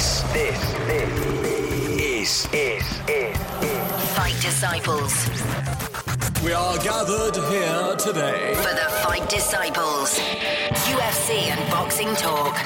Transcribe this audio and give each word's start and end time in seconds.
This, 0.00 0.22
this, 0.32 0.72
this 0.86 1.12
is, 2.00 2.46
is, 2.54 2.54
is, 2.54 3.00
is. 3.06 3.36
Fight 4.16 4.34
Disciples. 4.40 5.28
We 6.42 6.54
are 6.54 6.78
gathered 6.78 7.36
here 7.50 7.96
today. 7.96 8.54
For 8.54 8.72
the 8.72 8.88
Fight 9.02 9.28
Disciples. 9.28 10.18
UFC 10.88 11.50
and 11.50 11.70
boxing 11.70 12.14
talk. 12.14 12.56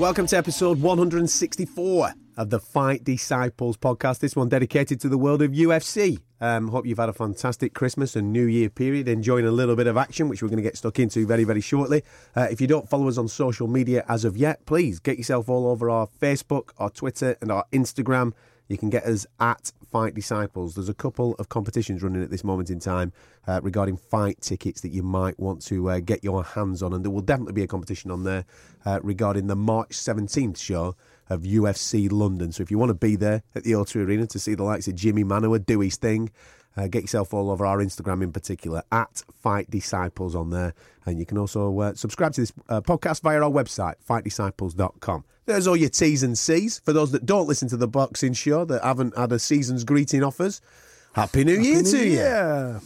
Welcome 0.00 0.26
to 0.26 0.36
episode 0.36 0.80
164 0.80 2.12
of 2.36 2.50
the 2.50 2.58
Fight 2.58 3.04
Disciples 3.04 3.76
podcast. 3.76 4.20
This 4.20 4.36
one 4.36 4.48
dedicated 4.48 5.00
to 5.00 5.08
the 5.08 5.18
world 5.18 5.42
of 5.42 5.52
UFC. 5.52 6.18
Um, 6.40 6.68
hope 6.68 6.86
you've 6.86 6.98
had 6.98 7.08
a 7.08 7.12
fantastic 7.12 7.74
Christmas 7.74 8.16
and 8.16 8.32
New 8.32 8.46
Year 8.46 8.70
period, 8.70 9.08
enjoying 9.08 9.46
a 9.46 9.50
little 9.50 9.76
bit 9.76 9.86
of 9.86 9.96
action, 9.96 10.28
which 10.28 10.42
we're 10.42 10.48
going 10.48 10.56
to 10.58 10.62
get 10.62 10.76
stuck 10.76 10.98
into 10.98 11.26
very, 11.26 11.44
very 11.44 11.60
shortly. 11.60 12.02
Uh, 12.34 12.48
if 12.50 12.60
you 12.60 12.66
don't 12.66 12.88
follow 12.88 13.08
us 13.08 13.18
on 13.18 13.28
social 13.28 13.68
media 13.68 14.04
as 14.08 14.24
of 14.24 14.36
yet, 14.36 14.64
please 14.66 15.00
get 15.00 15.18
yourself 15.18 15.48
all 15.48 15.66
over 15.66 15.90
our 15.90 16.06
Facebook, 16.06 16.70
our 16.78 16.90
Twitter, 16.90 17.36
and 17.40 17.52
our 17.52 17.64
Instagram. 17.72 18.32
You 18.68 18.78
can 18.78 18.88
get 18.88 19.04
us 19.04 19.26
at 19.40 19.72
Fight 19.90 20.14
Disciples. 20.14 20.76
There's 20.76 20.88
a 20.88 20.94
couple 20.94 21.34
of 21.40 21.48
competitions 21.48 22.04
running 22.04 22.22
at 22.22 22.30
this 22.30 22.44
moment 22.44 22.70
in 22.70 22.78
time 22.78 23.12
uh, 23.48 23.60
regarding 23.62 23.96
fight 23.96 24.40
tickets 24.40 24.80
that 24.82 24.90
you 24.90 25.02
might 25.02 25.38
want 25.40 25.60
to 25.66 25.90
uh, 25.90 25.98
get 25.98 26.22
your 26.22 26.44
hands 26.44 26.80
on, 26.80 26.92
and 26.92 27.04
there 27.04 27.10
will 27.10 27.20
definitely 27.20 27.54
be 27.54 27.64
a 27.64 27.66
competition 27.66 28.12
on 28.12 28.22
there 28.22 28.44
uh, 28.86 29.00
regarding 29.02 29.48
the 29.48 29.56
March 29.56 29.90
17th 29.90 30.56
show 30.56 30.94
of 31.30 31.42
UFC 31.42 32.10
London. 32.12 32.52
So 32.52 32.62
if 32.62 32.70
you 32.70 32.76
want 32.78 32.90
to 32.90 32.94
be 32.94 33.16
there 33.16 33.42
at 33.54 33.64
the 33.64 33.72
O2 33.72 34.04
Arena 34.06 34.26
to 34.26 34.38
see 34.38 34.54
the 34.54 34.64
likes 34.64 34.86
of 34.88 34.94
Jimmy 34.96 35.24
Manuwa 35.24 35.64
do 35.64 35.80
his 35.80 35.96
thing, 35.96 36.30
uh, 36.76 36.86
get 36.88 37.02
yourself 37.02 37.32
all 37.32 37.50
over 37.50 37.64
our 37.64 37.78
Instagram 37.78 38.22
in 38.22 38.32
particular 38.32 38.82
at 38.92 39.22
Fight 39.32 39.70
Disciples 39.70 40.34
on 40.36 40.50
there. 40.50 40.74
And 41.06 41.18
you 41.18 41.24
can 41.26 41.38
also 41.38 41.78
uh, 41.80 41.94
subscribe 41.94 42.32
to 42.34 42.42
this 42.42 42.52
uh, 42.68 42.80
podcast 42.82 43.22
via 43.22 43.40
our 43.42 43.50
website, 43.50 43.94
fightdisciples.com. 44.08 45.24
There's 45.46 45.66
all 45.66 45.76
your 45.76 45.88
T's 45.90 46.22
and 46.22 46.36
C's. 46.38 46.80
For 46.84 46.92
those 46.92 47.10
that 47.12 47.26
don't 47.26 47.48
listen 47.48 47.68
to 47.68 47.76
the 47.76 47.88
boxing 47.88 48.34
show, 48.34 48.64
that 48.66 48.84
haven't 48.84 49.16
had 49.16 49.32
a 49.32 49.38
season's 49.38 49.84
greeting 49.84 50.22
offers, 50.22 50.60
Happy 51.14 51.42
New 51.44 51.58
Year 51.58 51.82
to 51.82 52.06
you. 52.06 52.80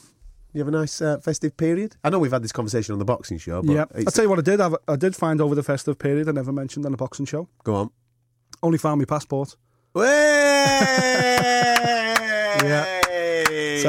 You 0.55 0.61
have 0.61 0.69
a 0.69 0.70
nice 0.70 1.03
uh, 1.03 1.19
festive 1.19 1.56
period? 1.56 1.97
I 2.05 2.11
know 2.11 2.20
we've 2.20 2.31
had 2.33 2.42
this 2.45 2.53
conversation 2.53 2.92
on 2.92 3.01
the 3.01 3.05
boxing 3.05 3.39
show, 3.39 3.61
but 3.61 3.73
Yeah. 3.73 3.84
I'll 3.97 4.05
tell 4.05 4.25
you 4.25 4.31
what 4.31 4.39
I 4.39 4.42
did. 4.42 4.61
have. 4.61 4.77
I 4.86 4.95
did 4.97 5.17
find 5.17 5.41
over 5.41 5.55
the 5.55 5.64
festive 5.64 5.98
period 5.98 6.29
I 6.29 6.33
never 6.33 6.53
mentioned 6.53 6.86
on 6.86 6.92
the 6.92 6.97
boxing 6.97 7.27
show. 7.27 7.48
go 7.64 7.75
on. 7.75 7.91
Only 8.65 8.79
found 8.79 8.98
my 8.98 9.05
passport. 9.05 9.57
yeah. 12.65 13.04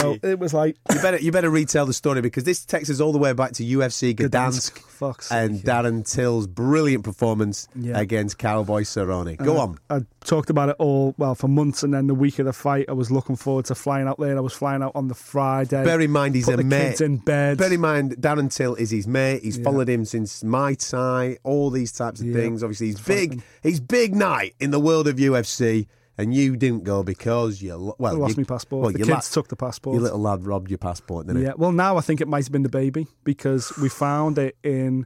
So 0.02 0.18
it 0.24 0.40
was 0.40 0.54
like 0.54 0.78
You 0.94 1.02
better 1.02 1.18
you 1.20 1.32
better 1.32 1.50
retell 1.50 1.86
the 1.86 1.94
story 1.94 2.22
because 2.22 2.44
this 2.44 2.66
takes 2.66 2.90
us 2.90 3.00
all 3.00 3.12
the 3.12 3.18
way 3.18 3.34
back 3.34 3.54
to 3.54 3.64
UFC 3.64 4.14
Gdansk, 4.16 4.78
Fuck's 4.80 5.32
and 5.32 5.58
sake, 5.58 5.66
Darren 5.66 6.10
Till's 6.10 6.48
brilliant 6.48 7.04
performance 7.04 7.68
Yeah. 7.76 8.00
against 8.00 8.38
Cowboy 8.38 8.82
Cerrone. 8.84 9.38
Go 9.38 9.58
Uh, 9.58 9.62
on. 9.62 9.78
I 9.90 10.02
talked 10.24 10.50
about 10.50 10.70
it 10.70 10.76
all 10.80 11.14
well 11.18 11.36
for 11.36 11.48
months, 11.48 11.84
and 11.84 11.94
then 11.94 12.08
the 12.08 12.16
week 12.16 12.40
of 12.40 12.46
the 12.46 12.54
fight, 12.54 12.86
I 12.90 12.94
was 12.94 13.12
looking 13.12 13.36
forward 13.36 13.66
to 13.66 13.76
flying 13.76 14.08
out 14.08 14.20
there. 14.20 14.38
I 14.38 14.42
was 14.42 14.54
flying 14.54 14.82
out 14.84 14.92
on 14.96 15.08
the 15.08 15.16
Friday. 15.16 15.84
Bear 15.84 16.00
in 16.02 16.12
mind 16.12 16.36
he's 16.36 16.48
a 16.48 16.58
mate. 16.58 17.02
in 17.02 17.18
bed. 17.18 17.58
Bear 17.58 17.72
in 17.74 17.82
mind 17.82 18.16
Darren 18.20 18.54
Till 18.54 18.76
is 18.76 18.92
his 18.92 19.08
mate. 19.08 19.44
He's 19.44 19.58
Yeah. 19.58 19.64
followed 19.64 19.90
him 19.90 20.06
since 20.06 20.44
Muay 20.44 20.78
Thai, 20.78 21.38
all 21.44 21.70
these 21.70 21.92
types 21.92 22.20
of 22.22 22.28
Yeah. 22.28 22.34
things. 22.36 22.64
Obviously, 22.64 22.88
he's 22.88 23.00
Fighting. 23.00 23.30
big. 23.30 23.42
He's 23.64 23.80
big 23.80 24.16
night 24.16 24.54
in 24.59 24.72
the 24.72 24.80
world 24.80 25.08
of 25.08 25.18
UFC, 25.20 25.88
and 26.18 26.34
you 26.34 26.56
didn't 26.56 26.84
go 26.84 27.04
because 27.04 27.62
you 27.62 27.94
well 27.98 28.16
I 28.16 28.18
lost 28.18 28.38
you, 28.38 28.42
my 28.44 28.48
passport. 28.48 28.84
Well, 28.84 28.92
the 28.92 29.00
your 29.00 29.08
kids 29.08 29.30
la- 29.30 29.34
took 29.42 29.48
the 29.50 29.56
passport. 29.56 29.94
Your 29.96 30.04
little 30.04 30.20
lad 30.20 30.46
robbed 30.46 30.70
your 30.72 30.78
passport, 30.78 31.28
didn't 31.28 31.42
he? 31.42 31.46
yeah. 31.48 31.54
Well, 31.58 31.72
now 31.72 31.98
I 31.98 32.02
think 32.02 32.22
it 32.22 32.28
might 32.28 32.44
have 32.46 32.52
been 32.52 32.64
the 32.64 32.70
baby 32.70 33.08
because 33.24 33.72
we 33.82 33.90
found 33.90 34.38
it 34.38 34.58
in 34.64 35.06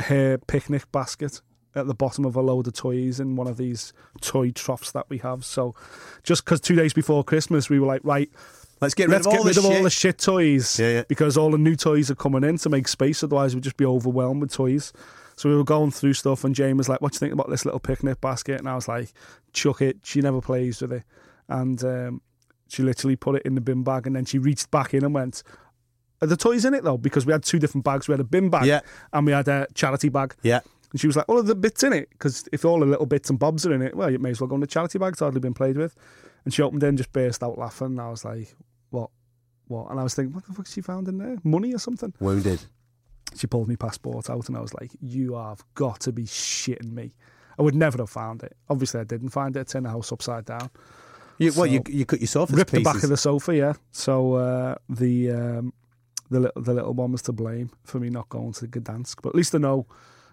her 0.00 0.38
picnic 0.38 0.90
basket 0.92 1.40
at 1.74 1.86
the 1.86 1.94
bottom 1.94 2.24
of 2.24 2.34
a 2.36 2.40
load 2.40 2.66
of 2.66 2.72
toys 2.72 3.20
in 3.20 3.36
one 3.36 3.46
of 3.46 3.56
these 3.58 3.92
toy 4.22 4.50
troughs 4.50 4.92
that 4.92 5.04
we 5.10 5.18
have. 5.18 5.44
So, 5.44 5.74
just 6.22 6.44
because 6.44 6.60
two 6.60 6.74
days 6.74 6.92
before 6.94 7.22
Christmas, 7.22 7.68
we 7.68 7.78
were 7.78 7.86
like, 7.86 8.00
right, 8.02 8.30
Let's 8.80 8.94
get 8.94 9.08
rid 9.08 9.12
let's 9.14 9.26
of 9.26 9.32
all 9.32 9.38
get 9.38 9.42
the 9.44 9.48
rid 9.48 9.56
of 9.58 9.62
shit. 9.64 9.76
all 9.76 9.82
the 9.84 9.90
shit 9.90 10.18
toys 10.18 10.78
Yeah, 10.78 10.88
yeah. 10.90 11.02
because 11.08 11.36
all 11.38 11.50
the 11.50 11.58
new 11.58 11.76
toys 11.76 12.10
are 12.10 12.14
coming 12.14 12.44
in 12.44 12.56
to 12.58 12.68
make 12.68 12.88
space. 12.88 13.22
Otherwise, 13.22 13.54
we'd 13.54 13.64
just 13.64 13.76
be 13.78 13.86
overwhelmed 13.86 14.40
with 14.42 14.52
toys. 14.52 14.92
So 15.36 15.48
we 15.50 15.56
were 15.56 15.64
going 15.64 15.90
through 15.90 16.14
stuff, 16.14 16.44
and 16.44 16.54
Jane 16.54 16.76
was 16.76 16.88
like, 16.88 17.00
"What 17.02 17.12
do 17.12 17.16
you 17.16 17.20
think 17.20 17.32
about 17.34 17.50
this 17.50 17.64
little 17.64 17.80
picnic 17.80 18.20
basket?" 18.20 18.58
And 18.58 18.68
I 18.68 18.74
was 18.74 18.88
like, 18.88 19.12
"Chuck 19.52 19.82
it." 19.82 19.98
She 20.02 20.20
never 20.22 20.40
plays 20.40 20.80
with 20.80 20.92
it, 20.92 21.02
and 21.48 21.82
um, 21.84 22.22
she 22.68 22.82
literally 22.82 23.16
put 23.16 23.36
it 23.36 23.42
in 23.42 23.54
the 23.54 23.60
bin 23.60 23.82
bag, 23.84 24.06
and 24.06 24.16
then 24.16 24.24
she 24.24 24.38
reached 24.38 24.70
back 24.70 24.94
in 24.94 25.04
and 25.04 25.14
went. 25.14 25.42
Are 26.22 26.26
the 26.26 26.36
toys 26.36 26.64
in 26.64 26.72
it 26.72 26.82
though? 26.82 26.96
Because 26.96 27.26
we 27.26 27.32
had 27.32 27.42
two 27.42 27.58
different 27.58 27.84
bags. 27.84 28.08
We 28.08 28.12
had 28.12 28.20
a 28.20 28.24
bin 28.24 28.48
bag 28.48 28.64
Yeah. 28.64 28.80
and 29.12 29.26
we 29.26 29.32
had 29.32 29.46
a 29.48 29.66
charity 29.74 30.08
bag. 30.08 30.34
Yeah. 30.42 30.60
And 30.90 30.98
she 30.98 31.06
was 31.06 31.14
like, 31.16 31.28
"All 31.28 31.38
of 31.38 31.46
the 31.46 31.54
bits 31.54 31.82
in 31.84 31.92
it, 31.92 32.08
because 32.10 32.48
if 32.52 32.64
all 32.64 32.80
the 32.80 32.86
little 32.86 33.04
bits 33.04 33.28
and 33.28 33.38
bobs 33.38 33.66
are 33.66 33.74
in 33.74 33.82
it, 33.82 33.94
well, 33.94 34.10
you 34.10 34.18
may 34.18 34.30
as 34.30 34.40
well 34.40 34.48
go 34.48 34.54
in 34.54 34.62
the 34.62 34.66
charity 34.66 34.98
bag. 34.98 35.12
It's 35.12 35.20
hardly 35.20 35.40
been 35.40 35.52
played 35.52 35.76
with." 35.76 35.94
And 36.46 36.54
she 36.54 36.62
opened 36.62 36.82
it 36.82 36.86
and 36.88 36.96
just 36.96 37.12
burst 37.12 37.42
out 37.42 37.58
laughing. 37.58 37.88
And 37.88 38.00
I 38.00 38.08
was 38.08 38.24
like, 38.24 38.54
"What? 38.88 39.10
What?" 39.66 39.90
And 39.90 40.00
I 40.00 40.02
was 40.04 40.14
thinking, 40.14 40.32
"What 40.34 40.46
the 40.46 40.54
fuck 40.54 40.66
she 40.66 40.80
found 40.80 41.08
in 41.08 41.18
there? 41.18 41.36
Money 41.44 41.74
or 41.74 41.78
something?" 41.78 42.14
Wounded. 42.20 42.64
She 43.34 43.46
pulled 43.46 43.68
my 43.68 43.76
passport 43.76 44.30
out, 44.30 44.48
and 44.48 44.56
I 44.56 44.60
was 44.60 44.74
like, 44.74 44.92
"You 45.00 45.34
have 45.34 45.64
got 45.74 46.00
to 46.00 46.12
be 46.12 46.24
shitting 46.24 46.92
me." 46.92 47.14
I 47.58 47.62
would 47.62 47.74
never 47.74 47.98
have 47.98 48.10
found 48.10 48.42
it. 48.42 48.56
Obviously, 48.68 49.00
I 49.00 49.04
didn't 49.04 49.30
find 49.30 49.56
it. 49.56 49.60
It's 49.60 49.74
in 49.74 49.84
the 49.84 49.90
house 49.90 50.12
upside 50.12 50.44
down. 50.44 50.70
You, 51.38 51.52
well, 51.56 51.66
you 51.66 51.82
you 51.88 52.06
cut 52.06 52.20
yourself 52.20 52.50
Ripped 52.52 52.72
the 52.72 52.82
back 52.82 53.02
of 53.02 53.10
the 53.10 53.16
sofa, 53.16 53.54
yeah. 53.54 53.74
So 53.92 54.34
uh, 54.34 54.76
the 54.88 55.30
um, 55.32 55.72
the 56.30 56.40
little 56.40 56.62
the 56.62 56.74
little 56.74 56.94
one 56.94 57.12
was 57.12 57.22
to 57.22 57.32
blame 57.32 57.70
for 57.84 57.98
me 57.98 58.08
not 58.10 58.28
going 58.28 58.52
to 58.54 58.66
Gdansk. 58.66 59.16
But 59.22 59.30
at 59.30 59.34
least 59.34 59.54
I 59.54 59.58
know 59.58 59.86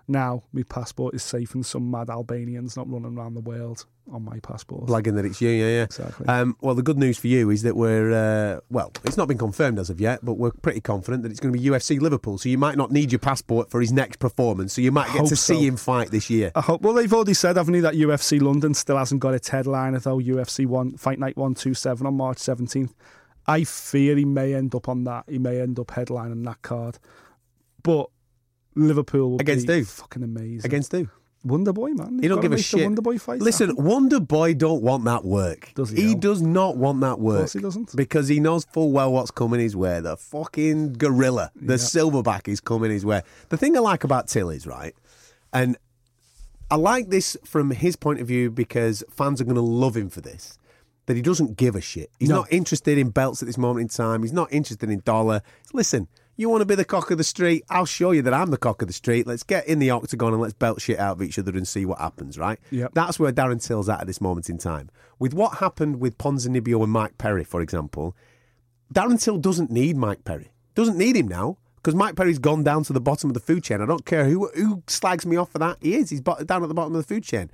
now 0.08 0.44
my 0.52 0.64
passport 0.64 1.16
is 1.16 1.24
safe 1.24 1.56
and 1.56 1.66
some 1.66 1.90
mad 1.90 2.10
Albanians 2.10 2.76
not 2.76 2.90
running 2.90 3.18
around 3.18 3.36
the 3.36 3.42
world 3.42 3.86
on 4.12 4.24
my 4.26 4.40
passport. 4.40 4.88
Blagging 4.88 5.16
that 5.16 5.26
it's 5.26 5.42
you, 5.42 5.50
yeah, 5.50 5.68
yeah. 5.68 5.84
Exactly. 5.84 6.28
Um, 6.28 6.58
well, 6.62 6.76
the 6.76 6.82
good 6.82 6.98
news 6.98 7.18
for 7.18 7.28
you 7.28 7.50
is 7.50 7.62
that 7.62 7.76
we're, 7.76 8.12
uh, 8.12 8.60
well, 8.70 8.92
it's 9.06 9.16
not 9.16 9.28
been 9.28 9.38
confirmed 9.38 9.80
as 9.80 9.90
of 9.90 10.02
yet, 10.02 10.20
but 10.24 10.34
we're 10.34 10.52
pretty 10.52 10.82
confident 10.82 11.24
that 11.24 11.32
it's 11.32 11.40
going 11.40 11.54
to 11.54 11.60
be 11.60 11.66
UFC 11.66 12.00
Liverpool. 12.02 12.38
So 12.38 12.50
you 12.50 12.58
might 12.58 12.78
not 12.78 12.92
need 12.92 13.12
your 13.12 13.20
passport 13.20 13.70
for 13.70 13.80
his 13.80 13.94
next 13.94 14.18
performance. 14.20 14.74
So 14.74 14.82
you 14.82 14.92
might 14.92 15.14
get 15.14 15.26
to 15.28 15.36
see 15.36 15.66
him 15.66 15.78
fight 15.78 16.12
this 16.12 16.30
year. 16.30 16.52
I 16.56 16.62
hope, 16.62 16.82
well, 16.82 16.94
they've 16.94 17.14
already 17.14 17.34
said, 17.34 17.56
haven't 17.56 17.74
they, 17.74 17.80
that 17.80 17.94
UFC 17.94 18.42
London 18.42 18.74
still 18.74 18.98
hasn't 18.98 19.22
got 19.22 19.34
its 19.34 19.50
headliner, 19.50 20.00
though. 20.00 20.20
UFC 20.20 20.66
one 20.66 20.98
Fight 20.98 21.20
Night 21.20 21.38
127 21.38 22.06
on 22.06 22.16
March 22.16 22.38
17th. 22.38 22.94
I 23.46 23.64
fear 23.64 24.16
he 24.16 24.26
may 24.26 24.54
end 24.54 24.74
up 24.76 24.88
on 24.88 25.04
that. 25.06 25.26
He 25.28 25.38
may 25.38 25.62
end 25.62 25.80
up 25.80 25.88
headlining 25.88 26.46
that 26.46 26.62
card. 26.62 26.98
But 27.84 28.10
Liverpool 28.76 29.32
will 29.32 29.40
Against 29.42 29.68
who? 29.68 29.84
fucking 29.84 30.24
amazing. 30.24 30.66
Against 30.66 30.92
who? 30.92 31.08
Wonder 31.46 31.74
Boy, 31.74 31.92
man. 31.92 32.20
He 32.22 32.30
don't 32.30 32.40
give 32.40 32.54
a 32.54 32.58
shit. 32.58 32.84
Wonder 32.86 33.02
Boy 33.02 33.18
fight. 33.18 33.42
Listen, 33.42 33.72
happen. 33.72 33.84
Wonder 33.84 34.20
Boy 34.22 34.54
don't 34.54 34.82
want 34.82 35.04
that 35.04 35.26
work. 35.26 35.72
Does 35.76 35.90
he, 35.90 36.02
He 36.10 36.16
does 36.16 36.42
not 36.42 36.78
want 36.78 37.02
that 37.02 37.20
work. 37.20 37.40
course 37.40 37.54
he 37.54 37.60
doesn't. 37.60 37.94
Because 37.98 38.30
he 38.30 38.40
knows 38.40 38.64
full 38.72 38.94
well 38.94 39.12
what's 39.12 39.30
coming 39.32 39.60
his 39.60 39.76
way. 39.76 40.00
The 40.00 40.16
fucking 40.16 40.94
gorilla, 40.94 41.52
the 41.54 41.74
Yeah. 41.74 41.78
silverback 41.78 42.48
is 42.48 42.62
coming 42.62 42.92
his 42.92 43.06
way. 43.06 43.24
The 43.50 43.58
thing 43.58 43.76
I 43.76 43.82
like 43.82 44.06
about 44.06 44.28
Till 44.30 44.50
is, 44.50 44.66
right, 44.66 44.96
and 45.52 45.76
I 46.72 46.76
like 46.78 47.10
this 47.10 47.36
from 47.44 47.72
his 47.72 47.98
point 47.98 48.22
of 48.22 48.28
view 48.28 48.50
because 48.50 49.04
fans 49.12 49.42
are 49.42 49.44
going 49.44 49.56
to 49.56 49.62
love 49.62 49.98
him 49.98 50.10
for 50.10 50.22
this. 50.22 50.58
That 51.08 51.18
he 51.18 51.22
doesn't 51.22 51.58
give 51.58 51.76
a 51.76 51.82
shit. 51.82 52.10
He's 52.18 52.30
No. 52.30 52.38
not 52.38 52.54
interested 52.54 52.98
in 52.98 53.10
belts 53.10 53.44
at 53.44 53.48
this 53.48 53.58
moment 53.58 53.82
in 53.82 53.88
time. 53.90 54.22
He's 54.24 54.32
not 54.32 54.48
interested 54.54 54.90
in 54.90 55.02
dollar. 55.04 55.42
Listen, 55.74 56.08
you 56.36 56.50
want 56.50 56.62
to 56.62 56.66
be 56.66 56.76
the 56.76 56.86
cock 56.86 57.12
of 57.12 57.18
the 57.18 57.24
street? 57.24 57.64
I'll 57.70 57.86
show 57.86 58.12
you 58.12 58.22
that 58.24 58.34
I'm 58.34 58.50
the 58.50 58.58
cock 58.58 58.82
of 58.82 58.88
the 58.88 58.94
street. 58.94 59.28
Let's 59.28 59.44
get 59.44 59.68
in 59.68 59.80
the 59.80 59.92
octagon 59.92 60.34
and 60.34 60.42
let's 60.42 60.54
belt 60.54 60.82
shit 60.82 61.00
out 61.00 61.18
of 61.18 61.22
each 61.22 61.38
other 61.38 61.52
and 61.52 61.68
see 61.68 61.86
what 61.86 62.00
happens, 62.00 62.38
right? 62.38 62.60
Yep. 62.72 62.92
That's 62.94 63.20
where 63.20 63.32
Darren 63.32 63.64
Till's 63.64 63.90
at 63.90 64.02
at 64.02 64.08
this 64.08 64.22
moment 64.22 64.50
in 64.50 64.58
time. 64.58 64.90
With 65.20 65.34
what 65.34 65.60
happened 65.60 66.00
with 66.00 66.18
Ponzinibbio 66.18 66.82
and 66.82 66.92
Mike 66.92 67.18
Perry, 67.18 67.44
for 67.44 67.62
example, 67.62 68.16
Darren 68.94 69.22
Till 69.22 69.38
doesn't 69.38 69.72
need 69.72 69.96
Mike 69.96 70.24
Perry. 70.24 70.52
Doesn't 70.76 70.98
need 70.98 71.16
him 71.16 71.28
now 71.28 71.58
because 71.76 71.96
Mike 71.96 72.16
Perry's 72.16 72.40
gone 72.40 72.64
down 72.64 72.84
to 72.84 72.94
the 72.94 73.02
bottom 73.02 73.30
of 73.30 73.34
the 73.34 73.40
food 73.40 73.64
chain. 73.64 73.82
I 73.82 73.86
don't 73.86 74.06
care 74.06 74.26
who 74.26 74.50
who 74.56 74.84
slags 74.88 75.26
me 75.26 75.36
off 75.36 75.52
for 75.52 75.60
that. 75.60 75.78
He 75.82 75.96
is. 75.96 76.10
He's 76.10 76.22
down 76.22 76.64
at 76.64 76.68
the 76.68 76.74
bottom 76.74 76.96
of 76.96 77.06
the 77.06 77.14
food 77.14 77.24
chain. 77.24 77.52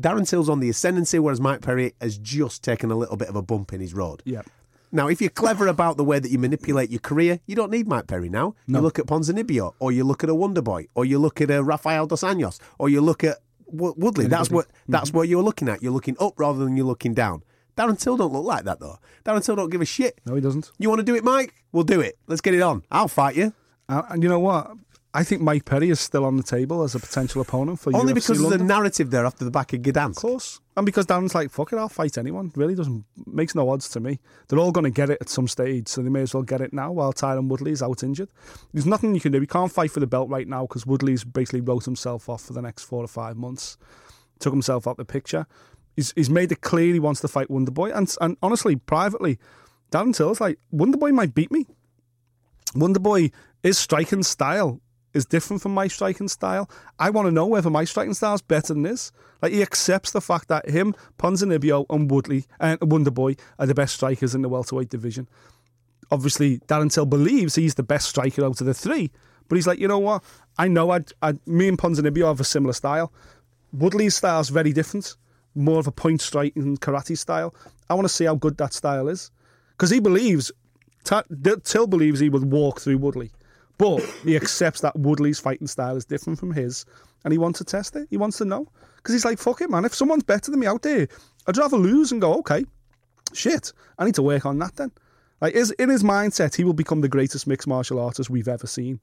Darren 0.00 0.28
Till's 0.28 0.48
on 0.48 0.60
the 0.60 0.70
ascendancy, 0.70 1.18
whereas 1.18 1.40
Mike 1.40 1.60
Perry 1.60 1.94
has 2.00 2.16
just 2.16 2.62
taken 2.62 2.90
a 2.90 2.94
little 2.94 3.16
bit 3.16 3.28
of 3.28 3.36
a 3.36 3.42
bump 3.42 3.72
in 3.72 3.80
his 3.80 3.92
road. 3.92 4.22
Yeah. 4.24 4.42
Now, 4.92 5.08
if 5.08 5.20
you're 5.20 5.30
clever 5.30 5.68
about 5.68 5.96
the 5.96 6.04
way 6.04 6.18
that 6.18 6.30
you 6.30 6.38
manipulate 6.38 6.90
your 6.90 6.98
career, 7.00 7.40
you 7.46 7.54
don't 7.54 7.70
need 7.70 7.86
Mike 7.86 8.08
Perry 8.08 8.28
now. 8.28 8.54
You 8.66 8.80
look 8.80 8.98
at 8.98 9.06
Ponzinibbio, 9.06 9.74
or 9.78 9.92
you 9.92 10.02
look 10.04 10.24
at 10.24 10.30
a 10.30 10.34
Wonder 10.34 10.62
Boy, 10.62 10.86
or 10.94 11.04
you 11.04 11.18
look 11.18 11.40
at 11.40 11.50
a 11.50 11.62
Rafael 11.62 12.06
dos 12.06 12.22
Anjos, 12.22 12.58
or 12.78 12.88
you 12.88 13.00
look 13.00 13.22
at 13.22 13.38
Wo- 13.66 13.94
Woodley. 13.96 14.26
That's 14.26 14.50
what 14.50 14.66
that's 14.88 15.12
what 15.12 15.28
you're 15.28 15.42
looking 15.44 15.68
at. 15.68 15.82
You're 15.82 15.92
looking 15.92 16.16
up 16.18 16.38
rather 16.38 16.64
than 16.64 16.76
you're 16.76 16.86
looking 16.86 17.14
down. 17.14 17.42
Darren 17.76 17.98
Till 17.98 18.16
don't 18.16 18.32
look 18.32 18.44
like 18.44 18.64
that 18.64 18.80
though. 18.80 18.98
Darren 19.24 19.44
Till 19.44 19.56
don't 19.56 19.70
give 19.70 19.80
a 19.80 19.84
shit. 19.86 20.20
No, 20.26 20.34
he 20.34 20.40
doesn't. 20.40 20.72
You 20.78 20.88
want 20.88 20.98
to 20.98 21.04
do 21.04 21.14
it, 21.14 21.22
Mike? 21.22 21.54
We'll 21.72 21.84
do 21.84 22.00
it. 22.00 22.18
Let's 22.26 22.40
get 22.40 22.54
it 22.54 22.60
on. 22.62 22.82
I'll 22.90 23.08
fight 23.08 23.36
you. 23.36 23.52
Uh, 23.88 24.02
and 24.10 24.22
you 24.22 24.28
know 24.28 24.40
what? 24.40 24.72
I 25.12 25.24
think 25.24 25.42
Mike 25.42 25.64
Perry 25.64 25.90
is 25.90 25.98
still 25.98 26.24
on 26.24 26.36
the 26.36 26.42
table 26.42 26.82
as 26.82 26.94
a 26.94 27.00
potential 27.00 27.40
opponent 27.42 27.80
for 27.80 27.90
you. 27.90 27.98
Only 27.98 28.12
UFC 28.12 28.16
because 28.16 28.40
London. 28.40 28.50
there's 28.50 28.60
a 28.62 28.64
narrative 28.64 29.10
there 29.10 29.26
after 29.26 29.44
the 29.44 29.50
back 29.50 29.72
of 29.72 29.84
Of 29.86 30.14
course. 30.16 30.60
And 30.80 30.86
because 30.86 31.04
Darren's 31.04 31.34
like, 31.34 31.50
fuck 31.50 31.74
it, 31.74 31.76
I'll 31.76 31.90
fight 31.90 32.16
anyone. 32.16 32.52
Really 32.56 32.74
doesn't 32.74 33.04
makes 33.26 33.54
no 33.54 33.68
odds 33.68 33.86
to 33.90 34.00
me. 34.00 34.18
They're 34.48 34.58
all 34.58 34.72
going 34.72 34.84
to 34.84 34.90
get 34.90 35.10
it 35.10 35.18
at 35.20 35.28
some 35.28 35.46
stage, 35.46 35.88
so 35.88 36.00
they 36.00 36.08
may 36.08 36.22
as 36.22 36.32
well 36.32 36.42
get 36.42 36.62
it 36.62 36.72
now 36.72 36.90
while 36.90 37.12
Tyron 37.12 37.48
Woodley's 37.48 37.82
out 37.82 38.02
injured. 38.02 38.30
There's 38.72 38.86
nothing 38.86 39.14
you 39.14 39.20
can 39.20 39.30
do. 39.30 39.40
He 39.40 39.46
can't 39.46 39.70
fight 39.70 39.90
for 39.90 40.00
the 40.00 40.06
belt 40.06 40.30
right 40.30 40.48
now 40.48 40.62
because 40.62 40.86
Woodley's 40.86 41.22
basically 41.22 41.60
wrote 41.60 41.84
himself 41.84 42.30
off 42.30 42.44
for 42.44 42.54
the 42.54 42.62
next 42.62 42.84
four 42.84 43.04
or 43.04 43.08
five 43.08 43.36
months. 43.36 43.76
took 44.38 44.54
himself 44.54 44.88
out 44.88 44.96
the 44.96 45.04
picture. 45.04 45.46
He's, 45.96 46.14
he's 46.16 46.30
made 46.30 46.50
it 46.50 46.62
clear 46.62 46.94
he 46.94 46.98
wants 46.98 47.20
to 47.20 47.28
fight 47.28 47.48
Wonderboy. 47.48 47.94
And, 47.94 48.16
and 48.22 48.38
honestly, 48.42 48.74
privately, 48.74 49.38
Darren 49.92 50.16
Till's 50.16 50.40
like, 50.40 50.58
Wonderboy 50.72 51.12
might 51.12 51.34
beat 51.34 51.52
me. 51.52 51.66
Wonderboy, 52.72 53.32
his 53.62 53.76
striking 53.76 54.22
style 54.22 54.80
is 55.12 55.24
different 55.24 55.62
from 55.62 55.74
my 55.74 55.88
striking 55.88 56.28
style. 56.28 56.70
I 56.98 57.10
want 57.10 57.26
to 57.26 57.32
know 57.32 57.46
whether 57.46 57.70
my 57.70 57.84
striking 57.84 58.14
style 58.14 58.34
is 58.34 58.42
better 58.42 58.74
than 58.74 58.84
his. 58.84 59.12
Like 59.42 59.52
he 59.52 59.62
accepts 59.62 60.12
the 60.12 60.20
fact 60.20 60.48
that 60.48 60.68
him, 60.68 60.94
Ponzinibbio, 61.18 61.86
and 61.90 62.10
Woodley 62.10 62.46
and 62.58 62.78
Wonderboy 62.80 63.38
are 63.58 63.66
the 63.66 63.74
best 63.74 63.94
strikers 63.94 64.34
in 64.34 64.42
the 64.42 64.48
welterweight 64.48 64.90
division. 64.90 65.28
Obviously, 66.10 66.58
Darren 66.60 66.92
Till 66.92 67.06
believes 67.06 67.54
he's 67.54 67.74
the 67.74 67.82
best 67.82 68.08
striker 68.08 68.44
out 68.44 68.60
of 68.60 68.66
the 68.66 68.74
three, 68.74 69.10
but 69.48 69.56
he's 69.56 69.66
like, 69.66 69.78
you 69.78 69.88
know 69.88 69.98
what? 69.98 70.22
I 70.58 70.68
know 70.68 70.90
I'd, 70.90 71.12
I'd 71.22 71.46
me 71.46 71.68
and 71.68 71.78
Ponzinibbio 71.78 72.26
have 72.26 72.40
a 72.40 72.44
similar 72.44 72.72
style. 72.72 73.12
Woodley's 73.72 74.16
style 74.16 74.40
is 74.40 74.48
very 74.48 74.72
different, 74.72 75.16
more 75.54 75.78
of 75.78 75.86
a 75.86 75.92
point 75.92 76.20
striking 76.20 76.76
karate 76.76 77.16
style. 77.16 77.54
I 77.88 77.94
want 77.94 78.06
to 78.06 78.12
see 78.12 78.24
how 78.24 78.34
good 78.34 78.56
that 78.58 78.74
style 78.74 79.08
is 79.08 79.30
because 79.72 79.90
he 79.90 80.00
believes 80.00 80.52
Ta- 81.04 81.24
Till 81.64 81.86
believes 81.86 82.20
he 82.20 82.28
would 82.28 82.50
walk 82.50 82.80
through 82.80 82.98
Woodley. 82.98 83.30
But 83.80 84.02
he 84.24 84.36
accepts 84.36 84.82
that 84.82 84.94
Woodley's 84.94 85.40
fighting 85.40 85.66
style 85.66 85.96
is 85.96 86.04
different 86.04 86.38
from 86.38 86.52
his, 86.52 86.84
and 87.24 87.32
he 87.32 87.38
wants 87.38 87.60
to 87.60 87.64
test 87.64 87.96
it. 87.96 88.08
He 88.10 88.18
wants 88.18 88.36
to 88.36 88.44
know 88.44 88.68
because 88.96 89.14
he's 89.14 89.24
like, 89.24 89.38
"Fuck 89.38 89.62
it, 89.62 89.70
man! 89.70 89.86
If 89.86 89.94
someone's 89.94 90.22
better 90.22 90.50
than 90.50 90.60
me 90.60 90.66
out 90.66 90.82
there, 90.82 91.08
I'd 91.46 91.56
rather 91.56 91.78
lose 91.78 92.12
and 92.12 92.20
go, 92.20 92.34
okay, 92.40 92.66
shit, 93.32 93.72
I 93.98 94.04
need 94.04 94.16
to 94.16 94.22
work 94.22 94.44
on 94.44 94.58
that 94.58 94.76
then." 94.76 94.92
Like, 95.40 95.54
is 95.54 95.70
in 95.70 95.88
his 95.88 96.02
mindset, 96.02 96.54
he 96.56 96.62
will 96.62 96.74
become 96.74 97.00
the 97.00 97.08
greatest 97.08 97.46
mixed 97.46 97.66
martial 97.66 97.98
artist 97.98 98.28
we've 98.28 98.48
ever 98.48 98.66
seen. 98.66 99.00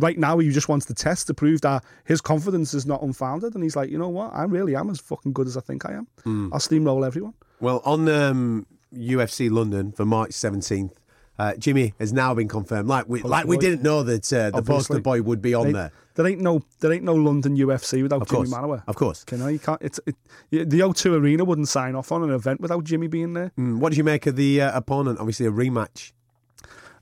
Right 0.00 0.18
now, 0.18 0.38
he 0.38 0.50
just 0.50 0.68
wants 0.68 0.86
to 0.86 0.94
test 0.94 1.28
to 1.28 1.34
prove 1.34 1.60
that 1.60 1.84
his 2.06 2.20
confidence 2.20 2.74
is 2.74 2.86
not 2.86 3.02
unfounded, 3.02 3.54
and 3.54 3.62
he's 3.62 3.76
like, 3.76 3.88
you 3.88 3.98
know 3.98 4.08
what, 4.08 4.34
I 4.34 4.42
really 4.46 4.74
am 4.74 4.90
as 4.90 4.98
fucking 4.98 5.32
good 5.32 5.46
as 5.46 5.56
I 5.56 5.60
think 5.60 5.86
I 5.86 5.92
am. 5.92 6.08
I'll 6.52 6.58
steamroll 6.58 7.06
everyone. 7.06 7.34
Well, 7.60 7.82
on 7.84 8.08
um, 8.08 8.66
UFC 8.92 9.48
London 9.48 9.92
for 9.92 10.04
March 10.04 10.30
17th, 10.32 10.90
uh, 11.38 11.54
Jimmy 11.56 11.94
has 11.98 12.12
now 12.12 12.34
been 12.34 12.48
confirmed. 12.48 12.88
Like 12.88 13.08
we, 13.08 13.22
like 13.22 13.46
we 13.46 13.56
didn't 13.58 13.82
know 13.82 14.02
that 14.02 14.32
uh, 14.32 14.50
the 14.50 14.62
poster 14.62 15.00
boy 15.00 15.22
would 15.22 15.42
be 15.42 15.54
on 15.54 15.66
They- 15.66 15.72
there. 15.72 15.92
There 16.14 16.26
ain't 16.26 16.40
no, 16.40 16.62
there 16.80 16.94
ain't 16.94 17.04
no 17.04 17.14
London 17.14 17.58
UFC 17.58 18.02
without 18.02 18.22
Of 18.22 18.28
Jimmy 18.28 18.48
course, 18.48 18.54
Manuwa. 18.54 18.82
of 18.86 18.96
course. 18.96 19.22
You 19.30 19.36
know, 19.36 19.48
you 19.48 19.58
can't. 19.58 19.82
It's 19.82 20.00
it, 20.06 20.16
the 20.50 20.80
O2 20.80 21.12
Arena 21.20 21.44
wouldn't 21.44 21.68
sign 21.68 21.94
off 21.94 22.10
on 22.10 22.22
an 22.22 22.30
event 22.30 22.62
without 22.62 22.84
Jimmy 22.84 23.06
being 23.06 23.34
there. 23.34 23.52
Mm, 23.58 23.80
what 23.80 23.90
did 23.90 23.98
you 23.98 24.04
make 24.04 24.26
of 24.26 24.34
the 24.34 24.62
uh, 24.62 24.78
opponent? 24.78 25.18
Obviously, 25.20 25.44
a 25.44 25.50
rematch. 25.50 26.12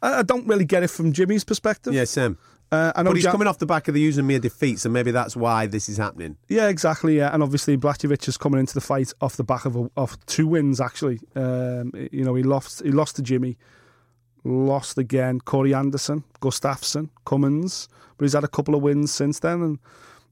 I, 0.03 0.19
I 0.19 0.23
don't 0.23 0.47
really 0.49 0.65
get 0.65 0.83
it 0.83 0.89
from 0.91 1.13
Jimmy's 1.13 1.45
perspective. 1.45 1.95
Yeah, 1.95 2.05
Sam. 2.07 2.39
uh, 2.73 2.91
I 2.97 3.05
know 3.05 3.11
But 3.11 3.17
he's 3.19 3.25
Ja- 3.27 3.31
coming 3.31 3.47
off 3.47 3.59
the 3.59 3.67
back 3.67 3.87
of 3.87 3.95
the 3.95 4.09
Oezdemir 4.09 4.41
defeat, 4.41 4.81
so 4.81 4.89
maybe 4.89 5.13
that's 5.13 5.37
why 5.37 5.67
this 5.69 5.89
is 5.89 5.97
happening. 5.99 6.37
Yeah, 6.49 6.67
exactly. 6.67 7.17
Yeah, 7.19 7.33
and 7.33 7.41
obviously 7.41 7.77
Blachowicz 7.77 8.27
is 8.27 8.37
coming 8.37 8.59
into 8.59 8.75
the 8.75 8.81
fight 8.81 9.13
off 9.21 9.37
the 9.37 9.45
back 9.45 9.65
of 9.65 9.77
a, 9.77 9.89
of 9.97 10.19
two 10.27 10.49
wins. 10.49 10.81
Actually, 10.81 11.21
um, 11.37 11.93
you 12.11 12.25
know 12.25 12.35
he 12.35 12.43
lost 12.43 12.83
he 12.83 12.91
lost 12.91 13.15
to 13.15 13.23
Jimmy, 13.23 13.59
lost 14.45 14.99
again. 14.99 15.41
Corey 15.41 15.75
Anderson, 15.75 16.25
Gustafsson, 16.41 17.09
Cummins, 17.25 17.89
but 18.17 18.25
he's 18.25 18.35
had 18.35 18.45
a 18.45 18.49
couple 18.49 18.75
of 18.75 18.83
wins 18.83 19.13
since 19.13 19.41
then, 19.41 19.63
and 19.63 19.79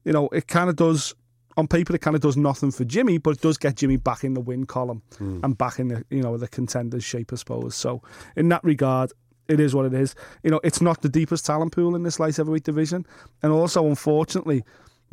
you 0.05 0.13
know 0.13 0.29
it 0.29 0.47
kind 0.47 0.69
of 0.69 0.75
does. 0.75 1.13
On 1.55 1.67
paper, 1.67 1.93
it 1.93 2.01
kind 2.01 2.15
of 2.15 2.21
does 2.21 2.35
nothing 2.35 2.71
for 2.71 2.83
Jimmy, 2.83 3.19
but 3.19 3.35
it 3.35 3.41
does 3.41 3.59
get 3.59 3.75
Jimmy 3.75 3.97
back 3.97 4.23
in 4.23 4.33
the 4.33 4.41
win 4.41 4.65
column 4.65 5.03
hmm. 5.19 5.39
and 5.43 5.55
back 5.55 5.77
in 5.77 5.89
the 5.89 6.03
you 6.09 6.21
know 6.21 6.37
the 6.37 6.47
contenders 6.47 7.03
shape, 7.03 7.31
I 7.31 7.35
suppose. 7.35 7.75
So 7.75 8.01
in 8.35 8.49
that 8.49 8.63
regard, 8.63 9.11
it 9.47 9.59
is 9.59 9.75
what 9.75 9.85
it 9.85 9.93
is. 9.93 10.15
You 10.43 10.51
know, 10.51 10.59
it's 10.63 10.81
not 10.81 11.01
the 11.01 11.09
deepest 11.09 11.45
talent 11.45 11.73
pool 11.73 11.95
in 11.95 12.03
this 12.03 12.19
light 12.19 12.37
heavyweight 12.37 12.63
division, 12.63 13.05
and 13.41 13.51
also 13.51 13.85
unfortunately, 13.85 14.63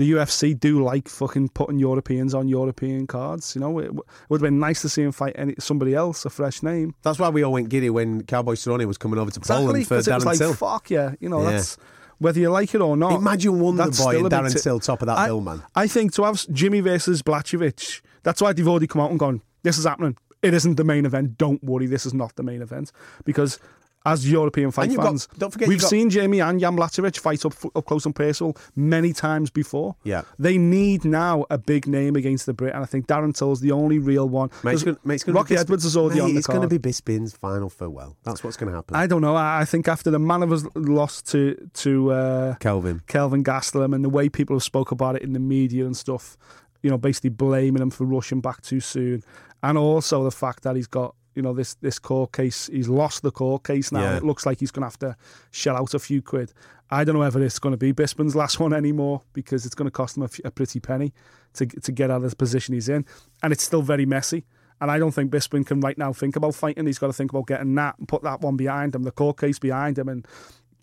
the 0.00 0.12
UFC 0.12 0.58
do 0.58 0.82
like 0.82 1.08
fucking 1.08 1.50
putting 1.50 1.78
Europeans 1.78 2.34
on 2.34 2.48
European 2.48 3.06
cards. 3.06 3.54
You 3.54 3.60
know, 3.60 3.78
it, 3.78 3.84
w- 3.86 4.00
it 4.00 4.30
would 4.30 4.40
have 4.40 4.46
been 4.46 4.58
nice 4.58 4.80
to 4.82 4.88
see 4.88 5.02
him 5.02 5.12
fight 5.12 5.34
any, 5.36 5.54
somebody 5.58 5.94
else, 5.94 6.24
a 6.24 6.30
fresh 6.30 6.62
name. 6.62 6.94
That's 7.02 7.18
why 7.18 7.28
we 7.28 7.42
all 7.44 7.52
went 7.52 7.68
giddy 7.68 7.90
when 7.90 8.22
Cowboy 8.24 8.54
Cerrone 8.54 8.84
was 8.86 8.98
coming 8.98 9.18
over 9.18 9.30
to 9.30 9.40
Poland 9.40 9.86
for 9.86 9.96
'cause 9.96 10.08
it 10.08 10.14
was 10.14 10.22
Darren 10.24 10.26
like, 10.26 10.38
Till. 10.38 10.54
fuck 10.54 10.90
yeah, 10.90 11.14
you 11.20 11.28
know, 11.28 11.42
Yeah. 11.42 11.50
that's 11.52 11.76
whether 12.18 12.40
you 12.40 12.50
like 12.50 12.74
it 12.74 12.80
or 12.80 12.96
not. 12.96 13.12
Imagine 13.20 13.60
Wonder 13.60 13.84
that's 13.84 14.02
Boy 14.02 14.18
and 14.18 14.30
Darren 14.30 14.52
ti- 14.52 14.60
Till 14.60 14.80
top 14.80 15.02
of 15.02 15.06
that 15.06 15.18
I, 15.18 15.26
bill, 15.28 15.40
man. 15.40 15.62
I 15.74 15.86
think 15.86 16.12
to 16.14 16.24
have 16.24 16.44
Jimmy 16.52 16.80
versus 16.80 17.22
Blachowicz, 17.22 18.00
that's 18.22 18.42
why 18.42 18.52
they've 18.52 18.66
already 18.68 18.86
come 18.86 19.02
out 19.02 19.10
and 19.10 19.18
gone, 19.18 19.42
this 19.62 19.78
is 19.78 19.84
happening. 19.84 20.16
It 20.42 20.54
isn't 20.54 20.76
the 20.76 20.84
main 20.84 21.04
event. 21.04 21.36
Don't 21.36 21.62
worry, 21.62 21.86
this 21.86 22.06
is 22.06 22.14
not 22.14 22.34
the 22.36 22.42
main 22.42 22.62
event. 22.62 22.92
Because 23.24 23.58
as 24.06 24.30
European 24.30 24.70
fight 24.70 24.84
And 24.84 24.92
you've 24.92 25.00
got- 25.02 25.08
fans, 25.08 25.28
don't 25.36 25.52
forget 25.52 25.68
we've 25.68 25.80
got- 25.80 25.90
seen 25.90 26.08
Jamie 26.08 26.40
and 26.40 26.58
Jan 26.58 26.74
Blachowicz 26.76 27.18
fight 27.18 27.44
up, 27.44 27.52
up 27.74 27.84
close 27.84 28.06
and 28.06 28.14
personal 28.14 28.56
many 28.74 29.12
times 29.12 29.50
before. 29.50 29.94
Yeah. 30.04 30.22
They 30.38 30.56
need 30.56 31.04
now 31.04 31.44
a 31.50 31.58
big 31.58 31.86
name 31.86 32.16
against 32.16 32.46
the 32.46 32.54
Brit, 32.54 32.72
and 32.74 32.82
I 32.82 32.86
think 32.86 33.06
Darren 33.06 33.34
Till's 33.36 33.60
the 33.60 33.72
only 33.72 33.98
real 33.98 34.26
one. 34.28 34.50
Mate, 34.64 34.82
gonna, 34.84 34.96
mate, 35.04 35.22
Rocky 35.28 35.54
Bisping- 35.54 35.58
Edwards 35.58 35.84
is 35.84 35.96
already 35.98 36.20
mate, 36.20 36.24
on 36.24 36.32
the 36.32 36.38
It's 36.38 36.46
going 36.46 36.62
to 36.62 36.68
be 36.68 36.78
Bisping's 36.78 37.32
final 37.34 37.68
farewell. 37.68 38.16
That's 38.24 38.42
what's 38.42 38.56
going 38.56 38.70
to 38.72 38.76
happen. 38.76 38.96
I 38.96 39.06
don't 39.06 39.20
know. 39.20 39.34
I 39.36 39.60
I 39.60 39.64
think 39.66 39.86
after 39.88 40.10
the 40.10 40.18
man 40.18 40.42
of 40.42 40.50
us 40.52 40.64
lost 40.74 41.26
to 41.32 41.56
to 41.74 42.12
uh, 42.12 42.54
Kelvin. 42.56 43.02
Kelvin 43.06 43.44
Gastelum 43.44 43.94
and 43.94 44.02
the 44.02 44.08
way 44.08 44.28
people 44.30 44.56
have 44.56 44.62
spoke 44.62 44.90
about 44.90 45.16
it 45.16 45.22
in 45.22 45.34
the 45.34 45.38
media 45.40 45.84
and 45.84 45.94
stuff, 45.96 46.38
you 46.82 46.88
know, 46.88 46.96
basically 46.96 47.30
blaming 47.30 47.82
him 47.82 47.90
for 47.90 48.04
rushing 48.06 48.40
back 48.40 48.62
too 48.62 48.80
soon, 48.80 49.22
and 49.62 49.76
also 49.76 50.24
the 50.24 50.30
fact 50.30 50.62
that 50.62 50.74
he's 50.76 50.86
got 50.86 51.14
you 51.34 51.42
know 51.42 51.52
this 51.52 51.74
this 51.74 51.98
court 51.98 52.32
case, 52.32 52.68
he's 52.72 52.88
lost 52.88 53.22
the 53.22 53.30
court 53.30 53.64
case 53.64 53.92
now. 53.92 54.02
Yeah. 54.02 54.16
It 54.16 54.24
looks 54.24 54.46
like 54.46 54.60
he's 54.60 54.70
going 54.70 54.82
to 54.82 54.86
have 54.86 54.98
to 55.00 55.16
shell 55.50 55.76
out 55.76 55.94
a 55.94 55.98
few 55.98 56.22
quid. 56.22 56.52
I 56.90 57.04
don't 57.04 57.14
know 57.14 57.20
whether 57.20 57.42
it's 57.42 57.60
going 57.60 57.72
to 57.72 57.76
be 57.76 57.92
Bisping's 57.92 58.34
last 58.34 58.58
one 58.58 58.72
anymore 58.72 59.22
because 59.32 59.64
it's 59.64 59.76
going 59.76 59.86
to 59.86 59.92
cost 59.92 60.16
him 60.16 60.24
a, 60.24 60.26
f- 60.26 60.40
a 60.44 60.50
pretty 60.50 60.80
penny 60.80 61.12
to 61.54 61.66
to 61.66 61.92
get 61.92 62.10
out 62.10 62.22
of 62.24 62.30
the 62.30 62.36
position 62.36 62.74
he's 62.74 62.88
in, 62.88 63.06
and 63.42 63.52
it's 63.52 63.62
still 63.62 63.82
very 63.82 64.06
messy. 64.06 64.44
And 64.80 64.90
I 64.90 64.98
don't 64.98 65.12
think 65.12 65.30
Bisping 65.30 65.66
can 65.66 65.80
right 65.80 65.98
now 65.98 66.12
think 66.12 66.36
about 66.36 66.54
fighting. 66.54 66.86
He's 66.86 66.98
got 66.98 67.08
to 67.08 67.12
think 67.12 67.30
about 67.32 67.46
getting 67.46 67.74
that 67.74 67.98
and 67.98 68.08
put 68.08 68.22
that 68.22 68.40
one 68.40 68.56
behind 68.56 68.94
him, 68.94 69.02
the 69.02 69.10
court 69.10 69.38
case 69.38 69.58
behind 69.58 69.98
him, 69.98 70.08
and 70.08 70.26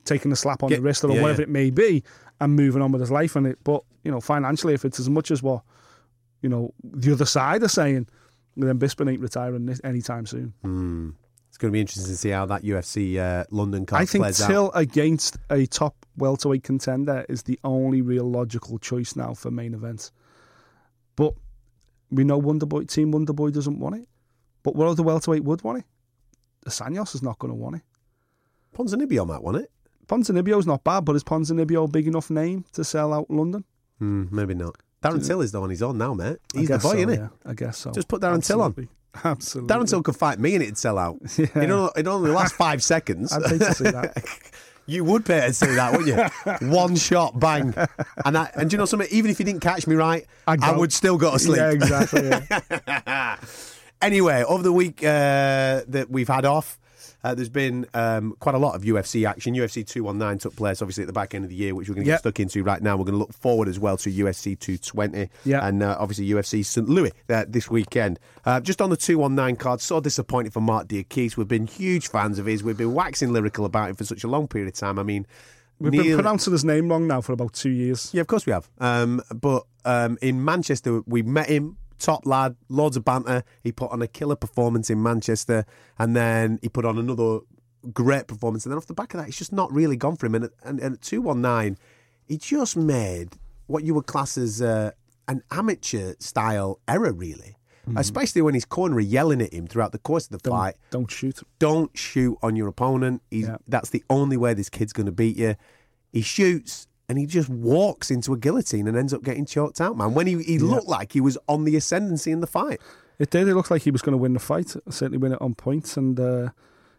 taking 0.06 0.32
a 0.32 0.36
slap 0.36 0.64
on 0.64 0.70
Get- 0.70 0.78
the 0.78 0.82
wrist 0.84 1.04
or 1.04 1.12
yeah, 1.12 1.22
whatever 1.22 1.42
yeah. 1.42 1.48
it 1.48 1.50
may 1.50 1.72
be, 1.72 2.04
and 2.40 2.56
moving 2.56 2.82
on 2.82 2.92
with 2.92 3.02
his 3.02 3.12
life. 3.12 3.36
And 3.36 3.48
it, 3.48 3.58
but 3.64 3.84
you 4.04 4.12
know, 4.12 4.22
financially, 4.22 4.74
if 4.74 4.86
it's 4.86 5.00
as 5.00 5.10
much 5.10 5.32
as 5.32 5.44
what 5.44 5.64
you 6.42 6.48
know 6.48 6.74
the 6.84 7.12
other 7.12 7.26
side 7.26 7.64
are 7.64 7.68
saying, 7.68 8.08
then 8.64 8.80
Bisping 8.80 9.12
ain't 9.12 9.22
retiring 9.22 9.70
anytime 9.84 10.26
soon. 10.26 10.54
It's 11.50 11.58
going 11.58 11.72
to 11.72 11.74
be 11.74 11.80
interesting 11.80 12.12
to 12.12 12.18
see 12.18 12.30
how 12.30 12.46
that 12.48 12.64
UFC 12.64 13.18
uh, 13.18 13.46
London 13.50 13.86
card 13.86 14.02
I 14.02 14.06
think 14.06 14.24
plays 14.24 14.42
out. 14.42 14.48
Till 14.48 14.72
against 14.72 15.38
a 15.50 15.66
top 15.66 15.96
welterweight 16.18 16.64
contender 16.64 17.26
is 17.30 17.44
the 17.44 17.60
only 17.64 18.02
real 18.02 18.30
logical 18.30 18.78
choice 18.78 19.16
now 19.16 19.34
for 19.34 19.50
main 19.50 19.74
events. 19.74 20.12
But 21.16 21.34
we 22.12 22.24
know 22.24 22.40
Wonderboy 22.40 22.90
Team 22.90 23.12
Wonderboy 23.12 23.54
doesn't 23.54 23.80
want 23.80 23.96
it. 23.96 24.08
But 24.64 24.76
what 24.76 24.88
other 24.88 25.04
welterweight 25.04 25.44
would 25.46 25.64
want 25.64 25.80
it? 25.80 25.86
Sanyos 26.70 27.16
is 27.16 27.24
not 27.24 27.40
going 27.40 27.52
to 27.52 27.56
want 27.56 27.78
it. 27.78 27.82
Ponzinibbio 28.76 29.26
might 29.26 29.42
want 29.42 29.58
it. 29.58 29.72
Ponzinibbio's 30.08 30.68
not 30.68 30.84
bad, 30.84 31.06
but 31.06 31.16
is 31.16 31.24
Ponzinibbio 31.24 31.86
a 31.86 31.88
big 31.88 32.08
enough 32.08 32.30
name 32.30 32.66
to 32.74 32.84
sell 32.84 33.14
out 33.14 33.30
London? 33.30 33.64
Hmm, 34.00 34.26
maybe 34.32 34.54
not. 34.54 34.76
Darren 35.04 35.26
Till 35.26 35.42
is 35.42 35.52
the 35.52 35.62
one 35.62 35.70
he's 35.70 35.82
on 35.84 35.98
now, 35.98 36.14
mate. 36.14 36.38
He's 36.54 36.68
the 36.70 36.80
boy, 36.80 36.92
so, 36.92 36.98
isn't 36.98 37.10
he? 37.10 37.16
yeah. 37.16 37.28
I 37.46 37.54
guess 37.54 37.78
so. 37.78 37.92
Just 37.92 38.08
put 38.08 38.22
Darren 38.22 38.46
Till 38.46 38.62
on. 38.62 38.72
Absolutely. 38.72 38.90
Absolutely. 39.24 39.76
Darren 39.76 39.90
Till 39.90 40.04
could 40.04 40.16
fight 40.16 40.40
me 40.40 40.56
and 40.56 40.64
it'd 40.64 40.78
sell 40.78 40.98
out. 40.98 41.18
Yeah. 41.38 41.46
It, 41.56 41.70
only, 41.70 41.92
it 41.96 42.08
only 42.08 42.32
lasts 42.32 42.56
five 42.58 42.82
seconds. 42.84 43.32
I'd 43.32 43.46
hate 43.46 43.62
to 43.62 43.74
see 43.74 43.84
that. 43.86 44.24
You 44.90 45.04
would 45.04 45.26
pay 45.26 45.42
to 45.48 45.54
see 45.54 45.76
that, 45.76 45.92
wouldn't 45.98 46.08
you? 46.62 46.68
One 46.70 46.96
shot, 46.96 47.38
bang. 47.40 47.74
And 48.26 48.38
I, 48.38 48.50
and 48.56 48.70
do 48.70 48.74
you 48.76 48.78
know 48.78 48.86
something? 48.86 49.08
Even 49.12 49.30
if 49.30 49.38
you 49.38 49.46
didn't 49.46 49.60
catch 49.60 49.86
me 49.86 49.96
right, 49.96 50.26
I'd 50.48 50.62
I 50.64 50.76
would 50.76 50.94
still 50.94 51.18
go 51.18 51.32
to 51.34 51.40
sleep. 51.40 51.58
Yeah, 51.58 51.72
exactly. 51.72 52.30
yeah. 52.30 53.38
Anyway, 54.02 54.44
over 54.44 54.64
the 54.64 54.72
week 54.72 55.04
uh, 55.04 55.82
that 55.88 56.08
we've 56.10 56.28
had 56.28 56.46
off, 56.46 56.80
uh, 57.24 57.34
there's 57.36 57.50
been 57.50 57.86
um, 57.94 58.36
quite 58.40 58.56
a 58.56 58.58
lot 58.58 58.76
of 58.76 58.84
UFC 58.84 59.28
action. 59.28 59.54
UFC 59.56 59.86
219 59.86 60.40
took 60.40 60.56
place, 60.56 60.82
obviously, 60.82 61.04
at 61.04 61.08
the 61.08 61.14
back 61.14 61.34
end 61.34 61.44
of 61.44 61.50
the 61.50 61.56
year, 61.56 61.74
which 61.76 61.90
we're 61.90 61.96
going 61.96 62.06
to 62.06 62.10
get 62.10 62.14
Yep. 62.14 62.20
stuck 62.20 62.40
into 62.40 62.64
right 62.64 62.82
now. 62.82 62.96
We're 62.96 63.06
going 63.06 63.14
to 63.14 63.20
look 63.20 63.34
forward 63.34 63.68
as 63.68 63.80
well 63.80 63.98
to 63.98 64.10
UFC 64.10 64.58
220 64.60 65.30
Yeah. 65.46 65.66
and 65.68 65.82
uh, 65.84 65.98
obviously 66.00 66.28
UFC 66.30 66.64
St. 66.66 66.88
Louis 66.88 67.12
uh, 67.30 67.46
this 67.48 67.70
weekend. 67.70 68.20
Uh, 68.46 68.60
just 68.60 68.82
on 68.82 68.90
the 68.90 68.98
219 68.98 69.56
card, 69.58 69.82
so 69.82 70.00
disappointed 70.00 70.54
for 70.54 70.62
Mark 70.62 70.88
Diakiese. 70.88 71.36
We've 71.38 71.48
been 71.48 71.68
huge 71.68 72.08
fans 72.10 72.40
of 72.40 72.46
his. 72.46 72.64
We've 72.64 72.78
been 72.78 72.94
waxing 72.94 73.34
lyrical 73.34 73.66
about 73.66 73.90
him 73.90 73.96
for 73.96 74.04
such 74.06 74.24
a 74.24 74.28
long 74.28 74.48
period 74.48 74.68
of 74.68 74.74
time. 74.76 74.98
I 75.00 75.04
mean, 75.04 75.26
We've 75.80 75.92
been 75.92 76.16
pronouncing 76.16 76.54
his 76.54 76.66
name 76.66 76.90
wrong 76.90 77.06
now 77.08 77.22
for 77.22 77.34
about 77.34 77.54
two 77.54 77.70
years. 77.70 78.10
yeah, 78.12 78.22
of 78.22 78.28
course 78.28 78.48
we 78.48 78.52
have. 78.52 78.68
Um, 78.80 79.22
but 79.36 79.64
um, 79.86 80.18
in 80.24 80.44
Manchester, 80.44 81.02
we 81.06 81.22
met 81.22 81.50
him, 81.50 81.78
top 82.00 82.26
lad, 82.26 82.56
loads 82.70 82.98
of 82.98 83.04
banter. 83.06 83.44
He 83.64 83.72
put 83.72 83.92
on 83.92 84.02
a 84.02 84.08
killer 84.08 84.36
performance 84.36 84.90
in 84.90 85.02
Manchester, 85.02 85.66
and 85.98 86.16
then 86.16 86.60
he 86.62 86.70
put 86.70 86.86
on 86.86 86.98
another 86.98 87.40
great 87.94 88.28
performance. 88.28 88.66
And 88.66 88.72
then 88.72 88.78
off 88.78 88.88
the 88.88 88.94
back 88.94 89.14
of 89.14 89.20
that, 89.20 89.28
it's 89.28 89.38
just 89.38 89.54
not 89.54 89.72
really 89.72 89.96
gone 89.96 90.16
for 90.16 90.26
him. 90.26 90.36
And, 90.36 90.46
at- 90.46 90.52
and, 90.64 90.80
and 90.80 90.94
at 90.96 91.02
219, 91.02 91.78
he 92.28 92.38
just 92.38 92.76
made 92.78 93.38
what 93.68 93.84
you 93.84 93.94
would 93.96 94.06
class 94.08 94.38
as 94.38 94.62
uh, 94.62 94.92
an 95.28 95.42
amateur 95.52 96.14
style 96.20 96.80
error, 96.88 97.14
really. 97.14 97.56
Especially 97.96 98.42
when 98.42 98.54
his 98.54 98.66
corner 98.66 98.98
are 98.98 99.00
yelling 99.00 99.42
at 99.42 99.54
him 99.54 99.66
throughout 99.66 99.94
the 99.94 99.98
course 99.98 100.26
of 100.26 100.32
the 100.32 100.38
Don't, 100.40 100.52
fight 100.60 100.76
don't 100.90 101.10
shoot. 101.10 101.40
don't 101.58 101.98
shoot 101.98 102.38
on 102.44 102.58
your 102.58 102.68
opponent. 102.68 103.22
He's, 103.32 103.48
Yeah. 103.48 103.60
That's 103.66 103.92
the 103.92 104.04
only 104.10 104.36
way 104.36 104.54
this 104.54 104.70
kid's 104.70 104.92
going 104.92 105.06
to 105.06 105.12
beat 105.14 105.38
you. 105.38 105.56
He 106.12 106.22
shoots, 106.22 106.88
and 107.10 107.18
he 107.18 107.26
just 107.26 107.50
walks 107.50 108.12
into 108.12 108.34
a 108.34 108.38
guillotine 108.38 108.88
and 108.88 108.98
ends 108.98 109.14
up 109.14 109.24
getting 109.24 109.46
choked 109.46 109.80
out, 109.80 109.96
man. 109.98 110.14
When 110.14 110.28
he, 110.28 110.42
he 110.44 110.60
looked 110.60 110.88
like 110.88 111.14
he 111.14 111.22
was 111.22 111.38
on 111.48 111.64
the 111.64 111.76
ascendancy 111.76 112.32
in 112.32 112.42
the 112.42 112.48
fight. 112.48 112.82
It 113.20 113.30
did. 113.30 113.48
It 113.48 113.56
looked 113.56 113.72
like 113.72 113.84
he 113.84 113.92
was 113.92 114.02
going 114.02 114.14
to 114.14 114.18
win 114.18 114.34
the 114.34 114.40
fight. 114.40 114.76
Certainly 114.90 115.18
win 115.18 115.32
it 115.32 115.42
on 115.42 115.56
points, 115.56 115.98
and 115.98 116.20
uh, 116.20 116.24
you 116.24 116.50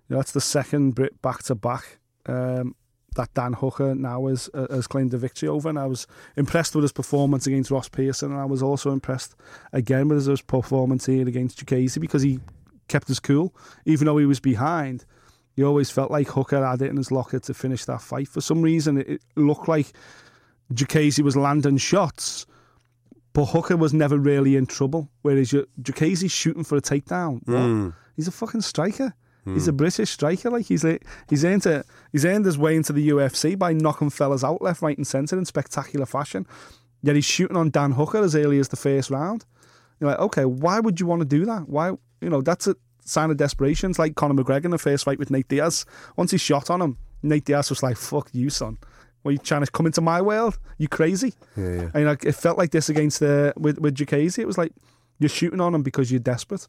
know, 0.09 0.17
that's 0.17 0.33
the 0.33 0.41
second 0.41 0.95
Brit 0.95 1.21
back 1.23 1.43
to 1.45 1.55
back 1.55 1.99
um, 2.27 2.75
that 3.15 3.33
Dan 3.35 3.53
Hooker 3.53 3.95
now 3.95 4.27
has 4.27 4.51
uh, 4.53 4.67
has 4.71 4.87
claimed 4.87 5.13
the 5.13 5.19
victory 5.19 5.49
over. 5.49 5.69
And 5.69 5.79
I 5.79 5.87
was 5.87 6.07
impressed 6.37 6.75
with 6.75 6.83
his 6.83 6.93
performance 6.93 7.47
against 7.47 7.71
Ross 7.71 7.89
Pearson, 7.89 8.33
and 8.33 8.41
I 8.41 8.47
was 8.47 8.63
also 8.63 8.91
impressed 8.93 9.37
again 9.73 10.09
with 10.09 10.27
his 10.27 10.41
performance 10.41 11.07
here 11.07 11.29
against 11.29 11.65
Diakiese 11.65 12.01
because 12.01 12.23
he 12.23 12.41
kept 12.89 13.07
his 13.09 13.21
cool, 13.21 13.55
even 13.85 14.07
though 14.07 14.19
he 14.19 14.27
was 14.27 14.41
behind. 14.41 15.05
He 15.59 15.65
always 15.65 15.91
felt 15.91 16.13
like 16.13 16.29
Hooker 16.29 16.65
had 16.65 16.83
it 16.83 16.91
in 16.91 16.97
his 16.97 17.11
locker 17.11 17.41
to 17.41 17.53
finish 17.53 17.85
that 17.87 18.01
fight. 18.01 18.29
For 18.29 18.41
some 18.41 18.63
reason, 18.63 18.99
it, 18.99 19.09
it 19.09 19.23
looked 19.35 19.67
like 19.67 19.93
Diakiese 20.73 21.21
was 21.21 21.37
landing 21.37 21.79
shots 21.79 22.47
but 23.39 23.47
Hooker 23.47 23.77
was 23.77 23.95
never 23.95 24.19
really 24.19 24.57
in 24.57 24.67
trouble. 24.67 25.09
Whereas 25.23 25.53
Diakiese's 25.81 26.33
shooting 26.33 26.65
for 26.65 26.77
a 26.77 26.81
takedown. 26.81 27.35
What? 27.47 27.61
Hmm. 27.61 27.89
He's 28.17 28.27
a 28.27 28.33
fucking 28.33 28.63
striker. 28.63 29.15
Hmm. 29.45 29.55
He's 29.55 29.69
a 29.69 29.73
British 29.73 30.11
striker. 30.11 30.51
Like 30.51 30.67
he's 30.67 30.85
a, 30.85 30.99
he's 31.31 31.45
earned 31.45 31.65
a, 31.67 31.85
he's 32.11 32.25
earned 32.25 32.47
his 32.47 32.59
way 32.59 32.75
into 32.75 32.93
the 32.93 33.11
UFC 33.11 33.57
by 33.57 33.73
knocking 33.73 34.11
fellas 34.11 34.43
out 34.43 34.61
left, 34.61 34.83
right, 34.83 34.97
and 34.97 35.07
centre 35.07 35.39
in 35.39 35.45
spectacular 35.45 36.05
fashion. 36.05 36.49
Yet 37.01 37.15
he's 37.15 37.27
shooting 37.27 37.57
on 37.57 37.71
Dan 37.71 37.93
Hooker 37.93 38.19
as 38.19 38.35
early 38.35 38.59
as 38.59 38.71
the 38.71 38.77
first 38.77 39.09
round. 39.09 39.45
You're 40.01 40.11
like, 40.11 40.19
okay, 40.19 40.45
why 40.45 40.81
would 40.81 40.99
you 40.99 41.07
want 41.07 41.21
to 41.21 41.25
do 41.25 41.45
that? 41.45 41.69
Why, 41.69 41.91
you 42.21 42.31
know, 42.31 42.41
that's 42.41 42.67
a 42.67 42.75
sign 43.09 43.31
of 43.31 43.37
desperation. 43.37 43.91
It's 43.91 43.99
like 43.99 44.15
Conor 44.15 44.43
McGregor 44.43 44.67
in 44.67 44.71
the 44.71 44.79
first 44.79 45.05
fight 45.05 45.19
with 45.19 45.31
Nate 45.31 45.49
Diaz. 45.49 45.85
Once 46.17 46.31
he 46.31 46.39
shot 46.39 46.71
on 46.71 46.81
him, 46.81 46.99
Nate 47.23 47.45
Diaz 47.45 47.71
was 47.71 47.83
like, 47.83 47.97
"Fuck 47.97 48.29
you, 48.33 48.51
son." 48.51 48.79
Were 49.25 49.33
you 49.33 49.39
trying 49.39 49.65
to 49.65 49.71
come 49.71 49.87
into 49.87 50.01
my 50.01 50.23
world? 50.23 50.59
You 50.79 50.89
crazy? 50.89 51.35
Yeah, 51.57 51.75
yeah. 51.75 51.91
And 51.93 52.05
like, 52.07 52.25
it 52.25 52.33
felt 52.33 52.57
like 52.57 52.71
this 52.71 52.89
against 52.89 53.21
the 53.21 53.53
with 53.57 53.79
with 53.79 53.97
Diakiese. 53.97 54.39
It 54.39 54.47
was 54.47 54.59
like 54.59 54.73
you're 55.19 55.29
shooting 55.29 55.61
on 55.61 55.75
him 55.75 55.83
because 55.83 56.11
you're 56.11 56.21
desperate. 56.21 56.67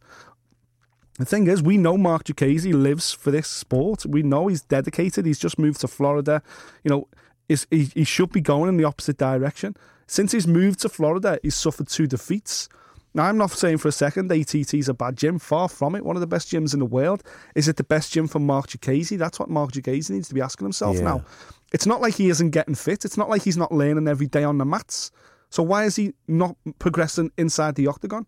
The 1.18 1.26
thing 1.26 1.48
is, 1.48 1.62
we 1.62 1.78
know 1.78 1.98
Mark 1.98 2.24
Diakiese 2.24 2.74
lives 2.74 3.12
for 3.12 3.30
this 3.30 3.48
sport. 3.48 4.06
We 4.06 4.24
know 4.24 4.48
he's 4.48 4.62
dedicated. 4.62 5.26
He's 5.26 5.38
just 5.38 5.60
moved 5.60 5.82
to 5.82 5.88
Florida. 5.88 6.42
You 6.84 6.90
know, 6.90 7.08
is 7.50 7.68
he, 7.70 7.86
he 7.94 8.04
should 8.04 8.32
be 8.32 8.42
going 8.42 8.70
in 8.70 8.78
the 8.78 8.86
opposite 8.86 9.18
direction. 9.18 9.76
Since 10.08 10.32
he's 10.32 10.48
moved 10.48 10.80
to 10.82 10.90
Florida, 10.90 11.38
he's 11.44 11.56
suffered 11.56 11.88
two 11.88 12.08
defeats. 12.08 12.70
Now, 13.14 13.26
I'm 13.26 13.38
not 13.38 13.52
saying 13.52 13.80
for 13.80 13.88
a 13.88 13.92
second 13.92 14.32
ATT 14.32 14.74
is 14.76 14.88
a 14.88 14.94
bad 14.94 15.18
gym. 15.18 15.40
Far 15.40 15.68
from 15.68 15.96
it. 15.96 16.06
One 16.06 16.16
of 16.16 16.20
the 16.22 16.28
best 16.28 16.52
gyms 16.52 16.74
in 16.74 16.80
the 16.80 16.86
world. 16.86 17.24
Is 17.56 17.68
it 17.68 17.78
the 17.78 17.84
best 17.84 18.12
gym 18.14 18.28
for 18.28 18.40
Mark 18.40 18.68
Diakiese? 18.68 19.18
That's 19.18 19.40
what 19.40 19.50
Mark 19.50 19.72
Diakiese 19.72 20.12
needs 20.12 20.28
to 20.28 20.36
be 20.36 20.42
asking 20.42 20.66
himself 20.66 20.98
Yeah. 20.98 21.04
now. 21.04 21.26
It's 21.74 21.86
not 21.86 22.02
like 22.02 22.16
he 22.16 22.30
isn't 22.30 22.52
getting 22.52 22.76
fit. 22.76 23.06
It's 23.06 23.18
not 23.18 23.30
like 23.30 23.42
he's 23.44 23.58
not 23.58 23.72
learning 23.72 24.08
every 24.08 24.28
day 24.28 24.44
on 24.44 24.58
the 24.60 24.66
mats. 24.66 25.12
So 25.50 25.64
why 25.64 25.86
is 25.86 25.96
he 25.96 26.14
not 26.28 26.56
progressing 26.78 27.32
inside 27.38 27.76
the 27.76 27.88
octagon? 27.88 28.28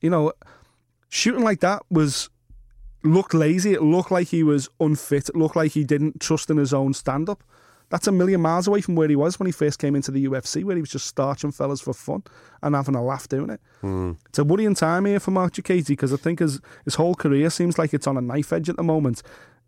You 0.00 0.10
know, 0.10 0.32
shooting 1.08 1.42
like 1.44 1.60
that 1.60 1.82
was 1.90 2.28
looked 3.04 3.34
lazy. 3.34 3.72
It 3.74 3.82
looked 3.82 4.10
like 4.10 4.28
he 4.28 4.42
was 4.42 4.68
unfit. 4.80 5.28
It 5.28 5.36
looked 5.36 5.54
like 5.56 5.72
he 5.72 5.84
didn't 5.84 6.20
trust 6.20 6.50
in 6.50 6.56
his 6.56 6.74
own 6.74 6.94
stand 6.94 7.28
up. 7.28 7.44
That's 7.88 8.08
a 8.08 8.12
million 8.12 8.40
miles 8.40 8.66
away 8.66 8.80
from 8.80 8.96
where 8.96 9.08
he 9.08 9.14
was 9.14 9.38
when 9.38 9.46
he 9.46 9.52
first 9.52 9.78
came 9.78 9.94
into 9.94 10.10
the 10.10 10.26
UFC, 10.26 10.64
where 10.64 10.74
he 10.74 10.82
was 10.82 10.90
just 10.90 11.06
starching 11.06 11.52
fellas 11.52 11.80
for 11.80 11.94
fun 11.94 12.24
and 12.62 12.74
having 12.74 12.96
a 12.96 13.04
laugh 13.04 13.28
doing 13.28 13.50
it. 13.50 13.60
Hmm. 13.80 14.12
It's 14.28 14.38
a 14.38 14.44
worrying 14.44 14.74
time 14.74 15.04
here 15.04 15.20
for 15.20 15.30
Mark 15.30 15.52
Diakiese 15.52 15.88
because 15.88 16.12
I 16.12 16.16
think 16.16 16.40
his 16.40 16.60
his 16.84 16.96
whole 16.96 17.14
career 17.14 17.48
seems 17.50 17.78
like 17.78 17.94
it's 17.94 18.06
on 18.06 18.16
a 18.16 18.20
knife 18.20 18.52
edge 18.52 18.68
at 18.68 18.76
the 18.76 18.82
moment. 18.82 19.22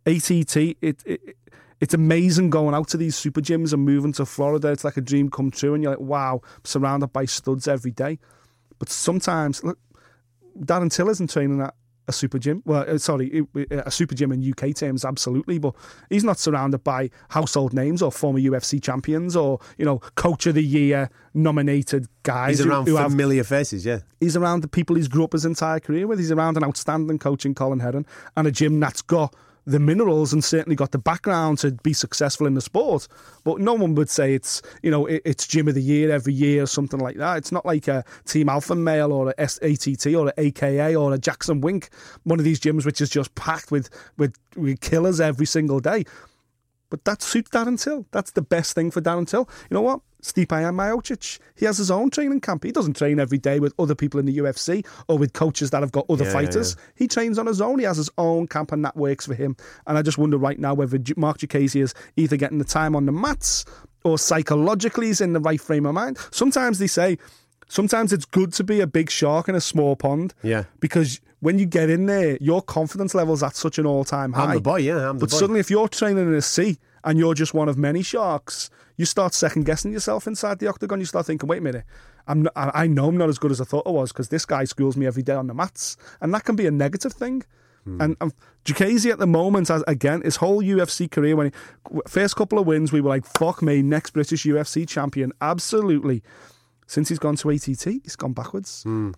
ATT, 0.04 0.56
it, 0.56 1.02
it 1.04 1.36
it's 1.80 1.94
amazing 1.94 2.50
going 2.50 2.74
out 2.74 2.88
to 2.88 2.96
these 2.96 3.14
super 3.14 3.40
gyms 3.40 3.72
and 3.72 3.84
moving 3.84 4.12
to 4.14 4.26
Florida. 4.26 4.68
It's 4.68 4.84
like 4.84 4.96
a 4.96 5.02
dream 5.02 5.30
come 5.30 5.50
true, 5.50 5.74
and 5.74 5.82
you're 5.82 5.92
like, 5.92 6.00
wow, 6.00 6.40
I'm 6.42 6.64
surrounded 6.64 7.12
by 7.12 7.24
studs 7.24 7.68
every 7.68 7.92
day. 7.92 8.18
But 8.78 8.88
sometimes, 8.88 9.62
look, 9.62 9.78
Darren 10.58 10.92
Till 10.92 11.08
isn't 11.08 11.30
training 11.30 11.60
at 11.60 11.74
a 12.08 12.12
super 12.12 12.38
gym. 12.38 12.62
Well, 12.64 12.84
uh, 12.88 12.98
sorry, 12.98 13.46
a 13.70 13.90
super 13.90 14.14
gym 14.14 14.32
in 14.32 14.50
UK 14.50 14.74
terms, 14.74 15.04
absolutely. 15.04 15.58
But 15.58 15.74
he's 16.10 16.24
not 16.24 16.38
surrounded 16.38 16.82
by 16.82 17.10
household 17.28 17.74
names 17.74 18.02
or 18.02 18.10
former 18.10 18.40
UFC 18.40 18.82
champions 18.82 19.36
or 19.36 19.60
you 19.76 19.84
know, 19.84 19.98
coach 20.16 20.46
of 20.46 20.54
the 20.54 20.64
year 20.64 21.10
nominated 21.34 22.06
guys. 22.22 22.58
He's 22.58 22.66
around 22.66 22.88
who 22.88 22.96
have 22.96 23.10
familiar 23.10 23.44
faces, 23.44 23.84
yeah. 23.86 24.00
he's 24.20 24.36
around 24.36 24.62
the 24.62 24.68
people 24.68 24.96
he's 24.96 25.08
grew 25.08 25.24
up 25.24 25.32
his 25.32 25.44
entire 25.44 25.78
career 25.78 26.06
with. 26.06 26.18
He's 26.18 26.32
around 26.32 26.56
an 26.56 26.64
outstanding 26.64 27.18
coach 27.18 27.44
in 27.44 27.54
Colin 27.54 27.80
Heron 27.80 28.06
and 28.36 28.48
a 28.48 28.50
gym 28.50 28.80
that's 28.80 29.02
got 29.02 29.34
the 29.68 29.78
minerals 29.78 30.32
and 30.32 30.42
certainly 30.42 30.74
got 30.74 30.92
the 30.92 30.98
background 30.98 31.58
to 31.58 31.72
be 31.82 31.92
successful 31.92 32.46
in 32.46 32.54
the 32.54 32.60
sport. 32.60 33.06
But 33.44 33.60
no 33.60 33.74
one 33.74 33.94
would 33.96 34.08
say 34.08 34.34
it's 34.34 34.62
you 34.82 34.90
know 34.90 35.06
it, 35.06 35.22
it's 35.24 35.46
gym 35.46 35.68
of 35.68 35.74
the 35.74 35.82
year 35.82 36.10
every 36.10 36.32
year 36.32 36.62
or 36.62 36.66
something 36.66 37.00
like 37.00 37.16
that. 37.16 37.36
It's 37.36 37.52
not 37.52 37.66
like 37.66 37.86
a 37.86 38.04
Team 38.24 38.48
Alpha 38.48 38.74
Male 38.74 39.12
or 39.12 39.30
a 39.30 39.34
SATT 39.34 40.18
or 40.18 40.28
a 40.28 40.32
AKA 40.38 40.96
or 40.96 41.12
a 41.12 41.18
Jackson 41.18 41.60
Wink, 41.60 41.90
one 42.24 42.38
of 42.38 42.44
these 42.44 42.60
gyms 42.60 42.86
which 42.86 43.00
is 43.00 43.10
just 43.10 43.34
packed 43.34 43.70
with 43.70 43.90
with, 44.16 44.34
with 44.56 44.80
killers 44.80 45.20
every 45.20 45.46
single 45.46 45.80
day. 45.80 46.04
But 46.90 47.04
that 47.04 47.20
suits 47.20 47.50
Darren 47.50 47.82
Till. 47.82 48.06
That's 48.12 48.30
the 48.30 48.42
best 48.42 48.74
thing 48.74 48.90
for 48.90 49.02
Darren 49.02 49.28
Till. 49.28 49.48
You 49.70 49.74
know 49.74 49.82
what? 49.82 50.00
Stipe 50.22 50.48
Miocic, 50.48 51.38
he 51.54 51.64
has 51.64 51.78
his 51.78 51.90
own 51.90 52.10
training 52.10 52.40
camp. 52.40 52.64
He 52.64 52.72
doesn't 52.72 52.96
train 52.96 53.20
every 53.20 53.38
day 53.38 53.60
with 53.60 53.72
other 53.78 53.94
people 53.94 54.18
in 54.18 54.26
the 54.26 54.36
UFC 54.38 54.84
or 55.06 55.16
with 55.16 55.32
coaches 55.32 55.70
that 55.70 55.82
have 55.82 55.92
got 55.92 56.06
other 56.10 56.24
Yeah, 56.24 56.32
fighters. 56.32 56.76
He 56.96 57.06
trains 57.06 57.38
on 57.38 57.46
his 57.46 57.60
own. 57.60 57.78
He 57.78 57.84
has 57.84 57.96
his 57.98 58.10
own 58.18 58.48
camp, 58.48 58.72
and 58.72 58.84
that 58.84 58.96
works 58.96 59.26
for 59.26 59.34
him. 59.34 59.56
And 59.86 59.96
I 59.96 60.02
just 60.02 60.18
wonder 60.18 60.36
right 60.36 60.58
now 60.58 60.74
whether 60.74 60.98
Mark 61.16 61.38
Diakiese 61.38 61.80
is 61.80 61.94
either 62.16 62.36
getting 62.36 62.58
the 62.58 62.64
time 62.64 62.96
on 62.96 63.06
the 63.06 63.12
mats 63.12 63.64
or 64.04 64.18
psychologically 64.18 65.06
he's 65.06 65.20
in 65.20 65.32
the 65.34 65.40
right 65.40 65.60
frame 65.60 65.86
of 65.86 65.94
mind. 65.94 66.18
Sometimes 66.32 66.78
they 66.78 66.86
say, 66.88 67.18
sometimes 67.68 68.12
it's 68.12 68.24
good 68.24 68.52
to 68.54 68.64
be 68.64 68.80
a 68.80 68.86
big 68.86 69.10
shark 69.10 69.48
in 69.48 69.54
a 69.54 69.60
small 69.60 69.94
pond. 69.96 70.34
Yeah. 70.42 70.64
Because 70.80 71.20
when 71.40 71.58
you 71.60 71.66
get 71.66 71.90
in 71.90 72.06
there, 72.06 72.36
your 72.40 72.60
confidence 72.62 73.14
level's 73.14 73.42
at 73.44 73.54
such 73.54 73.78
an 73.78 73.86
all-time 73.86 74.32
high. 74.32 74.44
I'm 74.46 74.54
the 74.54 74.60
boy, 74.60 74.78
yeah, 74.78 75.10
I'm 75.10 75.18
the 75.18 75.26
But 75.26 75.30
boy. 75.30 75.36
suddenly, 75.36 75.60
if 75.60 75.70
you're 75.70 75.86
training 75.88 76.26
in 76.26 76.34
a 76.34 76.42
sea 76.42 76.78
and 77.08 77.18
you're 77.18 77.32
just 77.32 77.54
one 77.54 77.70
of 77.70 77.78
many 77.78 78.02
sharks, 78.02 78.68
you 78.98 79.06
start 79.06 79.32
second 79.32 79.64
guessing 79.64 79.92
yourself 79.92 80.26
inside 80.26 80.58
the 80.58 80.66
octagon. 80.66 81.00
You 81.00 81.06
start 81.06 81.24
thinking, 81.24 81.48
wait 81.48 81.60
a 81.60 81.62
minute, 81.62 81.84
I'm 82.26 82.42
not, 82.42 82.52
I 82.54 82.86
know 82.86 83.08
I'm 83.08 83.16
not 83.16 83.30
as 83.30 83.38
good 83.38 83.50
as 83.50 83.62
I 83.62 83.64
thought 83.64 83.86
I 83.86 83.90
was 83.90 84.12
because 84.12 84.28
this 84.28 84.44
guy 84.44 84.64
schools 84.64 84.94
me 84.94 85.06
every 85.06 85.22
day 85.22 85.32
on 85.32 85.46
the 85.46 85.54
mats, 85.54 85.96
and 86.20 86.34
that 86.34 86.44
can 86.44 86.54
be 86.54 86.66
a 86.66 86.70
negative 86.70 87.14
thing. 87.14 87.44
Hmm. 87.84 88.02
And 88.02 88.34
Diakiese 88.66 89.10
at 89.10 89.18
the 89.18 89.26
moment, 89.26 89.70
as, 89.70 89.82
again, 89.88 90.20
his 90.20 90.36
whole 90.36 90.62
UFC 90.62 91.10
career, 91.10 91.34
when 91.34 91.46
he, 91.46 92.00
first 92.06 92.36
couple 92.36 92.58
of 92.58 92.66
wins, 92.66 92.92
we 92.92 93.00
were 93.00 93.08
like, 93.08 93.24
fuck 93.24 93.62
me, 93.62 93.80
next 93.80 94.10
British 94.10 94.44
UFC 94.44 94.86
champion, 94.86 95.32
absolutely. 95.40 96.22
Since 96.88 97.08
he's 97.08 97.18
gone 97.18 97.36
to 97.36 97.48
ATT, 97.50 97.84
he's 98.02 98.16
gone 98.16 98.34
backwards. 98.34 98.82
Hmm. 98.82 99.12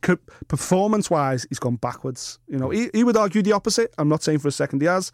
Performance 0.47 1.11
wise, 1.11 1.45
he's 1.49 1.59
gone 1.59 1.77
backwards. 1.77 2.39
You 2.47 2.59
know, 2.59 2.71
he, 2.71 2.89
he 2.95 3.03
would 3.03 3.17
argue 3.17 3.43
the 3.43 3.53
opposite. 3.53 3.93
I'm 3.99 4.09
not 4.09 4.23
saying 4.23 4.39
for 4.39 4.47
a 4.47 4.53
second 4.53 4.81
he 4.81 4.87
has, 4.87 5.11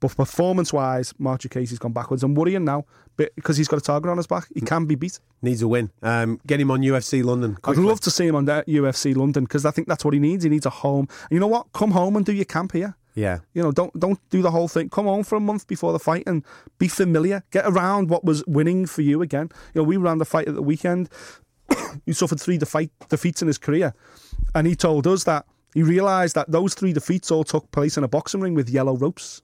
but 0.00 0.16
performance 0.16 0.72
wise, 0.72 1.12
Mark 1.18 1.40
Diakiese's 1.40 1.78
gone 1.78 1.92
backwards. 1.92 2.22
I'm 2.22 2.34
worrying 2.34 2.64
now 2.64 2.84
because 3.16 3.56
he's 3.56 3.68
got 3.68 3.78
a 3.78 3.82
target 3.82 4.10
on 4.10 4.16
his 4.16 4.26
back. 4.26 4.46
He 4.54 4.60
can 4.60 4.86
be 4.86 4.94
beat. 4.94 5.18
Needs 5.42 5.62
a 5.62 5.68
win. 5.68 5.90
Um, 6.02 6.40
get 6.46 6.60
him 6.60 6.70
on 6.70 6.82
UFC 6.82 7.24
London. 7.24 7.58
I'd 7.64 7.76
love 7.76 8.00
to 8.00 8.10
see 8.10 8.26
him 8.26 8.36
on 8.36 8.44
that 8.44 8.66
UFC 8.66 9.16
London 9.16 9.44
because 9.44 9.64
I 9.64 9.70
think 9.70 9.88
that's 9.88 10.04
what 10.04 10.14
he 10.14 10.20
needs. 10.20 10.44
He 10.44 10.50
needs 10.50 10.66
a 10.66 10.70
home. 10.70 11.08
And 11.22 11.32
you 11.32 11.40
know 11.40 11.48
what? 11.48 11.72
Come 11.72 11.90
home 11.90 12.16
and 12.16 12.24
do 12.24 12.32
your 12.32 12.44
camp 12.44 12.72
here. 12.72 12.96
Yeah. 13.14 13.38
You 13.52 13.62
know, 13.62 13.72
don't 13.72 13.98
don't 13.98 14.20
do 14.30 14.42
the 14.42 14.52
whole 14.52 14.68
thing. 14.68 14.90
Come 14.90 15.06
home 15.06 15.24
for 15.24 15.34
a 15.34 15.40
month 15.40 15.66
before 15.66 15.92
the 15.92 15.98
fight 15.98 16.22
and 16.26 16.44
be 16.78 16.86
familiar. 16.86 17.42
Get 17.50 17.66
around 17.66 18.08
what 18.08 18.24
was 18.24 18.46
winning 18.46 18.86
for 18.86 19.02
you 19.02 19.22
again. 19.22 19.50
You 19.74 19.80
know, 19.80 19.82
we 19.82 19.96
ran 19.96 20.18
the 20.18 20.24
fight 20.24 20.46
at 20.46 20.54
the 20.54 20.62
weekend. 20.62 21.08
he 22.06 22.12
suffered 22.12 22.40
three 22.40 22.58
defi- 22.58 22.90
defeats 23.08 23.42
in 23.42 23.48
his 23.48 23.58
career, 23.58 23.92
and 24.54 24.68
he 24.68 24.76
told 24.76 25.06
us 25.08 25.24
that 25.24 25.46
he 25.74 25.82
realised 25.82 26.36
that 26.36 26.50
those 26.50 26.74
three 26.74 26.92
defeats 26.92 27.30
all 27.30 27.44
took 27.44 27.70
place 27.72 27.96
in 27.96 28.04
a 28.04 28.08
boxing 28.08 28.40
ring 28.40 28.54
with 28.54 28.70
yellow 28.70 28.96
ropes. 28.96 29.42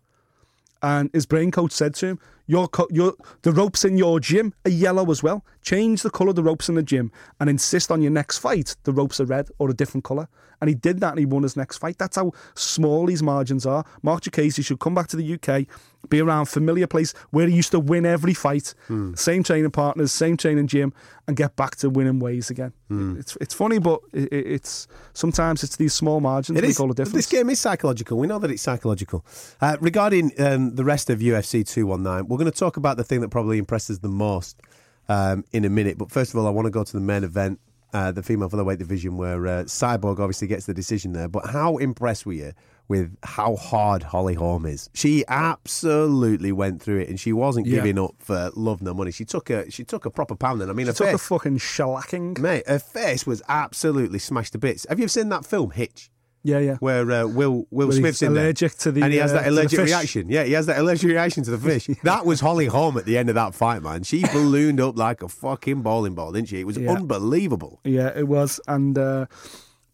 And 0.84 1.08
his 1.14 1.24
brain 1.24 1.50
coach 1.50 1.72
said 1.72 1.94
to 1.94 2.06
him, 2.08 2.18
"Your, 2.46 2.68
co- 2.68 2.88
your 2.90 3.14
the 3.40 3.52
ropes 3.52 3.86
in 3.86 3.96
your 3.96 4.20
gym 4.20 4.52
are 4.66 4.70
yellow 4.70 5.10
as 5.10 5.22
well. 5.22 5.42
Change 5.62 6.02
the 6.02 6.10
colour 6.10 6.28
of 6.28 6.36
the 6.36 6.42
ropes 6.42 6.68
in 6.68 6.74
the 6.74 6.82
gym 6.82 7.10
and 7.40 7.48
insist 7.48 7.90
on 7.90 8.02
your 8.02 8.10
next 8.10 8.36
fight 8.36 8.76
the 8.84 8.92
ropes 8.92 9.18
are 9.18 9.24
red 9.24 9.48
or 9.58 9.70
a 9.70 9.74
different 9.74 10.04
colour." 10.04 10.28
And 10.60 10.68
he 10.68 10.74
did 10.74 11.00
that 11.00 11.12
and 11.12 11.18
he 11.18 11.24
won 11.24 11.42
his 11.42 11.56
next 11.56 11.78
fight. 11.78 11.96
That's 11.96 12.16
how 12.16 12.32
small 12.54 13.06
these 13.06 13.22
margins 13.22 13.64
are. 13.64 13.84
Mark 14.02 14.24
Diakiese 14.24 14.62
should 14.62 14.78
come 14.78 14.94
back 14.94 15.08
to 15.08 15.16
the 15.16 15.34
UK, 15.34 15.66
be 16.11 16.20
around 16.20 16.46
familiar 16.46 16.87
place 16.87 17.12
where 17.30 17.46
he 17.46 17.54
used 17.56 17.70
to 17.73 17.80
win 17.80 18.04
every 18.06 18.34
fight, 18.34 18.75
same 19.14 19.42
training 19.42 19.70
partners, 19.70 20.12
same 20.12 20.37
training 20.37 20.66
gym, 20.66 20.92
and 21.26 21.37
get 21.37 21.56
back 21.56 21.76
to 21.76 21.88
winning 21.90 22.18
ways 22.20 22.50
again. 22.50 22.73
It's 22.90 23.37
it's 23.40 23.54
funny, 23.54 23.78
but 23.78 24.00
it, 24.12 24.32
it- 24.32 24.46
it's 24.46 24.87
sometimes 25.14 25.62
it's 25.64 25.76
these 25.76 25.92
small 25.94 26.20
margins 26.20 26.58
It 26.58 26.61
that 26.62 26.68
is. 26.68 26.78
make 26.78 26.80
all 26.80 26.88
the 26.88 26.94
difference. 26.94 27.14
This 27.14 27.26
game 27.26 27.50
is 27.50 27.58
psychological. 27.61 28.18
We 28.18 28.26
know 28.26 28.38
that 28.38 28.50
it's 28.50 28.62
psychological. 28.62 29.25
Uh, 29.61 29.76
regarding 29.80 30.32
um, 30.38 30.75
the 30.76 30.84
rest 30.84 31.11
of 31.11 31.18
UFC 31.20 31.66
219, 31.66 32.28
we're 32.28 32.38
going 32.38 32.50
to 32.50 32.56
talk 32.58 32.76
about 32.76 32.96
the 32.96 33.04
thing 33.04 33.20
that 33.23 33.30
probably 33.30 33.58
impresses 33.58 33.99
the 34.00 34.08
most 34.08 34.61
um, 35.08 35.44
in 35.52 35.64
a 35.64 35.70
minute. 35.70 35.99
But 35.99 36.11
first 36.12 36.32
of 36.32 36.38
all, 36.40 36.46
I 36.46 36.50
want 36.50 36.66
to 36.66 36.70
go 36.70 36.84
to 36.84 36.92
the 36.92 37.00
main 37.00 37.25
event. 37.25 37.58
uh, 37.94 38.11
the 38.11 38.23
female 38.25 38.49
featherweight 38.49 38.78
division, 38.78 39.16
where 39.16 39.46
uh, 39.46 39.62
Cyborg 39.64 40.18
obviously 40.18 40.49
gets 40.49 40.66
the 40.66 40.75
decision 40.75 41.12
there. 41.12 41.28
But 41.28 41.46
how 41.50 41.76
impressed 41.78 42.26
were 42.26 42.32
you 42.32 42.52
with 42.88 43.16
how 43.22 43.56
hard 43.56 44.02
Holly 44.02 44.34
Holm 44.34 44.66
is? 44.66 44.90
She 44.94 45.24
absolutely 45.28 46.52
went 46.52 46.82
through 46.82 47.00
it, 47.00 47.08
and 47.08 47.18
she 47.18 47.32
wasn't 47.32 47.66
Yeah. 47.66 47.76
giving 47.76 47.98
up 47.98 48.14
for 48.18 48.50
love 48.54 48.82
no 48.82 48.92
money. 48.94 49.10
She 49.10 49.24
took 49.24 49.50
a 49.50 49.70
she 49.70 49.84
took 49.84 50.04
a 50.04 50.10
proper 50.10 50.34
pounding. 50.36 50.68
I 50.68 50.72
mean, 50.72 50.86
her 50.86 50.92
Took 50.92 51.08
a 51.14 51.18
fucking 51.18 51.58
shellacking. 51.58 52.38
mate, 52.38 52.66
her 52.68 52.78
face 52.78 53.26
was 53.26 53.42
absolutely 53.48 54.18
smashed 54.18 54.52
to 54.52 54.58
bits. 54.58 54.86
Have 54.88 55.00
you 55.00 55.08
seen 55.08 55.28
that 55.30 55.44
film 55.46 55.70
Hitch? 55.70 56.10
Yeah, 56.46 56.58
yeah. 56.58 56.76
Where 56.80 57.10
uh, 57.10 57.26
Will 57.26 57.66
Will 57.70 57.88
Where 57.88 57.96
Smith's 57.96 58.20
in 58.20 58.34
there? 58.34 58.44
allergic 58.44 58.74
to 58.80 58.92
the, 58.92 59.00
and 59.02 59.10
he 59.14 59.18
has 59.18 59.30
uh, 59.32 59.36
that 59.36 59.44
the 59.44 59.50
allergic 59.50 59.78
reaction. 59.80 60.28
Yeah, 60.28 60.44
he 60.44 60.52
has 60.52 60.66
that 60.66 60.78
allergic 60.78 61.08
reaction 61.08 61.42
to 61.44 61.50
the 61.50 61.58
fish. 61.70 61.88
That 62.02 62.26
was 62.26 62.40
Holly 62.40 62.66
Holm 62.66 62.98
at 62.98 63.06
the 63.06 63.16
end 63.16 63.30
of 63.30 63.34
that 63.36 63.54
fight, 63.54 63.82
man. 63.82 64.02
She 64.02 64.22
ballooned 64.32 64.78
up 64.78 64.98
like 64.98 65.22
a 65.22 65.28
fucking 65.28 65.80
bowling 65.80 66.14
ball, 66.14 66.32
didn't 66.32 66.48
she? 66.48 66.60
It 66.60 66.66
was 66.66 66.76
Yeah. 66.76 66.92
unbelievable. 66.92 67.80
Yeah, 67.84 68.12
it 68.14 68.28
was, 68.28 68.60
and 68.68 68.98
uh, 68.98 69.24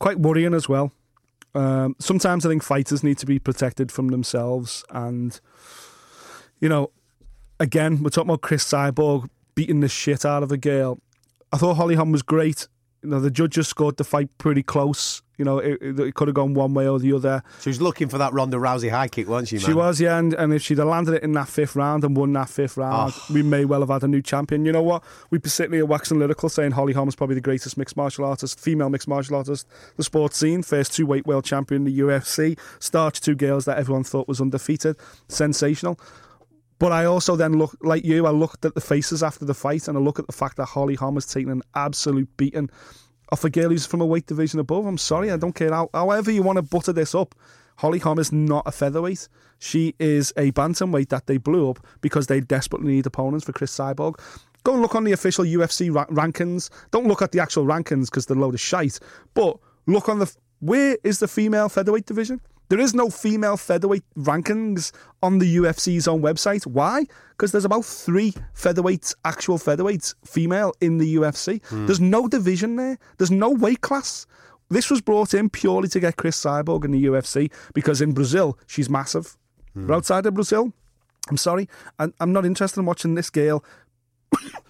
quite 0.00 0.18
worrying 0.18 0.52
as 0.54 0.68
well. 0.68 0.90
Um, 1.54 1.96
sometimes 1.98 2.46
I 2.46 2.48
think 2.48 2.62
fighters 2.62 3.02
need 3.02 3.18
to 3.18 3.26
be 3.26 3.38
protected 3.38 3.90
from 3.90 4.08
themselves, 4.08 4.84
and 4.90 5.40
you 6.60 6.68
know, 6.68 6.90
again, 7.58 8.02
we're 8.02 8.10
talking 8.10 8.30
about 8.30 8.42
Cris 8.42 8.64
Cyborg 8.64 9.28
beating 9.54 9.80
the 9.80 9.88
shit 9.88 10.24
out 10.24 10.42
of 10.42 10.52
a 10.52 10.56
girl. 10.56 10.98
I 11.52 11.56
thought 11.56 11.74
Holly 11.74 11.96
Holm 11.96 12.12
was 12.12 12.22
great. 12.22 12.68
You 13.02 13.10
know, 13.10 13.20
the 13.20 13.30
judges 13.30 13.66
scored 13.66 13.96
the 13.96 14.04
fight 14.04 14.28
pretty 14.38 14.62
close. 14.62 15.22
You 15.40 15.46
know, 15.46 15.56
it, 15.56 15.80
it, 15.80 16.14
could 16.16 16.28
have 16.28 16.34
gone 16.34 16.52
one 16.52 16.74
way 16.74 16.86
or 16.86 16.98
the 16.98 17.14
other. 17.14 17.42
She 17.62 17.70
was 17.70 17.80
looking 17.80 18.10
for 18.10 18.18
that 18.18 18.34
Ronda 18.34 18.58
Rousey 18.58 18.90
high 18.90 19.08
kick, 19.08 19.26
wasn't 19.26 19.48
she, 19.48 19.56
man? 19.56 19.64
She 19.64 19.72
was, 19.72 19.98
yeah, 19.98 20.18
and, 20.18 20.34
and 20.34 20.52
if 20.52 20.60
she'd 20.60 20.76
have 20.76 20.88
landed 20.88 21.14
it 21.14 21.22
in 21.22 21.32
that 21.32 21.48
fifth 21.48 21.74
round 21.74 22.04
and 22.04 22.14
won 22.14 22.30
that 22.34 22.50
fifth 22.50 22.76
round, 22.76 23.14
ah. 23.16 23.26
we 23.32 23.42
may 23.42 23.64
well 23.64 23.80
have 23.80 23.88
had 23.88 24.04
a 24.04 24.06
new 24.06 24.20
champion. 24.20 24.66
You 24.66 24.72
know 24.72 24.82
what? 24.82 25.02
We 25.30 25.38
particularly 25.38 25.80
are 25.80 25.86
waxing 25.86 26.18
lyrical 26.18 26.50
saying 26.50 26.72
Holly 26.72 26.92
Holm 26.92 27.08
is 27.08 27.16
probably 27.16 27.36
the 27.36 27.40
greatest 27.40 27.78
mixed 27.78 27.96
martial 27.96 28.26
artist, 28.26 28.60
female 28.60 28.90
mixed 28.90 29.08
martial 29.08 29.34
artist, 29.34 29.66
the 29.96 30.04
sports 30.04 30.36
scene, 30.36 30.62
first 30.62 30.92
two 30.92 31.06
weight 31.06 31.26
world 31.26 31.46
champion 31.46 31.86
in 31.86 31.90
the 31.90 32.00
UFC, 32.00 32.58
starched 32.78 33.24
two 33.24 33.34
girls 33.34 33.64
that 33.64 33.78
everyone 33.78 34.04
thought 34.04 34.28
was 34.28 34.42
undefeated. 34.42 34.94
Sensational. 35.28 35.98
But 36.78 36.92
I 36.92 37.06
also 37.06 37.34
then 37.34 37.54
look 37.54 37.78
like 37.80 38.04
you. 38.04 38.26
I 38.26 38.30
looked 38.30 38.66
at 38.66 38.74
the 38.74 38.82
faces 38.82 39.22
after 39.22 39.46
the 39.46 39.54
fight, 39.54 39.88
and 39.88 39.96
I 39.96 40.02
look 40.02 40.18
at 40.18 40.26
the 40.26 40.34
fact 40.34 40.58
that 40.58 40.66
Holly 40.66 40.96
Holm 40.96 41.14
has 41.14 41.24
taken 41.24 41.50
an 41.50 41.62
absolute 41.74 42.28
beating 42.36 42.68
off 43.32 43.44
a 43.44 43.50
girl 43.50 43.70
who's 43.70 43.86
from 43.86 44.00
a 44.00 44.06
weight 44.06 44.26
division 44.26 44.60
above. 44.60 44.86
I'm 44.86 44.98
sorry, 44.98 45.30
I 45.30 45.36
don't 45.36 45.54
care 45.54 45.72
how, 45.72 45.90
however 45.92 46.30
you 46.30 46.42
want 46.42 46.56
to 46.56 46.62
butter 46.62 46.92
this 46.92 47.14
up. 47.14 47.34
Holly 47.76 47.98
Holm 47.98 48.18
is 48.18 48.30
not 48.30 48.64
a 48.66 48.72
featherweight. 48.72 49.28
She 49.58 49.94
is 49.98 50.32
a 50.36 50.52
bantamweight 50.52 51.08
that 51.08 51.26
they 51.26 51.38
blew 51.38 51.70
up 51.70 51.78
because 52.02 52.26
they 52.26 52.40
desperately 52.40 52.92
need 52.92 53.06
opponents 53.06 53.46
for 53.46 53.52
Cris 53.52 53.74
Cyborg. 53.74 54.20
Go 54.64 54.74
and 54.74 54.82
look 54.82 54.94
on 54.94 55.04
the 55.04 55.12
official 55.12 55.44
UFC 55.44 55.94
ra- 55.94 56.06
rankings. 56.06 56.68
Don't 56.90 57.06
look 57.06 57.22
at 57.22 57.32
the 57.32 57.40
actual 57.40 57.64
rankings 57.64 58.06
because 58.06 58.26
they're 58.26 58.36
a 58.36 58.40
load 58.40 58.54
of 58.54 58.60
shite. 58.60 58.98
But 59.32 59.58
look 59.86 60.08
on 60.08 60.18
the 60.18 60.34
where 60.60 60.98
is 61.02 61.20
the 61.20 61.28
female 61.28 61.70
featherweight 61.70 62.04
division? 62.04 62.40
There 62.70 62.78
is 62.78 62.94
no 62.94 63.10
female 63.10 63.56
featherweight 63.56 64.04
rankings 64.16 64.92
on 65.24 65.40
the 65.40 65.56
UFC's 65.56 66.06
own 66.06 66.22
website. 66.22 66.64
Why? 66.68 67.04
Because 67.30 67.50
there's 67.50 67.64
about 67.64 67.84
three 67.84 68.32
featherweights, 68.54 69.12
actual 69.24 69.58
featherweights, 69.58 70.14
female 70.24 70.72
in 70.80 70.98
the 70.98 71.16
UFC. 71.16 71.64
Hmm. 71.66 71.86
There's 71.86 72.00
no 72.00 72.28
division 72.28 72.76
there. 72.76 72.96
There's 73.18 73.32
no 73.32 73.50
weight 73.50 73.80
class. 73.80 74.24
This 74.68 74.88
was 74.88 75.00
brought 75.00 75.34
in 75.34 75.50
purely 75.50 75.88
to 75.88 75.98
get 75.98 76.16
Cris 76.16 76.40
Cyborg 76.40 76.84
in 76.84 76.92
the 76.92 77.04
UFC 77.06 77.52
because 77.74 78.00
in 78.00 78.12
Brazil 78.12 78.56
she's 78.68 78.88
massive. 78.88 79.36
Hmm. 79.74 79.88
But 79.88 79.94
outside 79.96 80.26
of 80.26 80.34
Brazil, 80.34 80.72
I'm 81.28 81.36
sorry, 81.36 81.68
I'm 81.98 82.32
not 82.32 82.46
interested 82.46 82.78
in 82.78 82.86
watching 82.86 83.16
this 83.16 83.30
girl 83.30 83.64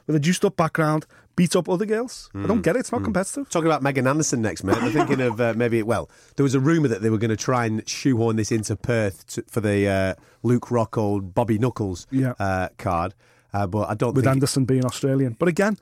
with 0.07 0.17
a 0.17 0.21
juiced 0.21 0.45
up 0.45 0.57
background 0.57 1.07
beat 1.37 1.57
up 1.57 1.69
other 1.71 1.87
girls. 1.87 2.29
I 2.35 2.47
don't 2.47 2.61
get 2.61 2.77
it. 2.77 2.81
It's 2.81 2.93
not 2.93 3.03
competitive. 3.03 3.49
Talking 3.49 3.67
about 3.69 3.83
Megan 3.83 4.07
Anderson 4.07 4.43
next, 4.43 4.63
mate. 4.63 4.77
They're 4.81 4.91
thinking 4.91 5.21
of 5.23 5.41
uh, 5.41 5.55
maybe, 5.57 5.83
well, 5.83 6.11
there 6.37 6.45
was 6.45 6.55
a 6.55 6.61
rumour 6.61 6.89
that 6.89 7.01
they 7.01 7.09
were 7.09 7.17
going 7.19 7.31
to 7.31 7.37
try 7.37 7.65
and 7.65 7.87
shoehorn 7.89 8.37
this 8.37 8.53
into 8.53 8.77
Perth 8.77 9.27
to, 9.29 9.45
for 9.49 9.61
the 9.63 9.87
uh, 9.89 10.15
Luke 10.43 10.67
Rockhold, 10.67 11.33
Bobby 11.33 11.59
Knuckles 11.59 12.07
Yeah. 12.11 12.35
uh, 12.39 12.69
card. 12.77 13.15
Uh, 13.55 13.67
but 13.67 13.89
I 13.89 13.95
don't 13.95 14.15
with 14.15 14.25
think. 14.25 14.35
Anderson 14.37 14.65
being 14.67 14.85
Australian. 14.85 15.35
But 15.39 15.49
again, 15.49 15.79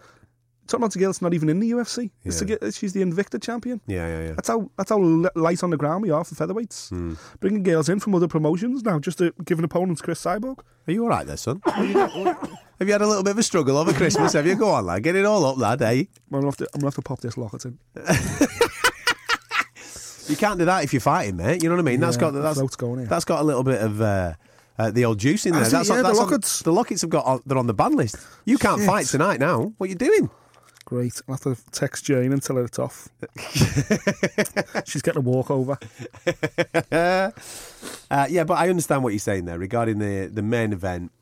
talking 0.68 0.82
about 0.84 0.94
a 0.94 0.98
girl 0.98 1.08
that's 1.08 1.20
not 1.22 1.34
even 1.34 1.48
in 1.48 1.58
the 1.60 1.70
UFC. 1.72 2.10
It's 2.24 2.40
a 2.40 2.72
she's 2.72 2.92
the 2.92 3.02
Invicta 3.02 3.42
champion. 3.42 3.80
yeah, 3.86 4.06
yeah, 4.06 4.26
yeah. 4.28 4.32
That's 4.32 4.48
how 4.48 4.70
that's 4.76 4.90
how 4.90 4.98
light 5.34 5.62
on 5.64 5.70
the 5.70 5.76
ground 5.76 6.02
we 6.02 6.10
are 6.10 6.22
for 6.24 6.34
featherweights. 6.34 6.90
Hmm. 6.90 7.14
Bringing 7.40 7.62
girls 7.62 7.88
in 7.88 7.98
from 8.00 8.14
other 8.14 8.28
promotions 8.28 8.84
now 8.84 8.98
just 9.00 9.18
to 9.18 9.32
give 9.44 9.58
an 9.58 9.64
opponent 9.64 10.02
Cris 10.02 10.22
Cyborg. 10.22 10.60
Are 10.86 10.92
you 10.92 11.02
all 11.02 11.08
right 11.08 11.26
there, 11.26 11.36
son? 11.36 11.60
Have 11.66 12.86
you, 12.86 12.92
had 12.92 13.02
a 13.02 13.06
little 13.08 13.24
bit 13.24 13.32
of 13.32 13.38
a 13.38 13.42
struggle 13.42 13.76
over 13.76 13.92
Christmas? 13.92 14.34
Have 14.34 14.46
you? 14.46 14.54
Go 14.54 14.68
on, 14.70 14.86
lad. 14.86 15.02
Get 15.02 15.16
it 15.16 15.24
all 15.24 15.44
up, 15.44 15.58
lad, 15.58 15.82
eh? 15.82 15.90
I'm 15.90 16.06
gonna 16.30 16.46
have 16.46 16.56
to, 16.58 16.68
I'm 16.72 16.80
gonna 16.80 16.86
have 16.86 16.94
to 16.94 17.02
pop 17.02 17.20
this 17.20 17.36
locket 17.36 17.64
in. 17.64 17.78
You 20.28 20.36
can't 20.36 20.58
do 20.58 20.66
that 20.66 20.84
if 20.84 20.92
you're 20.92 21.00
fighting, 21.00 21.36
mate. 21.38 21.62
You 21.62 21.70
know 21.70 21.76
what 21.76 21.80
I 21.80 21.84
mean? 21.90 22.00
That's 22.00 22.16
Yeah, 22.16 22.20
got 22.20 22.30
the 22.34 22.40
that's, 22.42 22.76
going 22.76 23.06
that's 23.06 23.24
got 23.24 23.40
a 23.40 23.44
little 23.44 23.62
bit 23.64 23.80
of 23.80 23.98
uh, 24.02 24.34
uh, 24.78 24.90
the 24.90 25.06
old 25.06 25.18
juice 25.18 25.46
in 25.46 25.52
there. 25.54 25.62
That's, 25.62 25.88
Yeah, 25.88 25.96
the 25.96 26.02
that's 26.02 26.18
on- 26.18 26.26
lockets. 26.26 26.60
the 26.60 26.70
lockets 26.72 27.00
have 27.00 27.08
got 27.08 27.24
on, 27.24 27.40
they're 27.46 27.56
on 27.56 27.66
the 27.66 27.72
ban 27.72 27.92
list. 27.96 28.16
You 28.44 28.58
can't 28.58 28.78
Shit. 28.80 28.86
fight 28.86 29.06
tonight 29.06 29.40
now. 29.40 29.72
What 29.78 29.86
are 29.86 29.90
you 29.90 29.94
doing? 29.94 30.28
Great. 30.88 31.20
I'll 31.28 31.34
have 31.34 31.42
to 31.42 31.70
text 31.70 32.06
Jane 32.06 32.32
and 32.32 32.42
tell 32.42 32.56
her 32.56 32.64
it's 32.64 32.78
off. 32.78 33.10
She's 34.86 35.02
getting 35.02 35.18
a 35.18 35.20
walkover. 35.20 35.78
Uh, 38.10 38.26
yeah, 38.30 38.42
but 38.42 38.54
I 38.54 38.70
understand 38.70 39.02
what 39.04 39.10
you're 39.12 39.18
saying 39.18 39.44
there 39.44 39.58
regarding 39.58 39.98
the 39.98 40.30
the 40.32 40.40
main 40.40 40.72
event. 40.72 41.12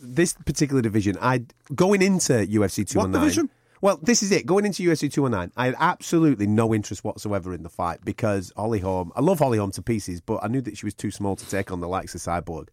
This 0.00 0.34
particular 0.34 0.80
division, 0.80 1.18
I 1.20 1.44
going 1.74 2.02
into 2.02 2.34
UFC 2.34 2.86
219. 2.86 3.12
division? 3.20 3.50
Well, 3.80 3.98
this 4.00 4.22
is 4.22 4.30
it. 4.30 4.46
Going 4.46 4.64
into 4.64 4.84
UFC 4.84 5.12
219, 5.12 5.52
I 5.56 5.66
had 5.66 5.74
absolutely 5.80 6.46
no 6.46 6.72
interest 6.72 7.02
whatsoever 7.02 7.52
in 7.52 7.64
the 7.64 7.68
fight 7.68 8.04
because 8.04 8.52
Holly 8.56 8.78
Holm, 8.78 9.10
I 9.16 9.22
love 9.22 9.40
Holly 9.40 9.58
Holm 9.58 9.72
to 9.72 9.82
pieces, 9.82 10.20
but 10.20 10.38
I 10.44 10.46
knew 10.46 10.60
that 10.60 10.78
she 10.78 10.86
was 10.86 10.94
too 10.94 11.10
small 11.10 11.34
to 11.34 11.50
take 11.50 11.72
on 11.72 11.80
the 11.80 11.88
likes 11.88 12.14
of 12.14 12.20
Cyborg. 12.20 12.68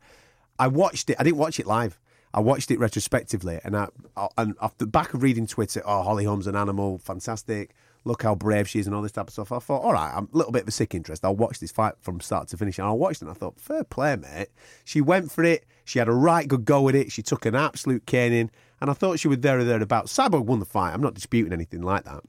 I 0.59 0.67
watched 0.67 1.09
it. 1.09 1.17
I 1.19 1.23
didn't 1.23 1.37
watch 1.37 1.59
it 1.59 1.65
live. 1.65 1.97
I 2.37 2.39
watched 2.39 2.69
it 2.69 2.77
retrospectively, 2.79 3.59
and 3.63 3.75
I, 3.75 3.87
I- 4.15 4.27
and 4.37 4.53
off 4.61 4.77
the 4.77 4.85
back 4.85 5.13
of 5.15 5.23
reading 5.23 5.47
Twitter, 5.47 5.81
oh, 5.85 6.03
Holly 6.03 6.25
Holm's 6.25 6.45
an 6.45 6.55
animal, 6.55 6.99
fantastic. 6.99 7.73
Look 8.05 8.21
how 8.21 8.35
brave 8.35 8.69
she 8.69 8.79
is, 8.79 8.85
and 8.85 8.95
all 8.95 9.01
this 9.01 9.11
type 9.11 9.27
of 9.27 9.33
stuff. 9.33 9.51
I 9.51 9.57
thought, 9.59 9.81
all 9.81 9.91
right, 9.93 10.13
I'm 10.15 10.29
a 10.31 10.37
little 10.37 10.51
bit 10.51 10.61
of 10.61 10.67
a 10.67 10.71
sick 10.71 10.93
interest. 10.93 11.25
I'll 11.25 11.35
watch 11.35 11.59
this 11.59 11.71
fight 11.71 11.95
from 11.99 12.21
start 12.21 12.47
to 12.49 12.57
finish. 12.57 12.77
And 12.77 12.87
I 12.87 12.91
watched 12.91 13.21
it, 13.21 13.25
and 13.25 13.31
I 13.31 13.33
thought, 13.33 13.59
fair 13.59 13.83
play, 13.83 14.15
mate. 14.15 14.49
She 14.85 15.01
went 15.01 15.31
for 15.31 15.43
it. 15.43 15.65
She 15.83 15.97
had 15.99 16.07
a 16.07 16.13
right 16.13 16.47
good 16.47 16.63
go 16.63 16.87
at 16.89 16.95
it. 16.95 17.11
She 17.11 17.23
took 17.23 17.45
an 17.47 17.55
absolute 17.55 18.05
caning, 18.05 18.51
and 18.79 18.89
I 18.91 18.93
thought 18.93 19.19
she 19.19 19.27
was 19.27 19.39
there 19.39 19.57
or 19.59 19.63
thereabouts. 19.63 20.15
Cyborg 20.15 20.45
won 20.45 20.59
the 20.59 20.65
fight. 20.65 20.93
I'm 20.93 21.01
not 21.01 21.15
disputing 21.15 21.51
anything 21.53 21.81
like 21.81 22.03
that 22.05 22.23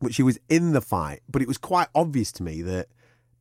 but 0.00 0.12
she 0.12 0.22
was 0.24 0.36
in 0.48 0.72
the 0.72 0.80
fight. 0.80 1.20
But 1.30 1.42
it 1.42 1.48
was 1.48 1.58
quite 1.58 1.86
obvious 1.94 2.32
to 2.32 2.42
me 2.42 2.60
that 2.62 2.88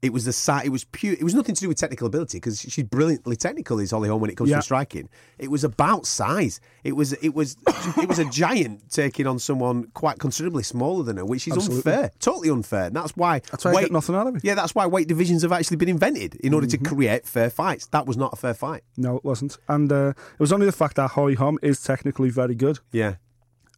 it 0.02 0.12
was 0.12 0.26
the 0.26 0.34
side. 0.34 0.66
It 0.66 0.70
was 0.70 0.84
pure. 0.86 1.14
It 1.14 1.24
was 1.24 1.36
nothing 1.36 1.54
to 1.54 1.62
do 1.62 1.68
with 1.68 1.78
technical 1.78 2.08
ability 2.08 2.38
because 2.38 2.60
she's 2.60 2.84
brilliantly 2.86 3.36
technical. 3.36 3.80
Is 3.80 3.92
Holly 3.92 4.10
Holm 4.10 4.20
when 4.20 4.32
it 4.32 4.36
comes 4.38 4.50
Yeah. 4.50 4.56
to 4.58 4.62
striking. 4.64 5.10
It 5.38 5.52
was 5.52 5.64
about 5.64 6.08
size. 6.08 6.60
It 6.84 6.94
was. 6.94 7.14
It 7.14 7.36
was. 7.36 7.56
it 7.98 8.08
was 8.10 8.18
a 8.18 8.26
giant 8.26 8.90
taking 8.90 9.28
on 9.28 9.38
someone 9.38 9.86
quite 9.94 10.18
considerably 10.18 10.64
smaller 10.64 11.04
than 11.04 11.18
her, 11.18 11.26
which 11.26 11.48
is 11.48 11.54
Absolutely. 11.54 11.92
unfair. 11.92 12.12
Totally 12.20 12.50
unfair. 12.50 12.86
And 12.86 12.96
that's 12.96 13.12
why. 13.16 13.40
That's 13.52 13.64
why 13.64 13.72
I 13.74 13.82
get 13.82 13.92
nothing 13.92 14.16
out 14.16 14.26
of 14.28 14.36
it. 14.38 14.44
Yeah, 14.44 14.56
that's 14.56 14.74
why 14.74 14.88
weight 14.88 15.08
divisions 15.08 15.44
have 15.44 15.52
actually 15.52 15.78
been 15.78 15.90
invented 15.90 16.36
in 16.36 16.54
order 16.54 16.66
Mm-hmm. 16.68 16.84
to 16.84 16.90
create 16.96 17.28
fair 17.28 17.50
fights. 17.52 17.86
That 17.88 18.08
was 18.08 18.18
not 18.18 18.34
a 18.34 18.36
fair 18.38 18.54
fight. 18.56 18.84
No, 18.98 19.18
it 19.18 19.24
wasn't. 19.24 19.58
And 19.68 19.92
uh, 19.92 20.14
it 20.34 20.40
was 20.40 20.52
only 20.52 20.66
the 20.66 20.72
fact 20.72 20.96
that 20.96 21.12
Holly 21.12 21.36
Holm 21.36 21.60
is 21.62 21.82
technically 21.84 22.30
very 22.32 22.56
good. 22.56 22.80
Yeah. 22.92 23.16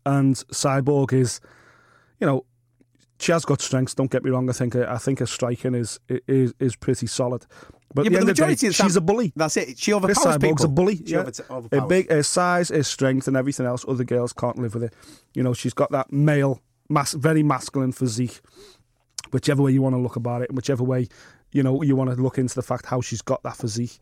and 0.05 0.35
Cyborg 0.35 1.11
is, 1.13 1.39
you 2.19 2.27
know, 2.27 2.45
she 3.23 3.31
has 3.31 3.45
got 3.45 3.61
strengths. 3.61 3.93
Don't 3.95 4.11
get 4.11 4.23
me 4.23 4.29
wrong. 4.31 4.49
I 4.49 4.53
think 4.53 4.75
I 4.75 4.97
think 4.97 5.19
her 5.19 5.25
striking 5.25 5.73
is 5.75 5.99
is 6.27 6.53
is 6.59 6.75
pretty 6.75 7.07
solid. 7.07 7.45
But 7.95 8.05
Yeah, 8.05 8.09
the 8.11 8.17
but 8.17 8.19
the 8.19 8.19
of 8.19 8.25
the 8.27 8.33
day, 8.33 8.41
majority 8.43 8.67
of 8.67 8.77
the 8.77 8.83
she's 8.83 8.95
a 8.95 9.01
bully. 9.01 9.33
That's 9.35 9.55
it. 9.57 9.77
She 9.77 9.91
Cris 9.91 10.17
overpowers 10.17 10.37
Cyborg's 10.37 10.41
people. 10.41 10.65
a 10.65 10.67
bully. 10.69 10.95
She 10.97 11.03
Yeah. 11.13 11.23
Her 11.23 11.31
overpowers. 11.51 11.89
big, 11.89 12.09
her 12.09 12.23
size, 12.23 12.69
her 12.69 12.83
strength, 12.83 13.27
and 13.27 13.37
everything 13.37 13.65
else. 13.65 13.85
Other 13.87 14.03
girls 14.03 14.33
can't 14.33 14.57
live 14.57 14.73
with 14.73 14.83
it. 14.83 14.93
You 15.35 15.43
know, 15.43 15.53
she's 15.53 15.73
got 15.73 15.91
that 15.91 16.11
male, 16.11 16.59
mass, 16.89 17.13
very 17.13 17.43
masculine 17.43 17.91
physique. 17.91 18.41
Whichever 19.31 19.63
way 19.63 19.71
you 19.71 19.81
want 19.81 19.93
to 19.95 19.99
look 20.01 20.15
about 20.15 20.41
it, 20.41 20.53
whichever 20.53 20.83
way 20.83 21.07
you 21.51 21.63
know 21.63 21.81
you 21.83 21.95
want 21.95 22.09
to 22.09 22.15
look 22.15 22.37
into 22.37 22.55
the 22.55 22.61
fact 22.63 22.85
how 22.87 22.99
she's 23.01 23.21
got 23.21 23.41
that 23.43 23.57
physique, 23.57 23.99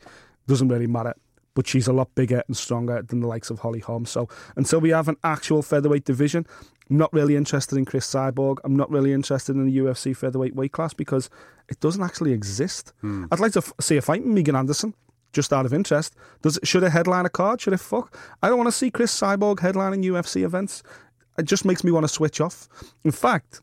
doesn't 0.48 0.70
really 0.70 0.88
matter. 0.88 1.14
But 1.54 1.68
she's 1.68 1.88
a 1.88 1.94
lot 1.94 2.14
bigger 2.16 2.44
and 2.48 2.56
stronger 2.56 3.02
than 3.02 3.20
the 3.20 3.28
likes 3.28 3.50
of 3.50 3.60
Holly 3.60 3.80
Holm. 3.80 4.06
So 4.06 4.30
until 4.56 4.80
we 4.80 4.90
have 4.90 5.08
an 5.10 5.18
actual 5.24 5.62
featherweight 5.62 6.06
division, 6.06 6.46
I'm 6.90 6.98
not 6.98 7.12
really 7.14 7.36
interested 7.36 7.78
in 7.78 7.86
Cris 7.86 8.08
Cyborg. 8.08 8.58
I'm 8.64 8.76
not 8.76 8.90
really 8.90 9.12
interested 9.14 9.56
in 9.56 9.66
the 9.66 9.78
UFC 9.78 10.16
featherweight 10.16 10.56
weight 10.56 10.72
class 10.72 10.94
because 10.94 11.30
it 11.70 11.80
doesn't 11.80 12.04
actually 12.04 12.32
exist. 12.32 12.94
Hmm. 13.02 13.26
I'd 13.32 13.40
like 13.40 13.52
to 13.54 13.60
f- 13.60 13.74
see 13.82 13.98
a 13.98 14.02
fight 14.02 14.26
Megan 14.26 14.56
Anderson, 14.56 14.94
just 15.34 15.52
out 15.54 15.66
of 15.66 15.74
interest. 15.74 16.16
Does 16.42 16.58
it, 16.58 16.68
should 16.68 16.84
it 16.84 16.92
headline 16.92 17.26
a 17.26 17.30
card? 17.30 17.62
Should 17.62 17.74
it 17.74 17.80
fuck? 17.80 18.18
I 18.42 18.48
don't 18.48 18.58
want 18.58 18.68
to 18.68 18.74
see 18.74 18.92
Cris 18.92 19.18
Cyborg 19.18 19.58
headlining 19.58 20.04
UFC 20.06 20.44
events. 20.44 20.84
It 21.38 21.46
just 21.46 21.66
makes 21.66 21.84
me 21.84 21.92
want 21.92 22.04
to 22.06 22.10
switch 22.10 22.42
off. 22.42 22.68
In 23.04 23.12
fact, 23.12 23.62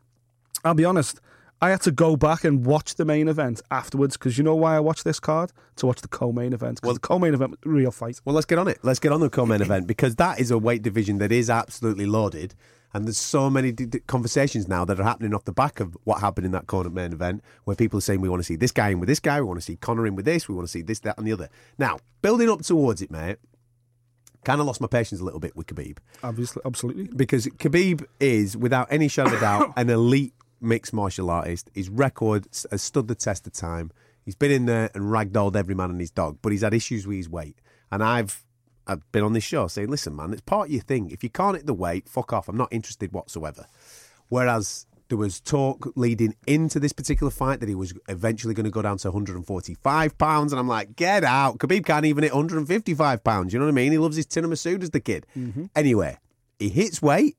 I'll 0.65 0.75
be 0.75 0.85
honest. 0.85 1.21
I 1.61 1.71
had 1.71 1.81
to 1.83 1.91
go 1.91 2.17
back 2.17 2.45
and 2.45 2.65
watch 2.65 2.95
the 2.95 3.05
main 3.05 3.27
event 3.27 3.61
afterwards 3.71 4.17
because 4.17 4.39
you 4.39 4.45
know 4.45 4.55
why 4.55 4.77
I 4.77 4.81
watched 4.81 5.05
this 5.05 5.19
card 5.19 5.53
to 5.77 5.87
watch 5.87 6.01
the 6.01 6.09
co-main 6.09 6.53
event. 6.53 6.81
Well, 6.83 6.95
the 6.95 7.01
co-main 7.01 7.35
event, 7.35 7.51
was 7.51 7.59
real 7.65 7.91
fight. 7.91 8.21
Well, 8.25 8.35
let's 8.35 8.47
get 8.47 8.59
on 8.59 8.69
it. 8.69 8.79
Let's 8.83 9.01
get 9.01 9.11
on 9.11 9.21
the 9.21 9.29
co-main 9.29 9.61
event 9.61 9.87
because 9.89 10.15
that 10.17 10.39
is 10.39 10.51
a 10.53 10.59
weight 10.59 10.83
division 10.83 11.19
that 11.19 11.33
is 11.33 11.51
absolutely 11.51 12.07
loaded. 12.07 12.55
And 12.95 13.07
there's 13.07 13.19
so 13.19 13.51
many 13.51 13.71
d- 13.73 13.87
d- 13.87 14.01
conversations 14.07 14.67
now 14.67 14.85
that 14.87 14.99
are 14.99 15.05
happening 15.05 15.35
off 15.35 15.45
the 15.45 15.53
back 15.53 15.79
of 15.81 15.97
what 16.05 16.21
happened 16.21 16.47
in 16.47 16.53
that 16.53 16.69
corner 16.69 16.89
main 16.91 17.13
event, 17.13 17.43
where 17.65 17.77
people 17.77 17.99
are 17.99 18.03
saying 18.03 18.21
we 18.21 18.29
want 18.31 18.41
to 18.41 18.47
see 18.47 18.57
this 18.57 18.73
guy 18.73 18.91
in 18.91 19.01
with 19.01 19.09
this 19.09 19.21
guy, 19.21 19.41
we 19.41 19.47
want 19.47 19.59
to 19.59 19.65
see 19.65 19.77
Conor 19.77 20.07
in 20.07 20.15
with 20.15 20.25
this, 20.25 20.49
we 20.49 20.55
want 20.55 20.67
to 20.67 20.71
see 20.71 20.81
this, 20.83 21.01
that, 21.01 21.19
and 21.19 21.27
the 21.27 21.33
other. 21.33 21.51
Now, 21.77 21.99
building 22.23 22.49
up 22.49 22.63
towards 22.63 23.03
it, 23.03 23.11
mate. 23.11 23.37
Kind 24.45 24.61
of 24.61 24.67
lost 24.67 24.81
my 24.81 24.87
patience 24.87 25.21
a 25.21 25.25
little 25.25 25.41
bit 25.41 25.55
with 25.57 25.67
Khabib 25.67 25.99
Obviously, 26.23 26.63
absolutely. 26.65 27.09
because 27.15 27.47
Khabib 27.47 28.07
is, 28.21 28.57
without 28.57 28.87
any 28.91 29.09
shadow 29.09 29.35
of 29.35 29.41
doubt, 29.41 29.73
an 29.77 29.91
elite 29.91 30.33
mixed 30.61 30.93
martial 30.93 31.31
artist. 31.31 31.71
His 31.75 31.89
record 31.89 32.47
has 32.71 32.83
stood 32.83 33.09
the 33.09 33.15
test 33.15 33.47
of 33.47 33.53
time. 33.53 33.91
He's 34.25 34.35
been 34.35 34.51
in 34.51 34.67
there 34.67 34.91
and 34.95 35.05
ragdolled 35.05 35.57
every 35.57 35.75
man 35.75 35.91
and 35.91 36.01
his 36.01 36.11
dog, 36.11 36.39
but 36.43 36.53
he's 36.53 36.63
had 36.63 36.75
issues 36.75 37.07
with 37.07 37.17
his 37.17 37.29
weight. 37.29 37.59
And 37.91 38.03
I've 38.03 38.45
I've 38.87 39.11
been 39.13 39.23
on 39.23 39.35
this 39.35 39.45
show 39.45 39.67
saying, 39.69 39.89
listen, 39.89 40.17
man, 40.17 40.33
it's 40.33 40.41
part 40.41 40.69
of 40.69 40.73
your 40.73 40.83
thing. 40.83 41.11
If 41.11 41.23
you 41.23 41.29
can't 41.29 41.57
hit 41.57 41.67
the 41.67 41.75
weight, 41.75 42.09
fuck 42.09 42.33
off. 42.33 42.49
I'm 42.49 42.57
not 42.57 42.73
interested 42.73 43.13
whatsoever. 43.13 43.67
Whereas 44.29 44.87
there 45.09 45.19
was 45.19 45.41
talk 45.41 45.93
leading 45.95 46.35
into 46.47 46.81
this 46.81 46.93
particular 46.93 47.31
fight 47.31 47.61
that 47.61 47.69
he 47.69 47.75
was 47.75 47.93
eventually 48.09 48.55
going 48.55 48.65
to 48.65 48.71
go 48.71 48.83
down 48.83 48.99
to 48.99 49.09
145 49.09 50.19
pounds, 50.19 50.53
and 50.53 50.61
I'm 50.61 50.69
like, 50.69 50.97
get 50.97 51.25
out. 51.25 51.59
Khabib 51.59 51.85
can't 51.85 52.05
even 52.05 52.25
hit 52.25 52.35
155 52.35 53.25
pounds. 53.25 53.53
You 53.53 53.59
know 53.59 53.67
what 53.67 53.73
I 53.73 53.75
mean? 53.75 53.93
He 53.93 53.99
loves 53.99 54.17
his 54.17 54.27
tin 54.27 54.45
of 54.45 54.51
Masudas, 54.51 54.91
the 54.91 55.01
kid. 55.01 55.27
Mm-hmm. 55.37 55.67
Anyway, 55.75 56.19
he 56.59 56.69
hits 56.69 57.01
weight, 57.01 57.37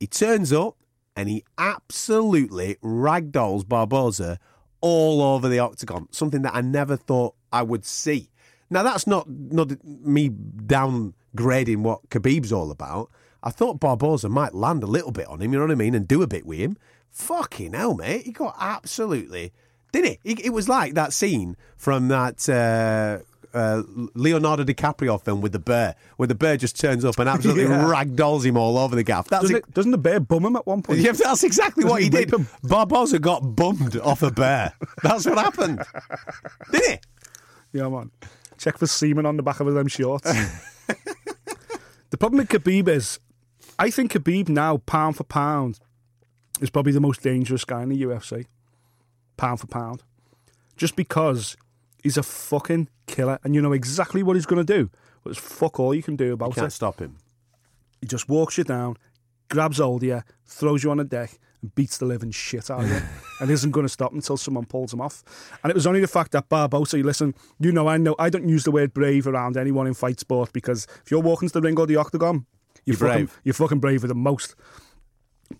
he 0.00 0.06
turns 0.06 0.52
up, 0.52 0.76
and 1.18 1.28
he 1.28 1.42
absolutely 1.58 2.76
ragdolls 2.76 3.64
Barbosa 3.64 4.38
all 4.80 5.20
over 5.20 5.48
the 5.48 5.58
octagon. 5.58 6.06
Something 6.12 6.42
that 6.42 6.54
I 6.54 6.60
never 6.60 6.96
thought 6.96 7.34
I 7.52 7.62
would 7.62 7.84
see. 7.84 8.30
Now 8.70 8.84
that's 8.84 9.04
not 9.04 9.28
not 9.28 9.84
me 9.84 10.30
downgrading 10.30 11.78
what 11.78 12.08
Khabib's 12.10 12.52
all 12.52 12.70
about. 12.70 13.10
I 13.42 13.50
thought 13.50 13.80
Barbosa 13.80 14.30
might 14.30 14.54
land 14.54 14.84
a 14.84 14.86
little 14.86 15.10
bit 15.10 15.26
on 15.26 15.42
him, 15.42 15.52
you 15.52 15.58
know 15.58 15.64
what 15.64 15.72
I 15.72 15.74
mean, 15.74 15.96
and 15.96 16.06
do 16.06 16.22
a 16.22 16.28
bit 16.28 16.46
with 16.46 16.60
him. 16.60 16.76
Fucking 17.10 17.72
hell, 17.72 17.94
mate! 17.94 18.24
He 18.24 18.30
got 18.30 18.54
absolutely, 18.60 19.52
didn't 19.90 20.20
he? 20.22 20.30
It, 20.30 20.46
it 20.46 20.50
was 20.50 20.68
like 20.68 20.94
that 20.94 21.12
scene 21.12 21.56
from 21.76 22.06
that. 22.08 22.48
Uh, 22.48 23.24
uh, 23.54 23.82
Leonardo 24.14 24.64
DiCaprio 24.64 25.22
film 25.22 25.40
with 25.40 25.52
the 25.52 25.58
bear, 25.58 25.94
where 26.16 26.26
the 26.26 26.34
bear 26.34 26.56
just 26.56 26.78
turns 26.78 27.04
up 27.04 27.18
and 27.18 27.28
absolutely 27.28 27.62
Yeah. 27.68 27.84
ragdolls 27.84 28.44
him 28.44 28.56
all 28.56 28.76
over 28.78 28.94
the 28.96 29.02
gaff. 29.02 29.28
That's 29.28 29.42
Doesn't, 29.42 29.56
it. 29.56 29.64
it, 29.68 29.74
doesn't 29.74 29.90
the 29.90 29.98
bear 29.98 30.20
bum 30.20 30.44
him 30.44 30.56
at 30.56 30.66
one 30.66 30.82
point? 30.82 31.00
Yeah, 31.00 31.12
that's 31.12 31.44
exactly 31.44 31.82
Doesn't 31.84 31.90
what 31.92 32.00
he 32.00 32.06
he 32.06 32.10
did. 32.10 32.32
him? 32.32 32.46
Barbosa 32.64 33.20
got 33.20 33.40
bummed 33.56 33.96
off 33.98 34.22
a 34.22 34.30
bear. 34.30 34.72
That's 35.02 35.24
what 35.26 35.38
happened. 35.38 35.82
Did 36.72 36.82
he? 36.84 36.98
Yeah, 37.78 37.88
man. 37.88 38.10
Check 38.58 38.78
for 38.78 38.86
semen 38.86 39.24
on 39.26 39.36
the 39.36 39.42
back 39.42 39.60
of 39.60 39.72
them 39.72 39.88
shorts. 39.88 40.30
the 42.10 42.16
problem 42.18 42.38
with 42.38 42.48
Khabib 42.48 42.88
is, 42.88 43.18
I 43.78 43.90
think 43.90 44.12
Khabib 44.12 44.48
now, 44.48 44.78
pound 44.78 45.16
for 45.16 45.24
pound, 45.24 45.78
is 46.60 46.70
probably 46.70 46.92
the 46.92 47.00
most 47.00 47.22
dangerous 47.22 47.64
guy 47.64 47.82
in 47.82 47.88
the 47.90 48.02
UFC. 48.02 48.46
Pound 49.36 49.60
for 49.60 49.66
pound. 49.68 50.02
Just 50.76 50.96
because 50.96 51.56
he's 52.08 52.16
a 52.16 52.22
fucking 52.22 52.88
killer 53.06 53.38
and 53.44 53.54
you 53.54 53.60
know 53.60 53.72
exactly 53.72 54.22
what 54.22 54.34
he's 54.34 54.46
going 54.46 54.64
to 54.64 54.72
do. 54.78 54.88
But 55.22 55.30
there's 55.34 55.38
fuck 55.38 55.78
all 55.78 55.94
you 55.94 56.02
can 56.02 56.16
do 56.16 56.32
about 56.32 56.54
Can't 56.54 56.68
it. 56.68 56.70
stop 56.70 57.00
him. 57.00 57.18
He 58.00 58.06
just 58.06 58.28
walks 58.28 58.56
you 58.56 58.64
down, 58.64 58.96
grabs 59.50 59.78
hold 59.78 60.02
of 60.02 60.08
you, 60.08 60.22
throws 60.46 60.82
you 60.84 60.90
on 60.90 60.96
the 60.96 61.04
deck, 61.04 61.38
and 61.60 61.74
beats 61.74 61.98
the 61.98 62.06
living 62.06 62.30
shit 62.30 62.70
out 62.70 62.84
of 62.84 62.88
you, 62.90 63.00
and 63.40 63.50
isn't 63.50 63.72
going 63.72 63.84
to 63.84 63.88
stop 63.92 64.12
until 64.12 64.36
someone 64.36 64.64
pulls 64.64 64.92
him 64.94 65.00
off. 65.00 65.22
And 65.62 65.70
it 65.70 65.74
was 65.74 65.86
only 65.86 66.00
the 66.00 66.06
fact 66.08 66.32
that 66.32 66.48
Barbosa, 66.48 67.02
listen, 67.04 67.34
you 67.60 67.72
know, 67.72 67.88
I 67.88 67.96
know, 67.98 68.14
I 68.18 68.30
don't 68.30 68.48
use 68.48 68.64
the 68.64 68.70
word 68.70 68.94
brave 68.94 69.26
around 69.26 69.56
anyone 69.58 69.86
in 69.86 69.94
fight 69.94 70.18
sport 70.20 70.52
because 70.52 70.86
if 71.04 71.10
you're 71.10 71.20
walking 71.20 71.48
to 71.48 71.52
the 71.54 71.60
ring 71.60 71.78
or 71.78 71.86
the 71.86 71.96
octagon, 71.96 72.46
you're, 72.84 72.96
You're 72.96 73.08
fucking, 73.08 73.26
brave. 73.26 73.40
you're 73.44 73.54
fucking 73.54 73.80
braver 73.80 74.06
than 74.06 74.18
most. 74.18 74.54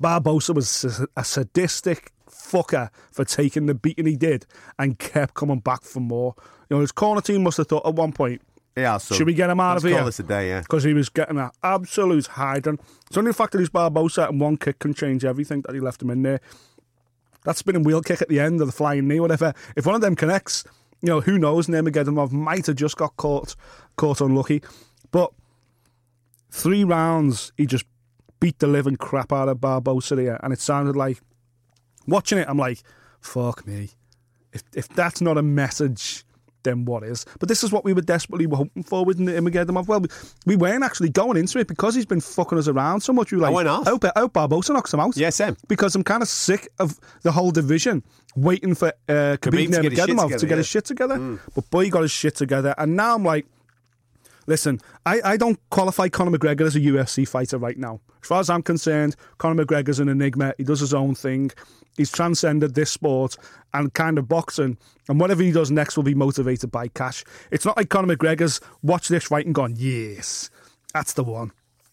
Barbosa 0.00 0.54
was 0.54 1.04
a 1.16 1.24
sadistic 1.24 2.12
fucker 2.30 2.90
for 3.10 3.24
taking 3.24 3.66
the 3.66 3.74
beating 3.74 4.06
he 4.06 4.16
did 4.16 4.46
and 4.78 4.98
kept 4.98 5.34
coming 5.34 5.60
back 5.60 5.82
for 5.82 6.00
more. 6.00 6.34
You 6.70 6.76
know, 6.76 6.80
his 6.80 6.92
corner 6.92 7.20
team 7.20 7.42
must 7.42 7.56
have 7.58 7.66
thought 7.68 7.86
at 7.86 7.94
one 7.94 8.12
point, 8.12 8.42
Yeah, 8.76 8.98
so 8.98 9.14
should 9.14 9.26
we 9.26 9.34
get 9.34 9.50
him 9.50 9.60
out 9.60 9.72
let's 9.72 9.84
of 9.84 9.88
here? 9.90 9.98
call 9.98 10.06
this 10.06 10.20
a 10.20 10.22
day, 10.22 10.48
yeah. 10.48 10.60
Because 10.60 10.84
he 10.84 10.92
was 10.94 11.08
getting 11.08 11.38
an 11.38 11.50
absolute 11.62 12.26
hiding. 12.26 12.78
It's 13.06 13.16
only 13.16 13.30
the 13.30 13.34
fact 13.36 13.52
that 13.52 13.58
he's 13.58 13.70
Barbosa 13.70 14.28
and 14.28 14.40
one 14.40 14.56
kick 14.56 14.78
can 14.78 14.94
change 14.94 15.24
everything 15.24 15.62
that 15.62 15.74
he 15.74 15.80
left 15.80 16.02
him 16.02 16.10
in 16.10 16.22
there. 16.22 16.40
That 17.44 17.56
spinning 17.56 17.84
wheel 17.84 18.02
kick 18.02 18.20
at 18.20 18.28
the 18.28 18.40
end 18.40 18.60
of 18.60 18.66
the 18.66 18.72
flying 18.72 19.08
knee, 19.08 19.20
whatever. 19.20 19.54
If 19.76 19.86
one 19.86 19.94
of 19.94 20.00
them 20.00 20.14
connects, 20.16 20.64
you 21.00 21.06
know, 21.06 21.20
who 21.20 21.38
knows? 21.38 21.68
Nurmagomedov 21.68 22.32
might 22.32 22.66
have 22.66 22.76
just 22.76 22.96
got 22.96 23.16
caught, 23.16 23.54
caught 23.96 24.20
unlucky. 24.20 24.62
But 25.10 25.32
three 26.50 26.84
rounds, 26.84 27.52
he 27.56 27.64
just 27.66 27.84
beat 28.40 28.58
the 28.58 28.66
living 28.66 28.96
crap 28.96 29.32
out 29.32 29.48
of 29.48 29.58
Barbosa 29.58 30.18
here. 30.20 30.38
And 30.42 30.52
it 30.52 30.60
sounded 30.60 30.96
like, 30.96 31.20
watching 32.08 32.38
it, 32.38 32.48
I'm 32.48 32.58
like, 32.58 32.82
fuck 33.20 33.66
me. 33.66 33.90
If, 34.52 34.62
if 34.74 34.88
that's 34.88 35.20
not 35.20 35.38
a 35.38 35.42
message, 35.42 36.24
then 36.64 36.84
what 36.84 37.02
is? 37.02 37.24
But 37.38 37.48
this 37.48 37.62
is 37.62 37.70
what 37.70 37.84
we 37.84 37.92
were 37.92 38.02
desperately 38.02 38.46
hoping 38.50 38.82
for 38.82 39.04
with 39.04 39.18
Nurmagomedov. 39.18 39.86
Well, 39.86 40.00
we, 40.00 40.08
we 40.46 40.56
weren't 40.56 40.82
actually 40.82 41.10
going 41.10 41.36
into 41.36 41.58
it 41.58 41.68
because 41.68 41.94
he's 41.94 42.06
been 42.06 42.20
fucking 42.20 42.58
us 42.58 42.66
around 42.66 43.00
so 43.00 43.12
much. 43.12 43.30
We 43.30 43.38
were 43.38 43.42
like, 43.42 43.54
why 43.54 43.62
not? 43.62 43.86
I 43.86 43.90
hope, 43.90 44.04
I 44.04 44.20
hope 44.20 44.32
Barbosa 44.32 44.70
knocks 44.70 44.92
him 44.92 45.00
out. 45.00 45.16
Yeah, 45.16 45.30
same. 45.30 45.56
Because 45.68 45.94
I'm 45.94 46.02
kind 46.02 46.22
of 46.22 46.28
sick 46.28 46.68
of 46.78 46.98
the 47.22 47.32
whole 47.32 47.50
division 47.50 48.02
waiting 48.36 48.74
for 48.74 48.88
uh, 49.08 49.36
Khabib 49.40 49.68
Khabib 49.68 49.82
to 49.82 49.90
get 49.90 49.92
his 49.92 49.98
shit 49.98 50.08
together, 50.08 50.38
to 50.38 50.46
get 50.46 50.58
his 50.58 50.66
shit 50.66 50.84
together. 50.84 51.38
But 51.54 51.70
boy, 51.70 51.84
he 51.84 51.90
got 51.90 52.02
his 52.02 52.10
shit 52.10 52.34
together. 52.34 52.74
And 52.76 52.96
now 52.96 53.14
I'm 53.14 53.24
like, 53.24 53.46
Listen, 54.48 54.80
I, 55.04 55.20
I 55.22 55.36
don't 55.36 55.60
qualify 55.68 56.08
Conor 56.08 56.36
McGregor 56.36 56.62
as 56.62 56.74
a 56.74 56.80
UFC 56.80 57.28
fighter 57.28 57.58
right 57.58 57.76
now. 57.76 58.00
As 58.22 58.28
far 58.28 58.40
as 58.40 58.48
I'm 58.48 58.62
concerned, 58.62 59.14
Conor 59.36 59.62
McGregor's 59.62 60.00
an 60.00 60.08
enigma. 60.08 60.54
He 60.56 60.64
does 60.64 60.80
his 60.80 60.94
own 60.94 61.14
thing. 61.14 61.50
He's 61.98 62.10
transcended 62.10 62.74
this 62.74 62.90
sport 62.90 63.36
and 63.74 63.92
kind 63.92 64.16
of 64.16 64.26
boxing. 64.26 64.78
And 65.06 65.20
whatever 65.20 65.42
he 65.42 65.52
does 65.52 65.70
next 65.70 65.98
will 65.98 66.04
be 66.04 66.14
motivated 66.14 66.70
by 66.70 66.88
cash. 66.88 67.24
It's 67.50 67.66
not 67.66 67.76
like 67.76 67.90
Conor 67.90 68.16
McGregor's 68.16 68.58
watched 68.82 69.10
this 69.10 69.24
fight 69.24 69.44
and 69.44 69.54
gone, 69.54 69.74
yes, 69.76 70.48
that's 70.94 71.12
the 71.12 71.24
one. 71.24 71.52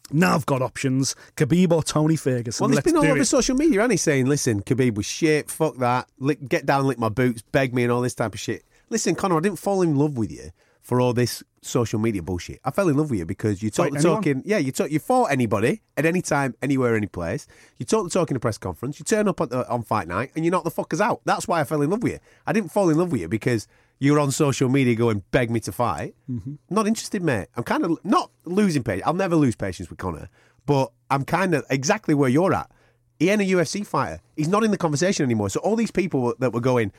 Now 0.10 0.36
I've 0.36 0.46
got 0.46 0.62
options. 0.62 1.14
Khabib 1.36 1.74
or 1.74 1.84
Tony 1.84 2.16
Ferguson. 2.16 2.64
Well, 2.64 2.70
he's 2.70 2.76
Let's 2.78 2.86
been 2.86 2.96
all 2.96 3.06
over 3.06 3.20
it. 3.20 3.26
social 3.26 3.58
media, 3.58 3.82
and 3.82 3.92
he's 3.92 4.04
saying, 4.04 4.28
"Listen, 4.28 4.62
Khabib 4.62 4.94
was 4.94 5.08
shit. 5.08 5.50
Fuck 5.50 5.78
that. 5.78 6.08
Lick, 6.20 6.48
get 6.48 6.68
down, 6.68 6.86
lick 6.86 7.00
my 7.00 7.10
boots, 7.10 7.42
beg 7.42 7.74
me, 7.74 7.82
and 7.82 7.92
all 7.92 8.02
this 8.02 8.14
type 8.14 8.36
of 8.36 8.40
shit." 8.40 8.64
Listen, 8.92 9.16
Conor, 9.16 9.38
I 9.38 9.40
didn't 9.40 9.58
fall 9.58 9.82
in 9.82 9.96
love 9.96 10.16
with 10.16 10.32
you 10.32 10.52
for 10.86 11.02
all 11.02 11.14
this 11.14 11.44
social 11.64 12.00
media 12.00 12.22
bullshit. 12.22 12.60
I 12.64 12.70
fell 12.70 12.88
in 12.90 12.96
love 12.96 13.10
with 13.10 13.18
you 13.18 13.26
because 13.26 13.64
you 13.64 13.72
talk 13.72 13.92
the 13.92 14.00
talking. 14.00 14.44
Yeah, 14.46 14.60
you 14.60 14.72
talk. 14.72 14.92
You 14.92 15.00
fought 15.00 15.32
anybody 15.32 15.82
at 15.98 16.06
any 16.06 16.22
time, 16.22 16.54
anywhere, 16.62 16.96
any 16.96 17.08
place. 17.08 17.48
You 17.80 17.88
talk 17.88 18.04
the 18.04 18.12
talk 18.12 18.30
in 18.30 18.38
a 18.38 18.40
press 18.40 18.60
conference. 18.60 19.00
You 19.00 19.04
turn 19.04 19.28
up 19.28 19.42
at 19.42 19.50
the, 19.50 19.68
on 19.68 19.82
fight 19.82 20.08
night, 20.08 20.32
and 20.36 20.46
you 20.46 20.52
knock 20.52 20.64
the 20.64 20.70
fuckers 20.70 21.02
out. 21.02 21.22
That's 21.26 21.48
why 21.48 21.60
I 21.60 21.64
fell 21.64 21.82
in 21.82 21.90
love 21.90 22.04
with 22.04 22.14
you. 22.14 22.20
I 22.46 22.54
didn't 22.54 22.72
fall 22.72 22.92
in 22.92 23.00
love 23.00 23.12
with 23.12 23.20
you 23.20 23.28
because 23.28 23.68
you're 23.98 24.20
on 24.20 24.30
social 24.30 24.70
media 24.70 24.94
going 24.94 25.24
beg 25.32 25.50
me 25.50 25.60
to 25.62 25.72
fight. 25.72 26.14
Mm-hmm. 26.30 26.54
Not 26.70 26.86
interested, 26.86 27.24
mate. 27.24 27.48
I'm 27.56 27.64
kind 27.64 27.84
of 27.84 27.98
not 28.04 28.30
losing 28.44 28.84
patience. 28.84 29.08
I'll 29.08 29.16
never 29.16 29.36
lose 29.36 29.56
patience 29.56 29.90
with 29.90 29.98
Conor, 29.98 30.30
but 30.68 30.92
I'm 31.10 31.26
kind 31.26 31.56
of 31.56 31.66
exactly 31.72 32.14
where 32.14 32.30
you're 32.30 32.54
at. 32.54 32.70
He 33.18 33.32
ain't 33.32 33.42
a 33.42 33.46
UFC 33.46 33.88
fighter. 33.88 34.22
He's 34.36 34.50
not 34.50 34.64
in 34.64 34.70
the 34.70 34.78
conversation 34.78 35.24
anymore. 35.24 35.50
So 35.50 35.60
all 35.62 35.76
these 35.76 35.90
people 35.90 36.36
that 36.38 36.54
were 36.54 36.62
going, 36.62 36.92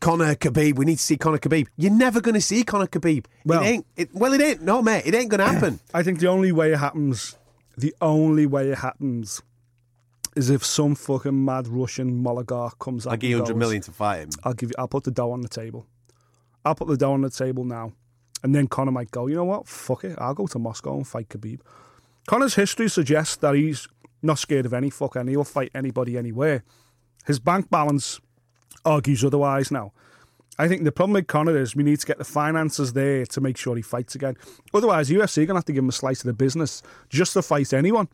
Conor 0.00 0.34
Khabib, 0.36 0.76
we 0.76 0.84
need 0.84 0.98
to 0.98 1.02
see 1.02 1.16
Conor 1.16 1.38
Khabib. 1.38 1.66
You're 1.76 1.92
never 1.92 2.20
going 2.20 2.34
to 2.34 2.40
see 2.40 2.62
Conor 2.62 2.86
Khabib. 2.86 3.26
Well- 3.44 3.62
it 3.62 3.66
ain't. 3.66 3.86
It, 3.96 4.14
well, 4.14 4.32
it 4.32 4.40
ain't. 4.40 4.62
No, 4.62 4.80
mate, 4.82 5.02
it 5.06 5.14
ain't 5.14 5.30
going 5.30 5.40
to 5.40 5.46
happen. 5.46 5.80
I 5.94 6.02
think 6.02 6.20
the 6.20 6.28
only 6.28 6.52
way 6.52 6.72
it 6.72 6.78
happens, 6.78 7.36
the 7.76 7.94
only 8.00 8.46
way 8.46 8.70
it 8.70 8.78
happens, 8.78 9.42
is 10.36 10.50
if 10.50 10.64
some 10.64 10.94
fucking 10.94 11.44
mad 11.44 11.66
Russian 11.66 12.24
oligarch 12.24 12.78
comes 12.78 13.06
out. 13.06 13.14
I 13.14 13.16
give 13.16 13.30
you 13.30 13.38
and 13.38 13.48
100 13.48 13.82
to 13.84 13.92
fight 13.92 14.18
him. 14.20 14.30
I'll 14.44 14.54
give 14.54 14.70
you. 14.70 14.74
I'll 14.78 14.88
put 14.88 15.04
the 15.04 15.10
dough 15.10 15.32
on 15.32 15.40
the 15.40 15.48
table. 15.48 15.86
I'll 16.64 16.74
put 16.76 16.88
the 16.88 16.96
dough 16.96 17.12
on 17.12 17.22
the 17.22 17.30
table 17.30 17.64
now, 17.64 17.92
and 18.42 18.54
then 18.54 18.68
Conor 18.68 18.92
might 18.92 19.10
go. 19.10 19.26
You 19.26 19.34
know 19.36 19.44
what? 19.44 19.66
Fuck 19.66 20.04
it. 20.04 20.16
I'll 20.18 20.34
go 20.34 20.46
to 20.46 20.58
Moscow 20.58 20.96
and 20.96 21.06
fight 21.06 21.28
Khabib. 21.28 21.60
Conor's 22.28 22.54
history 22.54 22.88
suggests 22.88 23.36
that 23.36 23.54
he's 23.54 23.88
not 24.22 24.38
scared 24.38 24.66
of 24.66 24.74
any 24.74 24.90
fucker, 24.90 25.16
and 25.20 25.28
he'll 25.28 25.44
fight 25.44 25.70
anybody 25.74 26.16
anywhere. 26.16 26.62
His 27.26 27.38
bank 27.40 27.68
balance 27.70 28.20
argues 28.84 29.24
otherwise 29.24 29.70
now. 29.70 29.92
I 30.58 30.66
think 30.66 30.82
the 30.82 30.92
problem 30.92 31.14
with 31.14 31.28
Conor 31.28 31.56
is 31.56 31.76
we 31.76 31.84
need 31.84 32.00
to 32.00 32.06
get 32.06 32.18
the 32.18 32.24
finances 32.24 32.92
there 32.92 33.24
to 33.26 33.40
make 33.40 33.56
sure 33.56 33.76
he 33.76 33.82
fights 33.82 34.16
again. 34.16 34.36
Otherwise, 34.74 35.08
UFC 35.08 35.38
are 35.42 35.46
going 35.46 35.54
to 35.54 35.58
have 35.58 35.64
to 35.66 35.72
give 35.72 35.84
him 35.84 35.88
a 35.88 35.92
slice 35.92 36.20
of 36.20 36.26
the 36.26 36.32
business 36.32 36.82
just 37.08 37.34
to 37.34 37.42
fight 37.42 37.72
anyone. 37.72 38.08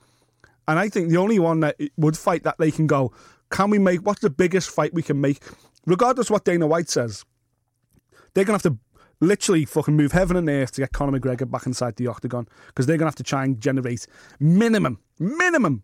And 0.68 0.78
I 0.78 0.90
think 0.90 1.08
the 1.08 1.16
only 1.16 1.38
one 1.38 1.60
that 1.60 1.76
would 1.96 2.18
fight 2.18 2.42
that 2.44 2.58
they 2.58 2.70
can 2.70 2.86
go, 2.86 3.12
can 3.50 3.70
we 3.70 3.78
make, 3.78 4.00
what's 4.00 4.20
the 4.20 4.30
biggest 4.30 4.70
fight 4.70 4.92
we 4.92 5.02
can 5.02 5.20
make? 5.20 5.42
Regardless 5.86 6.30
what 6.30 6.44
Dana 6.44 6.66
White 6.66 6.90
says, 6.90 7.24
they're 8.34 8.44
going 8.44 8.58
to 8.58 8.68
have 8.68 8.74
to 8.74 8.78
literally 9.20 9.64
fucking 9.64 9.96
move 9.96 10.12
heaven 10.12 10.36
and 10.36 10.48
earth 10.48 10.72
to 10.72 10.82
get 10.82 10.92
Conor 10.92 11.18
McGregor 11.18 11.50
back 11.50 11.66
inside 11.66 11.96
the 11.96 12.08
octagon 12.08 12.46
because 12.66 12.86
they're 12.86 12.98
going 12.98 13.06
to 13.06 13.10
have 13.10 13.14
to 13.16 13.22
try 13.22 13.44
and 13.44 13.60
generate 13.60 14.06
minimum, 14.38 14.98
minimum 15.18 15.82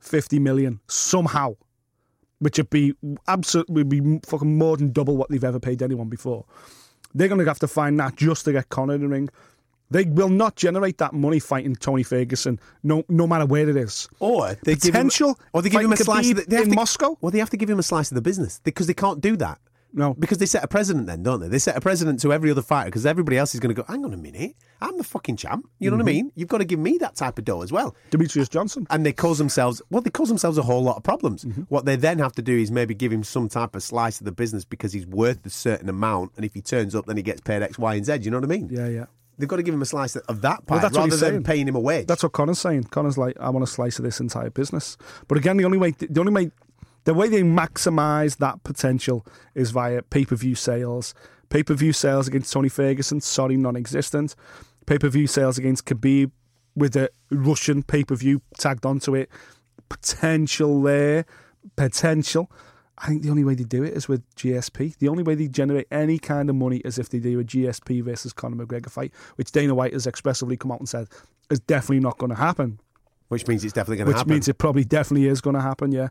50 0.00 0.38
million 0.38 0.80
somehow 0.88 1.54
which 2.40 2.58
would 2.58 2.70
be 2.70 2.94
absolutely 3.28 3.74
would 3.74 3.88
be 3.88 4.20
fucking 4.26 4.58
more 4.58 4.76
than 4.76 4.92
double 4.92 5.16
what 5.16 5.30
they've 5.30 5.44
ever 5.44 5.60
paid 5.60 5.82
anyone 5.82 6.08
before. 6.08 6.44
They're 7.14 7.28
going 7.28 7.40
to 7.40 7.46
have 7.46 7.58
to 7.60 7.68
find 7.68 7.98
that 8.00 8.16
just 8.16 8.44
to 8.46 8.52
get 8.52 8.68
Conor 8.68 8.94
in 8.94 9.00
the 9.02 9.08
ring. 9.08 9.28
They 9.92 10.04
will 10.04 10.28
not 10.28 10.54
generate 10.54 10.98
that 10.98 11.12
money 11.12 11.40
fighting 11.40 11.74
Tony 11.74 12.04
Ferguson, 12.04 12.60
no 12.84 13.04
no 13.08 13.26
matter 13.26 13.44
where 13.46 13.68
it 13.68 13.76
is. 13.76 14.08
Or 14.20 14.54
they 14.62 14.76
give 14.76 14.94
him, 14.94 15.10
or 15.52 15.62
they 15.62 15.68
give 15.68 15.80
him 15.80 15.92
a 15.92 15.96
slice 15.96 16.30
of 16.30 16.46
the, 16.48 16.62
in 16.62 16.68
to- 16.70 16.74
Moscow? 16.76 17.16
Well, 17.20 17.32
they 17.32 17.40
have 17.40 17.50
to 17.50 17.56
give 17.56 17.68
him 17.68 17.78
a 17.78 17.82
slice 17.82 18.10
of 18.10 18.14
the 18.14 18.22
business 18.22 18.60
because 18.62 18.86
they 18.86 18.94
can't 18.94 19.20
do 19.20 19.36
that. 19.38 19.58
No. 19.92 20.14
because 20.14 20.38
they 20.38 20.46
set 20.46 20.62
a 20.64 20.68
precedent 20.68 21.06
then, 21.06 21.22
don't 21.22 21.40
they? 21.40 21.48
They 21.48 21.58
set 21.58 21.76
a 21.76 21.80
precedent 21.80 22.20
to 22.20 22.32
every 22.32 22.50
other 22.50 22.62
fighter 22.62 22.86
because 22.90 23.06
everybody 23.06 23.36
else 23.38 23.54
is 23.54 23.60
going 23.60 23.74
to 23.74 23.82
go. 23.82 23.86
Hang 23.88 24.04
on 24.04 24.12
a 24.12 24.16
minute, 24.16 24.54
I'm 24.80 24.96
the 24.98 25.04
fucking 25.04 25.36
champ. 25.36 25.66
You 25.78 25.90
know 25.90 25.96
Mm-hmm. 25.96 26.04
what 26.04 26.10
I 26.10 26.14
mean? 26.14 26.32
You've 26.34 26.48
got 26.48 26.58
to 26.58 26.64
give 26.64 26.78
me 26.78 26.98
that 26.98 27.16
type 27.16 27.38
of 27.38 27.44
dough 27.44 27.62
as 27.62 27.72
well. 27.72 27.94
Demetrious 28.10 28.48
Johnson. 28.48 28.86
And 28.90 29.04
they 29.04 29.12
cause 29.12 29.38
themselves 29.38 29.82
well, 29.90 30.02
they 30.02 30.10
cause 30.10 30.28
themselves 30.28 30.58
a 30.58 30.62
whole 30.62 30.82
lot 30.82 30.96
of 30.96 31.02
problems. 31.02 31.44
Mm-hmm. 31.44 31.62
What 31.62 31.84
they 31.84 31.96
then 31.96 32.18
have 32.18 32.32
to 32.34 32.42
do 32.42 32.56
is 32.56 32.70
maybe 32.70 32.94
give 32.94 33.12
him 33.12 33.22
some 33.24 33.48
type 33.48 33.74
of 33.76 33.82
slice 33.82 34.20
of 34.20 34.24
the 34.26 34.32
business 34.32 34.64
because 34.64 34.92
he's 34.92 35.06
worth 35.06 35.44
a 35.46 35.50
certain 35.50 35.88
amount, 35.88 36.32
and 36.36 36.44
if 36.44 36.54
he 36.54 36.62
turns 36.62 36.94
up, 36.94 37.06
then 37.06 37.16
he 37.16 37.22
gets 37.22 37.40
paid 37.40 37.62
X, 37.62 37.78
Y, 37.78 37.94
and 37.94 38.04
Z. 38.06 38.18
You 38.22 38.30
know 38.30 38.38
what 38.38 38.44
I 38.44 38.48
mean? 38.48 38.68
Yeah, 38.70 38.88
yeah. 38.88 39.04
They've 39.38 39.48
got 39.48 39.56
to 39.56 39.62
give 39.62 39.72
him 39.74 39.80
a 39.80 39.86
slice 39.86 40.16
of 40.16 40.42
that 40.42 40.68
Well, 40.68 40.78
pie 40.78 40.82
that's 40.82 40.92
what 40.94 41.04
rather 41.04 41.16
than 41.16 41.18
saying. 41.30 41.42
paying 41.44 41.66
him 41.66 41.74
a 41.74 41.80
wage. 41.80 42.06
That's 42.06 42.22
what 42.22 42.32
Conor's 42.32 42.58
saying. 42.58 42.84
Conor's 42.84 43.16
like, 43.16 43.38
I 43.40 43.48
want 43.48 43.62
a 43.62 43.66
slice 43.66 43.98
of 43.98 44.04
this 44.04 44.20
entire 44.20 44.50
business. 44.50 44.98
But 45.28 45.38
again, 45.38 45.56
the 45.56 45.64
only 45.64 45.78
way, 45.78 45.92
the 45.92 46.20
only 46.20 46.32
way, 46.32 46.50
the 47.04 47.14
way 47.14 47.28
they 47.28 47.42
maximise 47.42 48.38
that 48.38 48.62
potential 48.62 49.26
is 49.54 49.70
via 49.70 50.02
pay 50.02 50.24
per 50.24 50.36
view 50.36 50.54
sales. 50.54 51.14
Pay 51.48 51.62
per 51.62 51.74
view 51.74 51.92
sales 51.92 52.28
against 52.28 52.52
Tony 52.52 52.68
Ferguson, 52.68 53.20
sorry, 53.20 53.56
non-existent. 53.56 54.36
Pay 54.86 54.98
per 54.98 55.08
view 55.08 55.26
sales 55.26 55.58
against 55.58 55.86
Khabib 55.86 56.30
with 56.76 56.92
the 56.92 57.10
Russian 57.30 57.82
pay 57.82 58.04
per 58.04 58.14
view 58.14 58.42
tagged 58.58 58.86
onto 58.86 59.14
it. 59.14 59.30
Potential 59.88 60.82
there, 60.82 61.24
potential. 61.76 62.50
I 62.98 63.06
think 63.06 63.22
the 63.22 63.30
only 63.30 63.44
way 63.44 63.54
they 63.54 63.64
do 63.64 63.82
it 63.82 63.94
is 63.94 64.08
with 64.08 64.28
GSP. 64.34 64.98
The 64.98 65.08
only 65.08 65.22
way 65.22 65.34
they 65.34 65.48
generate 65.48 65.86
any 65.90 66.18
kind 66.18 66.50
of 66.50 66.56
money 66.56 66.78
is 66.78 66.98
if 66.98 67.08
they 67.08 67.18
do 67.18 67.40
a 67.40 67.44
GSP 67.44 68.02
versus 68.04 68.34
Conor 68.34 68.64
McGregor 68.64 68.90
fight, 68.90 69.12
which 69.36 69.52
Dana 69.52 69.74
White 69.74 69.94
has 69.94 70.06
expressively 70.06 70.56
come 70.56 70.70
out 70.70 70.80
and 70.80 70.88
said 70.88 71.08
is 71.50 71.60
definitely 71.60 72.00
not 72.00 72.18
going 72.18 72.30
to 72.30 72.36
happen. 72.36 72.78
Which 73.30 73.46
means 73.46 73.64
it's 73.64 73.72
definitely 73.72 73.98
going 73.98 74.06
to 74.06 74.08
Which 74.08 74.16
happen. 74.18 74.28
Which 74.28 74.34
means 74.34 74.48
it 74.48 74.58
probably 74.58 74.84
definitely 74.84 75.28
is 75.28 75.40
going 75.40 75.54
to 75.54 75.62
happen. 75.62 75.92
Yeah. 75.92 76.08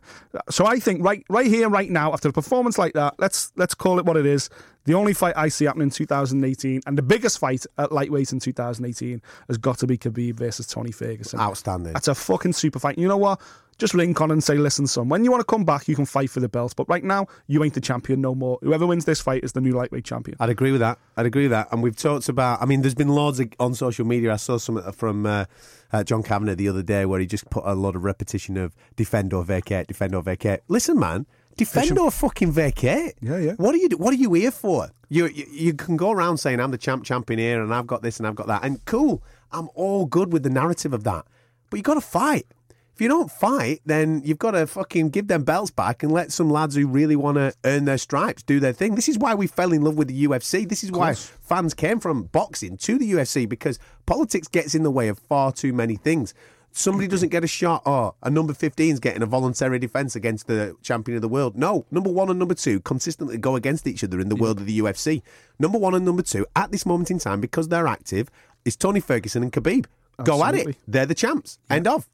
So 0.48 0.64
I 0.64 0.80
think 0.80 1.04
right, 1.04 1.22
right 1.28 1.46
here, 1.46 1.68
right 1.68 1.90
now, 1.90 2.14
after 2.14 2.30
a 2.30 2.32
performance 2.32 2.78
like 2.78 2.94
that, 2.94 3.14
let's 3.18 3.52
let's 3.56 3.74
call 3.74 3.98
it 3.98 4.06
what 4.06 4.16
it 4.16 4.24
is. 4.24 4.48
The 4.84 4.94
only 4.94 5.12
fight 5.12 5.34
I 5.36 5.48
see 5.48 5.66
happening 5.66 5.86
in 5.86 5.90
2018, 5.90 6.80
and 6.86 6.96
the 6.96 7.02
biggest 7.02 7.38
fight 7.38 7.66
at 7.76 7.92
lightweight 7.92 8.32
in 8.32 8.40
2018, 8.40 9.20
has 9.48 9.58
got 9.58 9.78
to 9.78 9.86
be 9.86 9.98
Khabib 9.98 10.34
versus 10.34 10.66
Tony 10.66 10.90
Ferguson. 10.90 11.38
Outstanding. 11.38 11.92
That's 11.92 12.08
a 12.08 12.14
fucking 12.14 12.54
super 12.54 12.78
fight. 12.78 12.98
You 12.98 13.08
know 13.08 13.18
what? 13.18 13.40
Just 13.76 13.94
ring 13.94 14.12
Conor 14.12 14.34
and 14.34 14.44
say, 14.44 14.56
listen, 14.56 14.86
son, 14.86 15.08
when 15.08 15.24
you 15.24 15.30
want 15.30 15.40
to 15.40 15.46
come 15.46 15.64
back, 15.64 15.88
you 15.88 15.96
can 15.96 16.04
fight 16.04 16.28
for 16.28 16.40
the 16.40 16.50
belt. 16.50 16.74
But 16.76 16.86
right 16.88 17.02
now, 17.02 17.28
you 17.46 17.64
ain't 17.64 17.72
the 17.72 17.80
champion 17.80 18.20
no 18.20 18.34
more. 18.34 18.58
Whoever 18.60 18.86
wins 18.86 19.06
this 19.06 19.22
fight 19.22 19.42
is 19.42 19.52
the 19.52 19.60
new 19.62 19.72
lightweight 19.72 20.04
champion. 20.04 20.36
I'd 20.38 20.50
agree 20.50 20.70
with 20.70 20.82
that. 20.82 20.98
I'd 21.16 21.24
agree 21.24 21.44
with 21.44 21.52
that. 21.52 21.68
And 21.72 21.82
we've 21.82 21.96
talked 21.96 22.28
about. 22.28 22.60
I 22.60 22.66
mean, 22.66 22.82
there's 22.82 22.94
been 22.94 23.08
loads 23.08 23.40
of, 23.40 23.48
on 23.58 23.74
social 23.74 24.04
media. 24.04 24.34
I 24.34 24.36
saw 24.36 24.58
something 24.58 24.92
from 24.92 25.24
uh, 25.24 25.46
uh, 25.94 26.04
John 26.04 26.22
Kavanagh 26.22 26.56
the 26.56 26.68
other 26.68 26.82
day 26.82 27.06
where 27.06 27.20
he 27.20 27.26
just 27.26 27.48
put 27.48 27.64
a 27.64 27.74
lot 27.74 27.96
of 27.96 28.04
repetition 28.04 28.58
of 28.58 28.76
defend 28.96 29.32
or 29.32 29.44
vacate, 29.44 29.86
defend 29.86 30.14
or 30.14 30.22
vacate. 30.22 30.60
Listen, 30.68 30.98
man, 30.98 31.24
defend 31.64 31.98
or 31.98 32.10
fucking 32.10 32.52
vacate. 32.52 33.14
Yeah, 33.20 33.38
yeah. 33.38 33.52
What 33.52 33.74
are 33.74 33.78
you? 33.78 33.88
What 33.96 34.12
are 34.12 34.16
you 34.16 34.32
here 34.34 34.50
for? 34.50 34.88
You, 35.08 35.26
you 35.26 35.46
you 35.50 35.74
can 35.74 35.96
go 35.96 36.10
around 36.10 36.38
saying 36.38 36.60
I'm 36.60 36.70
the 36.70 36.78
champ 36.78 37.04
champion 37.04 37.38
here 37.38 37.62
and 37.62 37.72
I've 37.74 37.86
got 37.86 38.02
this 38.02 38.18
and 38.18 38.26
I've 38.26 38.34
got 38.34 38.46
that 38.48 38.64
and 38.64 38.84
cool. 38.84 39.22
I'm 39.52 39.68
all 39.74 40.06
good 40.06 40.32
with 40.32 40.42
the 40.42 40.50
narrative 40.50 40.92
of 40.92 41.04
that, 41.04 41.26
but 41.68 41.76
you 41.76 41.82
got 41.82 41.94
to 41.94 42.00
fight. 42.00 42.46
If 42.94 43.04
you 43.04 43.08
don't 43.08 43.30
fight, 43.30 43.80
then 43.86 44.20
you've 44.26 44.38
got 44.38 44.50
to 44.50 44.66
fucking 44.66 45.08
give 45.08 45.26
them 45.26 45.42
belts 45.42 45.70
back 45.70 46.02
and 46.02 46.12
let 46.12 46.32
some 46.32 46.50
lads 46.50 46.74
who 46.76 46.86
really 46.86 47.16
want 47.16 47.36
to 47.36 47.54
earn 47.64 47.86
their 47.86 47.96
stripes 47.96 48.42
do 48.42 48.60
their 48.60 48.74
thing. 48.74 48.94
This 48.94 49.08
is 49.08 49.16
why 49.16 49.34
we 49.34 49.46
fell 49.46 49.72
in 49.72 49.80
love 49.80 49.96
with 49.96 50.08
the 50.08 50.26
UFC. 50.26 50.68
This 50.68 50.84
is 50.84 50.92
why 50.92 51.14
fans 51.14 51.72
came 51.72 51.98
from 51.98 52.24
boxing 52.24 52.76
to 52.76 52.98
the 52.98 53.12
UFC 53.12 53.48
because 53.48 53.78
politics 54.04 54.48
gets 54.48 54.74
in 54.74 54.82
the 54.82 54.90
way 54.90 55.08
of 55.08 55.18
far 55.18 55.50
too 55.50 55.72
many 55.72 55.96
things. 55.96 56.34
Somebody 56.72 57.06
mm-hmm. 57.06 57.10
doesn't 57.10 57.28
get 57.30 57.42
a 57.42 57.48
shot, 57.48 57.82
or 57.84 58.14
a 58.22 58.30
number 58.30 58.54
15 58.54 58.92
is 58.92 59.00
getting 59.00 59.22
a 59.22 59.26
voluntary 59.26 59.78
defence 59.78 60.14
against 60.14 60.46
the 60.46 60.76
champion 60.82 61.16
of 61.16 61.22
the 61.22 61.28
world. 61.28 61.56
No, 61.56 61.84
number 61.90 62.10
one 62.10 62.30
and 62.30 62.38
number 62.38 62.54
two 62.54 62.80
consistently 62.80 63.38
go 63.38 63.56
against 63.56 63.86
each 63.86 64.04
other 64.04 64.20
in 64.20 64.28
the 64.28 64.36
mm-hmm. 64.36 64.44
world 64.44 64.60
of 64.60 64.66
the 64.66 64.78
UFC. 64.78 65.22
Number 65.58 65.78
one 65.78 65.94
and 65.94 66.04
number 66.04 66.22
two, 66.22 66.46
at 66.54 66.70
this 66.70 66.86
moment 66.86 67.10
in 67.10 67.18
time, 67.18 67.40
because 67.40 67.68
they're 67.68 67.88
active, 67.88 68.30
is 68.64 68.76
Tony 68.76 69.00
Ferguson 69.00 69.42
and 69.42 69.52
Khabib. 69.52 69.86
Go 70.22 70.44
at 70.44 70.54
it. 70.54 70.76
They're 70.86 71.06
the 71.06 71.14
champs. 71.14 71.58
End 71.68 71.88
of. 71.88 72.08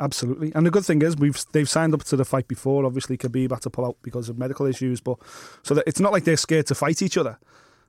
Absolutely. 0.00 0.52
And 0.54 0.64
the 0.64 0.70
good 0.70 0.84
thing 0.84 1.02
is 1.02 1.16
we've 1.16 1.44
they've 1.52 1.68
signed 1.68 1.92
up 1.92 2.04
to 2.04 2.16
the 2.16 2.24
fight 2.24 2.46
before. 2.46 2.84
Obviously, 2.84 3.16
Khabib 3.16 3.50
had 3.50 3.62
to 3.62 3.70
pull 3.70 3.84
out 3.84 3.96
because 4.02 4.28
of 4.28 4.38
medical 4.38 4.66
issues, 4.66 5.00
but 5.00 5.18
so 5.62 5.74
that 5.74 5.84
it's 5.86 5.98
not 5.98 6.12
like 6.12 6.24
they're 6.24 6.36
scared 6.36 6.66
to 6.66 6.74
fight 6.74 7.02
each 7.02 7.16
other. 7.16 7.38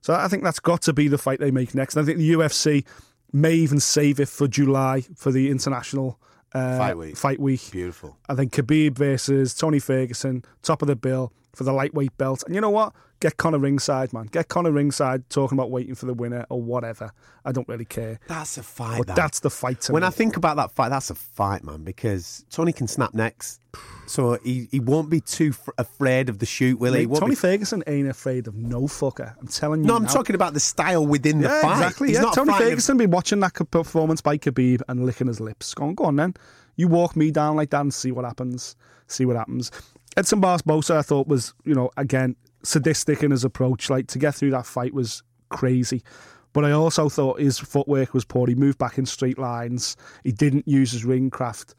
So 0.01 0.13
I 0.13 0.27
think 0.27 0.43
that's 0.43 0.59
got 0.59 0.81
to 0.83 0.93
be 0.93 1.07
the 1.07 1.17
fight 1.17 1.39
they 1.39 1.51
make 1.51 1.75
next. 1.75 1.95
And 1.95 2.03
I 2.03 2.05
think 2.05 2.17
the 2.17 2.31
UFC 2.31 2.85
may 3.31 3.53
even 3.53 3.79
save 3.79 4.19
it 4.19 4.29
for 4.29 4.47
July 4.47 5.01
for 5.15 5.31
the 5.31 5.49
international 5.49 6.19
uh, 6.53 6.77
Fight 6.77 6.97
week. 6.97 7.17
Fight 7.17 7.39
week. 7.39 7.69
Beautiful. 7.71 8.17
I 8.27 8.35
think 8.35 8.53
Khabib 8.53 8.97
versus 8.97 9.53
Tony 9.53 9.79
Ferguson, 9.79 10.43
top 10.63 10.81
of 10.81 10.87
the 10.87 10.95
bill 10.95 11.31
for 11.59 11.65
the 11.65 11.73
lightweight 11.73 12.17
belt. 12.17 12.41
And 12.45 12.55
you 12.55 12.61
know 12.61 12.69
what? 12.69 12.93
Get 13.19 13.35
Conor 13.35 13.59
ringside, 13.59 14.13
man. 14.13 14.27
Get 14.27 14.47
Conor 14.47 14.71
ringside 14.71 15.29
talking 15.29 15.57
about 15.57 15.69
waiting 15.71 15.93
for 15.93 16.05
the 16.05 16.13
winner 16.13 16.45
or 16.49 16.61
whatever. 16.61 17.11
I 17.43 17.51
don't 17.51 17.67
really 17.67 17.83
care. 17.83 18.17
That's 18.29 18.57
a 18.57 18.63
fight. 18.63 18.99
But 18.99 19.07
that. 19.07 19.15
that's 19.17 19.41
the 19.41 19.49
fight 19.49 19.81
to 19.81 19.91
when 19.91 20.03
me. 20.03 20.07
I 20.07 20.09
think 20.09 20.37
about 20.37 20.55
that 20.55 20.71
fight, 20.71 20.87
that's 20.87 21.09
a 21.09 21.15
fight, 21.15 21.65
man, 21.65 21.83
because 21.83 22.45
Tony 22.49 22.71
can 22.71 22.87
snap 22.87 23.13
necks. 23.13 23.59
So 24.07 24.39
he, 24.41 24.69
he 24.71 24.79
won't 24.79 25.09
be 25.09 25.19
too 25.19 25.49
f- 25.49 25.67
afraid 25.77 26.29
of 26.29 26.39
the 26.39 26.45
shoot, 26.45 26.79
will 26.79 26.93
he? 26.93 27.07
Mate, 27.07 27.19
Tony 27.19 27.31
be- 27.31 27.35
Ferguson 27.35 27.83
ain't 27.87 28.07
afraid 28.07 28.47
of 28.47 28.55
no 28.55 28.83
fucker. 28.83 29.35
I'm 29.37 29.47
telling 29.49 29.81
you. 29.81 29.87
no, 29.87 29.97
I'm 29.97 30.03
now. 30.03 30.09
talking 30.13 30.35
about 30.35 30.53
the 30.53 30.61
style 30.61 31.05
within 31.05 31.41
the 31.41 31.49
fight. 31.49 31.73
exactly. 31.73 32.07
He's 32.07 32.15
yeah, 32.17 32.21
not 32.23 32.35
Tony 32.35 32.51
frightened 32.51 32.67
of- 32.67 32.71
Ferguson 32.71 32.97
be 32.97 33.05
watching 33.05 33.41
that 33.41 33.53
performance 33.69 34.21
by 34.21 34.37
Khabib 34.37 34.81
and 34.87 35.05
licking 35.05 35.27
his 35.27 35.41
lips. 35.41 35.73
Go 35.73 35.83
on, 35.83 35.95
go 35.95 36.05
on 36.05 36.15
then. 36.15 36.35
You 36.77 36.87
walk 36.87 37.17
me 37.17 37.31
down 37.31 37.57
like 37.57 37.71
that 37.71 37.81
and 37.81 37.93
see 37.93 38.13
what 38.13 38.23
happens. 38.23 38.77
See 39.07 39.25
what 39.25 39.35
happens. 39.35 39.71
Edson 40.19 40.41
Barbosa, 40.41 40.97
I 40.97 41.01
thought 41.01 41.29
was, 41.29 41.53
you 41.63 41.73
know, 41.73 41.91
again 41.95 42.35
sadistic 42.61 43.23
in 43.23 43.31
his 43.31 43.45
approach. 43.45 43.89
Like 43.89 44.07
to 44.07 44.19
get 44.19 44.35
through 44.35 44.51
that 44.51 44.65
fight 44.65 44.93
was 44.93 45.23
crazy. 45.47 46.03
But 46.51 46.65
I 46.65 46.71
also 46.71 47.07
thought 47.07 47.39
his 47.39 47.57
footwork 47.57 48.13
was 48.13 48.25
poor. 48.25 48.45
He 48.47 48.55
moved 48.55 48.79
back 48.79 48.97
in 48.97 49.05
straight 49.05 49.39
lines. 49.39 49.95
He 50.25 50.33
didn't 50.33 50.67
use 50.67 50.91
his 50.91 51.05
ring 51.05 51.29
craft. 51.29 51.73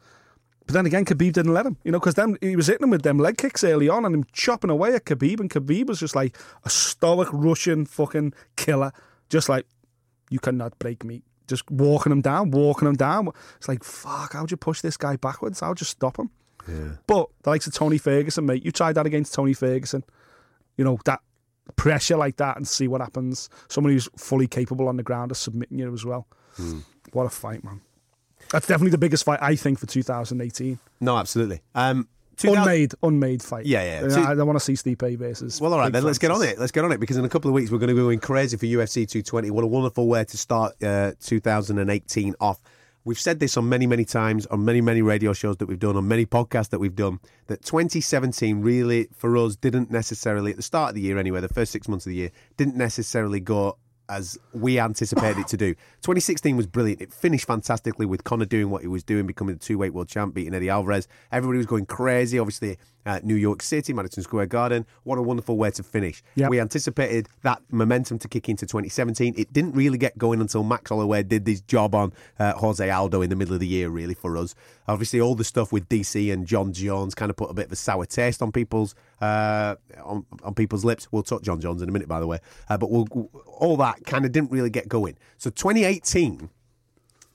But 0.65 0.73
then 0.73 0.87
again, 0.87 1.05
Khabib 1.05 1.33
didn't 1.33 1.53
let 1.53 1.67
him, 1.67 1.77
you 1.83 1.91
know, 1.91 1.99
because 1.99 2.15
then 2.15 2.35
he 2.41 2.55
was 2.55 2.65
hitting 2.65 2.85
him 2.85 2.89
with 2.89 3.03
them 3.03 3.19
leg 3.19 3.37
kicks 3.37 3.63
early 3.63 3.89
on 3.89 4.05
and 4.05 4.15
him 4.15 4.25
chopping 4.31 4.71
away 4.71 4.95
at 4.95 5.05
Khabib. 5.05 5.39
And 5.39 5.49
Khabib 5.49 5.85
was 5.85 5.99
just 5.99 6.15
like 6.15 6.35
a 6.63 6.69
stoic 6.69 7.27
Russian 7.31 7.85
fucking 7.85 8.33
killer, 8.55 8.91
just 9.29 9.49
like, 9.49 9.67
you 10.31 10.39
cannot 10.39 10.79
break 10.79 11.03
me. 11.03 11.21
Just 11.47 11.69
walking 11.69 12.11
him 12.11 12.21
down, 12.21 12.49
walking 12.49 12.87
him 12.87 12.95
down. 12.95 13.29
It's 13.57 13.67
like, 13.67 13.83
fuck, 13.83 14.33
how'd 14.33 14.49
you 14.49 14.57
push 14.57 14.81
this 14.81 14.97
guy 14.97 15.15
backwards? 15.15 15.59
How'd 15.59 15.79
you 15.79 15.85
stop 15.85 16.17
him? 16.17 16.31
Yeah. 16.67 16.93
But 17.07 17.29
the 17.43 17.49
likes 17.49 17.67
of 17.67 17.73
Tony 17.73 17.97
Ferguson, 17.97 18.45
mate, 18.45 18.63
you 18.63 18.71
tried 18.71 18.93
that 18.93 19.05
against 19.05 19.33
Tony 19.33 19.53
Ferguson. 19.53 20.03
You 20.77 20.85
know, 20.85 20.99
that 21.05 21.21
pressure 21.75 22.17
like 22.17 22.37
that 22.37 22.57
and 22.57 22.67
see 22.67 22.87
what 22.87 23.01
happens. 23.01 23.49
Somebody 23.69 23.95
who's 23.95 24.09
fully 24.17 24.47
capable 24.47 24.87
on 24.87 24.97
the 24.97 25.03
ground 25.03 25.31
of 25.31 25.37
submitting 25.37 25.79
you 25.79 25.93
as 25.93 26.05
well. 26.05 26.27
Hmm. 26.55 26.79
What 27.13 27.25
a 27.25 27.29
fight, 27.29 27.63
man. 27.63 27.81
That's 28.51 28.67
definitely 28.67 28.91
the 28.91 28.97
biggest 28.97 29.23
fight, 29.23 29.39
I 29.41 29.55
think, 29.55 29.79
for 29.79 29.85
2018. 29.85 30.79
No, 30.99 31.17
absolutely. 31.17 31.61
Um, 31.75 32.07
2000 32.37 32.61
Unmade, 32.63 32.93
unmade 33.03 33.43
fight. 33.43 33.65
Yeah, 33.65 33.83
yeah. 34.01 34.09
See- 34.09 34.21
I 34.21 34.33
don't 34.33 34.47
want 34.47 34.57
to 34.57 34.65
see 34.65 34.75
Steve 34.75 34.97
Stipe 34.97 35.17
versus. 35.17 35.61
Well, 35.61 35.73
all 35.73 35.79
right, 35.79 35.85
Big 35.87 35.93
then 35.93 36.03
let's 36.03 36.17
get 36.17 36.31
on 36.31 36.41
it. 36.41 36.57
Let's 36.57 36.71
get 36.71 36.83
on 36.83 36.91
it 36.91 36.99
because 36.99 37.17
in 37.17 37.25
a 37.25 37.29
couple 37.29 37.49
of 37.49 37.53
weeks 37.53 37.69
we're 37.69 37.77
going 37.77 37.89
to 37.89 37.93
be 37.93 38.01
going 38.01 38.19
crazy 38.19 38.57
for 38.57 38.65
UFC 38.65 39.07
220. 39.07 39.51
What 39.51 39.63
a 39.63 39.67
wonderful 39.67 40.07
way 40.07 40.23
to 40.23 40.37
start 40.37 40.73
uh, 40.83 41.11
2018 41.21 42.35
off. 42.39 42.59
We've 43.03 43.19
said 43.19 43.39
this 43.39 43.57
on 43.57 43.67
many, 43.67 43.87
many 43.87 44.05
times, 44.05 44.45
on 44.47 44.63
many, 44.63 44.79
many 44.79 45.01
radio 45.01 45.33
shows 45.33 45.57
that 45.57 45.65
we've 45.65 45.79
done, 45.79 45.95
on 45.97 46.07
many 46.07 46.25
podcasts 46.25 46.69
that 46.69 46.79
we've 46.79 46.95
done, 46.95 47.19
that 47.47 47.63
2017 47.63 48.61
really, 48.61 49.07
for 49.15 49.35
us, 49.37 49.55
didn't 49.55 49.89
necessarily, 49.89 50.51
at 50.51 50.57
the 50.57 50.63
start 50.63 50.89
of 50.89 50.95
the 50.95 51.01
year 51.01 51.17
anyway, 51.17 51.41
the 51.41 51.49
first 51.49 51.71
six 51.71 51.87
months 51.87 52.05
of 52.05 52.11
the 52.11 52.15
year, 52.15 52.31
didn't 52.57 52.75
necessarily 52.75 53.39
go 53.39 53.77
as 54.07 54.37
we 54.53 54.77
anticipated 54.77 55.39
it 55.39 55.47
to 55.47 55.57
do. 55.57 55.73
2016 56.01 56.57
was 56.57 56.67
brilliant. 56.67 57.01
It 57.01 57.11
finished 57.13 57.47
fantastically 57.47 58.05
with 58.05 58.23
Conor 58.23 58.45
doing 58.45 58.69
what 58.69 58.81
he 58.81 58.87
was 58.87 59.03
doing, 59.03 59.25
becoming 59.25 59.55
the 59.55 59.59
two 59.59 59.77
weight 59.77 59.93
world 59.93 60.09
champ, 60.09 60.35
beating 60.35 60.53
Eddie 60.53 60.69
Alvarez. 60.69 61.07
Everybody 61.31 61.57
was 61.57 61.65
going 61.65 61.85
crazy. 61.85 62.37
Obviously, 62.37 62.77
uh, 63.05 63.19
New 63.23 63.35
York 63.35 63.61
City, 63.61 63.93
Madison 63.93 64.23
Square 64.23 64.47
Garden. 64.47 64.85
What 65.03 65.17
a 65.17 65.21
wonderful 65.21 65.57
way 65.57 65.71
to 65.71 65.83
finish. 65.83 66.23
Yep. 66.35 66.49
We 66.49 66.59
anticipated 66.59 67.29
that 67.43 67.61
momentum 67.71 68.19
to 68.19 68.27
kick 68.27 68.49
into 68.49 68.65
2017. 68.65 69.35
It 69.37 69.51
didn't 69.53 69.73
really 69.73 69.97
get 69.97 70.17
going 70.17 70.41
until 70.41 70.63
Max 70.63 70.89
Holloway 70.89 71.23
did 71.23 71.45
this 71.45 71.61
job 71.61 71.95
on 71.95 72.13
uh, 72.39 72.53
Jose 72.53 72.89
Aldo 72.89 73.21
in 73.21 73.29
the 73.29 73.35
middle 73.35 73.53
of 73.53 73.59
the 73.59 73.67
year, 73.67 73.89
really, 73.89 74.13
for 74.13 74.37
us. 74.37 74.55
Obviously, 74.87 75.21
all 75.21 75.35
the 75.35 75.43
stuff 75.43 75.71
with 75.71 75.87
DC 75.89 76.31
and 76.31 76.45
Jon 76.45 76.73
Jones 76.73 77.15
kind 77.15 77.29
of 77.29 77.35
put 77.35 77.49
a 77.49 77.53
bit 77.53 77.67
of 77.67 77.71
a 77.71 77.75
sour 77.75 78.05
taste 78.05 78.41
on 78.41 78.51
people's 78.51 78.95
uh, 79.21 79.75
on, 80.03 80.25
on 80.43 80.53
people's 80.53 80.83
lips. 80.83 81.07
We'll 81.11 81.23
talk 81.23 81.43
Jon 81.43 81.61
Jones 81.61 81.81
in 81.81 81.89
a 81.89 81.91
minute, 81.91 82.07
by 82.07 82.19
the 82.19 82.27
way. 82.27 82.39
Uh, 82.69 82.77
but 82.77 82.91
we'll, 82.91 83.07
all 83.45 83.77
that 83.77 84.05
kind 84.05 84.25
of 84.25 84.31
didn't 84.31 84.51
really 84.51 84.69
get 84.69 84.87
going. 84.87 85.17
So 85.37 85.49
2018 85.49 86.49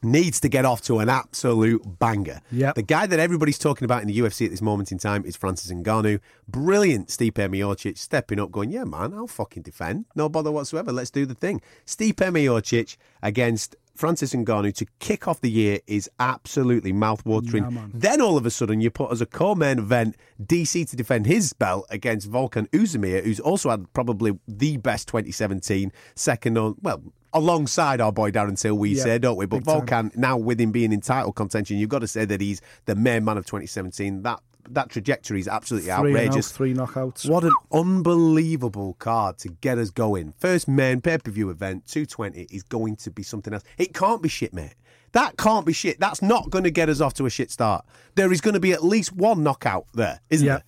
needs 0.03 0.41
to 0.41 0.49
get 0.49 0.65
off 0.65 0.83
to 0.83 0.99
an 0.99 1.09
absolute 1.09 1.99
banger. 1.99 2.41
Yep. 2.53 2.75
The 2.75 2.83
guy 2.83 3.07
that 3.07 3.19
everybody's 3.19 3.59
talking 3.59 3.85
about 3.85 4.03
in 4.03 4.09
the 4.09 4.19
UFC 4.19 4.45
at 4.45 4.51
this 4.51 4.63
moment 4.63 4.93
in 4.93 4.99
time 4.99 5.25
is 5.25 5.37
Francis 5.37 5.73
Ngannou. 5.73 6.21
Brilliant 6.49 7.09
Stipe 7.09 7.33
Miocic 7.35 7.99
stepping 7.99 8.39
up, 8.39 8.51
going, 8.51 8.71
yeah, 8.71 8.85
man, 8.85 9.15
I'll 9.15 9.27
fucking 9.27 9.63
defend. 9.63 10.07
No 10.15 10.29
bother 10.29 10.51
whatsoever. 10.53 10.93
Let's 10.93 11.11
do 11.11 11.27
the 11.27 11.35
thing. 11.35 11.61
Stipe 11.87 12.15
Miocic 12.15 12.97
against 13.23 13.77
Francis 13.97 14.35
Ngannou 14.35 14.75
to 14.75 14.87
kick 14.99 15.27
off 15.27 15.41
the 15.41 15.51
year 15.51 15.81
is 15.87 16.09
absolutely 16.21 16.93
mouth-watering. 16.93 17.71
Yeah, 17.71 17.87
then 17.93 18.21
all 18.21 18.37
of 18.37 18.47
a 18.47 18.51
sudden 18.51 18.81
you 18.81 18.91
put 18.91 19.11
as 19.11 19.21
a 19.21 19.27
co-main 19.27 19.79
event 19.79 20.17
DC 20.43 20.89
to 20.91 20.97
defend 20.97 21.27
his 21.27 21.53
belt 21.53 21.87
against 21.91 22.31
Volkan 22.31 22.69
Oezdemir, 22.71 23.25
who's 23.25 23.41
also 23.41 23.71
had 23.71 23.93
probably 23.93 24.39
the 24.47 24.77
best 24.77 25.09
2017, 25.09 25.93
second 26.15 26.59
on 26.59 26.77
well 26.83 27.03
alongside 27.33 28.01
our 28.01 28.13
boy 28.13 28.31
Darren 28.31 28.59
Till, 28.59 28.77
we 28.79 28.91
Yeah, 28.91 29.03
say, 29.03 29.19
don't 29.19 29.37
we? 29.37 29.47
But 29.47 29.65
big 29.65 29.87
time. 29.87 30.11
Volkan 30.11 30.17
now 30.17 30.37
with 30.39 30.61
him 30.61 30.73
being 30.73 30.93
in 30.93 31.01
title 31.01 31.33
contention, 31.33 31.77
you've 31.77 31.91
got 31.91 31.99
to 32.01 32.09
say 32.09 32.25
that 32.25 32.41
he's 32.41 32.63
the 32.87 32.95
main 32.95 33.25
man 33.25 33.37
of 33.37 33.45
2017. 33.45 34.23
That 34.23 34.41
that 34.75 34.91
trajectory 34.91 35.41
is 35.41 35.49
absolutely 35.49 35.87
Three 35.91 35.95
outrageous. 36.13 36.51
out, 36.51 36.55
three 36.57 36.75
knockouts. 36.75 37.29
What 37.29 37.45
an 37.45 37.53
unbelievable 37.73 38.95
card 38.99 39.39
to 39.39 39.49
get 39.49 39.79
us 39.79 39.91
going. 39.91 40.33
First 40.39 40.69
main 40.69 41.01
pay 41.01 41.19
per 41.19 41.31
view 41.31 41.51
event, 41.51 41.87
220, 41.87 42.43
is 42.51 42.63
going 42.63 42.97
to 42.97 43.11
be 43.11 43.23
something 43.23 43.53
else. 43.53 43.63
It 43.79 43.95
can't 43.95 44.23
be 44.23 44.29
shit, 44.29 44.53
mate. 44.55 44.75
That 45.13 45.37
can't 45.37 45.65
be 45.67 45.73
shit. 45.73 45.99
That's 46.01 46.21
not 46.23 46.51
going 46.51 46.65
to 46.65 46.71
get 46.71 46.89
us 46.89 47.01
off 47.01 47.15
to 47.15 47.27
a 47.27 47.31
shit 47.31 47.51
start. 47.51 47.85
There 48.17 48.33
is 48.33 48.41
going 48.41 48.55
to 48.55 48.61
be 48.61 48.73
at 48.73 48.85
least 48.85 49.13
one 49.13 49.43
knockout 49.43 49.87
there, 49.95 50.21
isn't 50.31 50.47
Yeah. 50.47 50.55
there? 50.57 50.65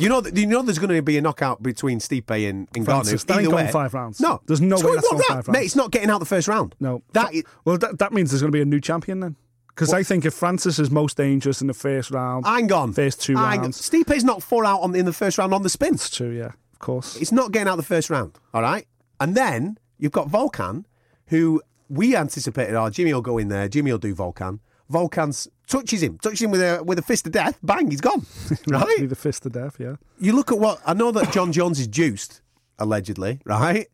You 0.00 0.08
know, 0.08 0.20
that- 0.22 0.36
you 0.36 0.46
know, 0.46 0.62
there's 0.62 0.78
going 0.78 0.94
to 0.94 1.02
be 1.02 1.18
a 1.18 1.20
knockout 1.20 1.62
between 1.62 2.00
Stipe 2.00 2.30
and, 2.48 2.66
and 2.74 2.84
Francis, 2.84 3.22
Ngannou. 3.22 3.26
that 3.26 3.32
ain't 3.34 3.40
Either 3.42 3.50
going 3.50 3.66
way. 3.66 3.72
five 3.72 3.94
rounds. 3.94 4.20
No, 4.20 4.40
There's 4.46 4.60
no 4.60 4.76
It's 4.76 4.84
way 4.84 4.94
that's 4.94 5.08
going 5.08 5.22
five 5.28 5.48
Mate, 5.48 5.64
it's 5.66 5.76
not 5.76 5.90
getting 5.92 6.10
out 6.10 6.18
the 6.18 6.24
first 6.26 6.48
round. 6.48 6.74
No. 6.80 7.02
that 7.12 7.34
is, 7.34 7.44
well, 7.64 7.76
that, 7.78 7.98
that 7.98 8.12
means 8.12 8.30
there's 8.30 8.40
going 8.40 8.50
to 8.50 8.56
be 8.56 8.62
a 8.62 8.64
new 8.64 8.80
champion 8.80 9.20
then. 9.20 9.36
Because 9.76 9.92
I 9.92 10.02
think 10.02 10.24
if 10.24 10.32
Francis 10.32 10.78
is 10.78 10.90
most 10.90 11.18
dangerous 11.18 11.60
in 11.60 11.66
the 11.66 11.74
first 11.74 12.10
round, 12.10 12.46
hang 12.46 12.72
on. 12.72 12.94
first 12.94 13.20
two 13.20 13.36
Hang 13.36 13.58
on. 13.58 13.60
rounds. 13.64 13.84
Stipe's 13.84 14.24
not 14.24 14.42
four 14.42 14.64
out 14.64 14.80
on 14.80 14.96
in 14.96 15.04
the 15.04 15.12
first 15.12 15.36
round 15.36 15.52
on 15.52 15.62
the 15.62 15.68
spin. 15.68 15.94
It's 15.94 16.08
true, 16.08 16.30
yeah, 16.30 16.52
of 16.72 16.78
course. 16.78 17.14
It's 17.16 17.30
not 17.30 17.52
getting 17.52 17.68
out 17.68 17.76
the 17.76 17.82
first 17.82 18.08
round, 18.08 18.38
all 18.54 18.62
right? 18.62 18.86
And 19.20 19.34
then 19.34 19.78
you've 19.98 20.12
got 20.12 20.28
Volkan, 20.28 20.86
who 21.26 21.60
we 21.90 22.16
anticipated, 22.16 22.74
oh, 22.74 22.88
Jimmy 22.88 23.12
will 23.12 23.20
go 23.20 23.36
in 23.36 23.48
there, 23.48 23.68
Jimmy 23.68 23.92
will 23.92 23.98
do 23.98 24.14
Volkan. 24.14 24.60
Volkan's 24.90 25.46
touches 25.66 26.02
him, 26.02 26.16
touches 26.18 26.40
him 26.42 26.50
with 26.52 26.62
a 26.62 26.82
with 26.82 26.98
a 26.98 27.02
fist 27.02 27.26
of 27.26 27.32
death, 27.32 27.58
bang, 27.62 27.90
he's 27.90 28.00
gone. 28.00 28.24
Right? 28.68 29.06
the 29.08 29.14
fist 29.14 29.44
of 29.44 29.52
death, 29.52 29.76
yeah. 29.78 29.96
You 30.18 30.32
look 30.32 30.50
at 30.52 30.58
what 30.58 30.80
I 30.86 30.94
know 30.94 31.10
that 31.12 31.32
Jon 31.32 31.52
Jones 31.52 31.78
is 31.80 31.86
juiced, 31.86 32.40
allegedly, 32.78 33.40
right? 33.44 33.88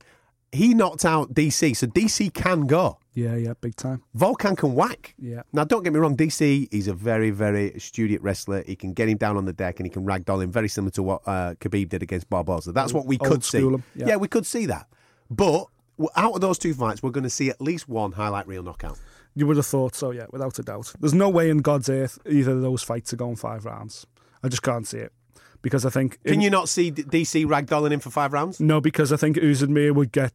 He 0.52 0.74
knocked 0.74 1.04
out 1.04 1.34
DC, 1.34 1.76
so 1.76 1.86
DC 1.88 2.32
can 2.34 2.66
go. 2.66 2.98
Yeah, 3.14 3.36
yeah, 3.36 3.52
big 3.60 3.76
time. 3.76 4.02
Volkan 4.16 4.56
can 4.56 4.74
whack. 4.74 5.14
Yeah. 5.18 5.42
Now, 5.52 5.64
don't 5.64 5.82
get 5.82 5.92
me 5.92 5.98
wrong, 5.98 6.16
DC, 6.16 6.68
he's 6.70 6.88
a 6.88 6.94
very, 6.94 7.30
very 7.30 7.78
studious 7.78 8.22
wrestler. 8.22 8.62
He 8.66 8.74
can 8.74 8.94
get 8.94 9.08
him 9.08 9.18
down 9.18 9.36
on 9.36 9.44
the 9.44 9.52
deck 9.52 9.78
and 9.78 9.86
he 9.86 9.90
can 9.90 10.04
ragdoll 10.04 10.42
him, 10.42 10.50
very 10.50 10.68
similar 10.68 10.92
to 10.92 11.02
what 11.02 11.22
uh, 11.26 11.54
Khabib 11.60 11.90
did 11.90 12.02
against 12.02 12.30
Barbosa. 12.30 12.72
That's 12.72 12.94
what 12.94 13.06
we 13.06 13.18
Old 13.18 13.28
could 13.28 13.44
see. 13.44 13.58
him, 13.58 13.82
yeah. 13.94 14.16
we 14.16 14.28
could 14.28 14.46
see 14.46 14.66
that. 14.66 14.88
But 15.30 15.66
out 16.16 16.34
of 16.34 16.40
those 16.40 16.58
two 16.58 16.72
fights, 16.72 17.02
we're 17.02 17.10
going 17.10 17.24
to 17.24 17.30
see 17.30 17.50
at 17.50 17.60
least 17.60 17.88
one 17.88 18.12
highlight 18.12 18.46
reel 18.46 18.62
knockout. 18.62 18.98
You 19.34 19.46
would 19.46 19.56
have 19.56 19.66
thought 19.66 19.94
so, 19.94 20.10
yeah, 20.10 20.26
without 20.30 20.58
a 20.58 20.62
doubt. 20.62 20.92
There's 21.00 21.14
no 21.14 21.28
way 21.28 21.50
in 21.50 21.58
God's 21.58 21.88
earth 21.88 22.18
either 22.26 22.52
of 22.52 22.62
those 22.62 22.82
fights 22.82 23.12
are 23.12 23.16
going 23.16 23.36
five 23.36 23.64
rounds. 23.64 24.06
I 24.42 24.48
just 24.48 24.62
can't 24.62 24.86
see 24.86 24.98
it. 24.98 25.12
Because 25.60 25.86
I 25.86 25.90
think. 25.90 26.22
Can 26.24 26.34
in- 26.34 26.40
you 26.40 26.50
not 26.50 26.68
see 26.68 26.90
DC 26.90 27.46
ragdolling 27.46 27.92
him 27.92 28.00
for 28.00 28.10
five 28.10 28.32
rounds? 28.32 28.58
No, 28.58 28.80
because 28.80 29.12
I 29.12 29.16
think 29.16 29.36
Oezdemir 29.36 29.94
would 29.94 30.12
get 30.12 30.32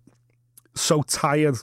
so 0.73 1.01
tired 1.03 1.57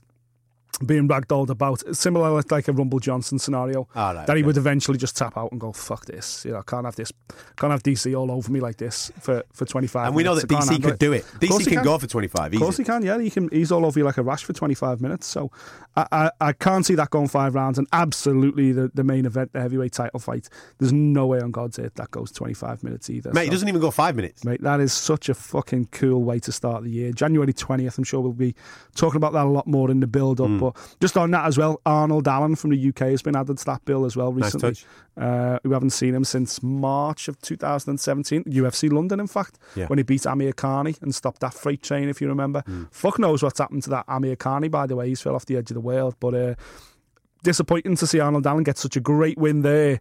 being 0.79 1.09
ragdolled 1.09 1.51
about, 1.51 1.83
similar 1.97 2.31
like- 2.31 2.51
like 2.51 2.69
a 2.69 2.73
Rumble 2.73 2.99
Johnson 2.99 3.39
scenario, 3.39 3.89
Ah, 3.95 4.11
right, 4.13 4.27
that 4.27 4.37
he 4.37 4.43
okay. 4.43 4.47
would 4.47 4.57
eventually 4.57 4.99
just 4.99 5.17
tap 5.17 5.37
out 5.37 5.51
and 5.53 5.61
go, 5.61 5.73
"Fuck 5.73 6.07
this! 6.07 6.45
You 6.45 6.53
know, 6.53 6.59
I 6.59 6.63
can't 6.63 6.85
have 6.85 6.97
this, 6.97 7.13
can't 7.57 7.71
have 7.71 7.83
DC 7.83 8.15
all 8.15 8.31
over 8.31 8.51
me 8.51 8.61
like 8.61 8.77
this 8.79 9.11
for 9.21 9.43
for 9.53 9.65
25." 9.65 10.07
And 10.09 10.17
we 10.17 10.23
know 10.23 10.35
that 10.35 10.51
I 10.51 10.57
DC 10.61 10.83
could 10.83 10.99
do 10.99 11.13
it. 11.13 11.25
DC 11.41 11.59
he 11.61 11.65
can, 11.77 11.85
go 11.85 11.99
for 11.99 12.07
25 12.07 12.53
Of 12.55 12.61
course 12.61 12.77
he 12.77 12.85
can, 12.85 13.03
yeah. 13.05 13.19
He 13.21 13.31
can. 13.31 13.49
He's 13.51 13.71
all 13.73 13.85
over 13.87 13.99
you 13.99 14.05
like 14.05 14.17
a 14.19 14.23
rash 14.23 14.45
for 14.45 14.53
25 14.53 15.01
minutes. 15.01 15.27
So 15.27 15.51
I, 15.97 16.07
I, 16.13 16.31
I 16.41 16.53
can't 16.53 16.85
see 16.85 16.95
that 16.97 17.11
going 17.11 17.29
five 17.29 17.55
rounds. 17.55 17.79
And 17.79 17.87
absolutely, 17.93 18.73
the, 18.73 18.91
the 18.95 19.05
main 19.05 19.27
event, 19.27 19.53
the 19.53 19.61
heavyweight 19.61 19.93
title 19.93 20.19
fight, 20.21 20.49
there's 20.79 20.93
no 20.93 21.27
way 21.27 21.41
on 21.41 21.51
God's 21.51 21.79
earth 21.79 21.95
that 21.95 22.11
goes 22.11 22.31
25 22.33 22.83
minutes 22.83 23.11
either. 23.11 23.33
Mate, 23.33 23.47
So- 23.47 23.53
doesn't 23.53 23.69
even 23.69 23.81
go 23.81 23.91
five 23.91 24.17
minutes. 24.17 24.45
Mate, 24.45 24.63
that 24.63 24.81
is 24.81 24.93
such 24.93 25.29
a 25.29 25.35
fucking 25.35 25.89
cool 25.93 26.23
way 26.25 26.39
to 26.41 26.53
start 26.53 26.83
the 26.85 26.91
year. 26.91 27.13
January 27.13 27.53
20th, 27.53 27.97
I'm 27.99 28.05
sure 28.05 28.21
we'll 28.21 28.33
be 28.33 28.55
talking 28.95 29.17
about 29.17 29.33
that 29.35 29.45
a 29.47 29.49
lot 29.49 29.67
more 29.67 29.91
in 29.91 30.01
the 30.01 30.07
build 30.07 30.41
up. 30.41 30.63
But 30.73 30.97
just 31.01 31.17
on 31.17 31.31
that 31.33 31.45
as 31.47 31.59
well, 31.59 31.81
Arnold 31.85 32.27
Allen 32.29 32.55
from 32.57 32.71
the 32.71 32.89
UK 32.89 33.01
has 33.11 33.23
been 33.23 33.37
added 33.37 33.59
to 33.59 33.65
that 33.67 33.85
bill 33.85 34.05
as 34.05 34.17
well 34.17 34.33
Nice 34.33 34.55
recently. 34.55 34.71
touch. 34.75 34.87
Uh, 35.17 35.59
we 35.65 35.73
haven't 35.73 35.91
seen 35.91 36.15
him 36.15 36.25
since 36.25 36.63
March 36.63 37.29
of 37.29 37.41
2017, 37.43 38.45
UFC 38.45 38.91
London, 38.91 39.21
in 39.21 39.27
fact, 39.27 39.59
Yeah. 39.77 39.87
when 39.87 39.99
he 39.99 40.03
beat 40.03 40.23
Amirkhani 40.23 41.01
and 41.03 41.15
stopped 41.15 41.41
that 41.41 41.55
freight 41.55 41.83
train, 41.83 42.09
if 42.09 42.21
you 42.21 42.29
remember. 42.29 42.63
Hmm. 42.67 42.85
Fuck 42.91 43.19
knows 43.19 43.43
what's 43.43 43.59
happened 43.59 43.83
to 43.85 43.91
that 43.91 44.07
Amirkhani, 44.07 44.71
by 44.71 44.87
the 44.87 44.97
way. 44.97 45.09
He's 45.09 45.21
fell 45.21 45.35
off 45.35 45.47
the 45.47 45.57
edge 45.57 45.71
of 45.71 45.75
the 45.75 45.81
world. 45.81 46.17
But 46.21 46.35
uh, 46.35 46.55
disappointing 47.43 47.97
to 47.97 48.07
see 48.07 48.21
Arnold 48.21 48.47
Allen 48.47 48.65
get 48.65 48.79
such 48.79 48.97
a 48.97 49.01
great 49.01 49.37
win 49.39 49.61
there 49.63 50.01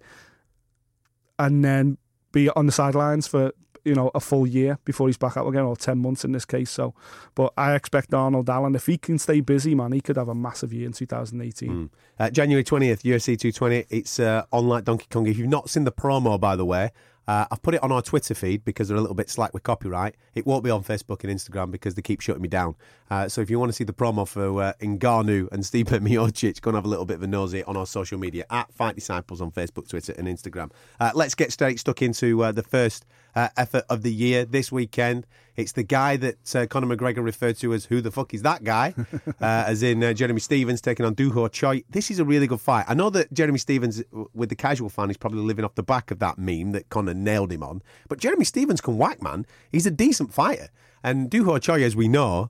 and 1.39 1.63
then 1.63 1.97
be 2.31 2.49
on 2.51 2.65
the 2.65 2.71
sidelines 2.71 3.27
for 3.27 3.51
you 3.83 3.95
know 3.95 4.11
a 4.15 4.19
full 4.19 4.47
year 4.47 4.79
before 4.85 5.07
he's 5.07 5.17
back 5.17 5.37
out 5.37 5.47
again, 5.47 5.63
or 5.63 5.75
ten 5.75 5.99
months 5.99 6.23
in 6.23 6.31
this 6.31 6.45
case. 6.45 6.69
So, 6.69 6.93
but 7.35 7.53
I 7.57 7.75
expect 7.75 8.13
Arnold 8.13 8.49
Allen 8.49 8.75
if 8.75 8.85
he 8.85 8.97
can 8.97 9.17
stay 9.17 9.41
busy, 9.41 9.75
man, 9.75 9.91
he 9.91 10.01
could 10.01 10.17
have 10.17 10.29
a 10.29 10.35
massive 10.35 10.73
year 10.73 10.85
in 10.85 10.93
2018. 10.93 11.89
Uh, 12.19 12.29
January 12.29 12.63
20th, 12.63 13.01
UFC 13.01 13.37
220. 13.37 13.85
It's 13.89 14.19
uh, 14.19 14.45
on 14.51 14.67
like 14.67 14.85
Donkey 14.85 15.07
Kong. 15.09 15.27
If 15.27 15.37
you've 15.37 15.49
not 15.49 15.69
seen 15.69 15.83
the 15.83 15.91
promo, 15.91 16.39
by 16.39 16.55
the 16.55 16.65
way, 16.65 16.91
uh, 17.27 17.45
I've 17.51 17.61
put 17.61 17.73
it 17.73 17.81
on 17.83 17.91
our 17.91 18.01
Twitter 18.01 18.33
feed 18.33 18.65
because 18.65 18.87
they're 18.87 18.97
a 18.97 19.01
little 19.01 19.15
bit 19.15 19.29
slack 19.29 19.53
with 19.53 19.63
copyright. 19.63 20.15
It 20.35 20.45
won't 20.45 20.63
be 20.63 20.69
on 20.69 20.83
Facebook 20.83 21.23
and 21.23 21.33
Instagram 21.33 21.71
because 21.71 21.95
they 21.95 22.01
keep 22.01 22.21
shutting 22.21 22.41
me 22.41 22.49
down. 22.49 22.75
Uh, 23.09 23.29
so 23.29 23.41
if 23.41 23.49
you 23.49 23.59
want 23.59 23.69
to 23.69 23.73
see 23.73 23.83
the 23.83 23.93
promo 23.93 24.27
for 24.27 24.61
uh, 24.61 24.73
Ngannou 24.81 25.51
and 25.51 25.63
Stipe 25.63 25.85
Miocic, 25.99 26.61
go 26.61 26.69
and 26.69 26.75
have 26.75 26.85
a 26.85 26.89
little 26.89 27.05
bit 27.05 27.15
of 27.15 27.23
a 27.23 27.27
nosy 27.27 27.63
on 27.63 27.77
our 27.77 27.85
social 27.85 28.17
media 28.17 28.45
at 28.49 28.73
Fight 28.73 28.95
Disciples 28.95 29.41
on 29.41 29.51
Facebook, 29.51 29.87
Twitter, 29.87 30.13
and 30.17 30.27
Instagram. 30.27 30.71
Uh, 30.99 31.11
let's 31.15 31.35
get 31.35 31.51
straight 31.51 31.79
stuck 31.79 32.01
into 32.01 32.43
uh, 32.43 32.51
the 32.51 32.63
first 32.63 33.05
uh, 33.35 33.49
effort 33.57 33.83
of 33.89 34.01
the 34.03 34.13
year 34.13 34.45
this 34.45 34.71
weekend. 34.71 35.25
It's 35.55 35.73
the 35.73 35.83
guy 35.83 36.17
that 36.17 36.55
uh, 36.55 36.65
Conor 36.65 36.95
McGregor 36.95 37.23
referred 37.23 37.57
to 37.57 37.73
as 37.73 37.85
"Who 37.85 38.01
the 38.01 38.11
fuck 38.11 38.33
is 38.33 38.41
that 38.41 38.63
guy?" 38.63 38.95
uh, 39.27 39.31
as 39.41 39.83
in 39.83 40.03
uh, 40.03 40.13
Jeremy 40.13 40.39
Stephens 40.39 40.81
taking 40.81 41.05
on 41.05 41.13
Doo 41.13 41.31
Ho 41.31 41.47
Choi. 41.47 41.83
This 41.89 42.09
is 42.09 42.19
a 42.19 42.25
really 42.25 42.47
good 42.47 42.61
fight. 42.61 42.85
I 42.87 42.93
know 42.93 43.09
that 43.11 43.31
Jeremy 43.33 43.59
Stephens, 43.59 44.03
with 44.33 44.49
the 44.49 44.55
casual 44.55 44.89
fan, 44.89 45.09
is 45.09 45.17
probably 45.17 45.41
living 45.41 45.63
off 45.63 45.75
the 45.75 45.83
back 45.83 46.11
of 46.11 46.19
that 46.19 46.37
meme 46.37 46.71
that 46.71 46.89
Conor 46.89 47.13
nailed 47.13 47.51
him 47.51 47.63
on. 47.63 47.83
But 48.07 48.19
Jeremy 48.19 48.45
Stephens 48.45 48.81
can 48.81 48.97
whack, 48.97 49.21
man. 49.21 49.45
He's 49.71 49.85
a 49.85 49.91
decent 49.91 50.33
fighter, 50.33 50.69
and 51.03 51.29
Doo 51.29 51.43
Ho 51.45 51.59
Choi, 51.59 51.83
as 51.83 51.95
we 51.95 52.07
know, 52.07 52.49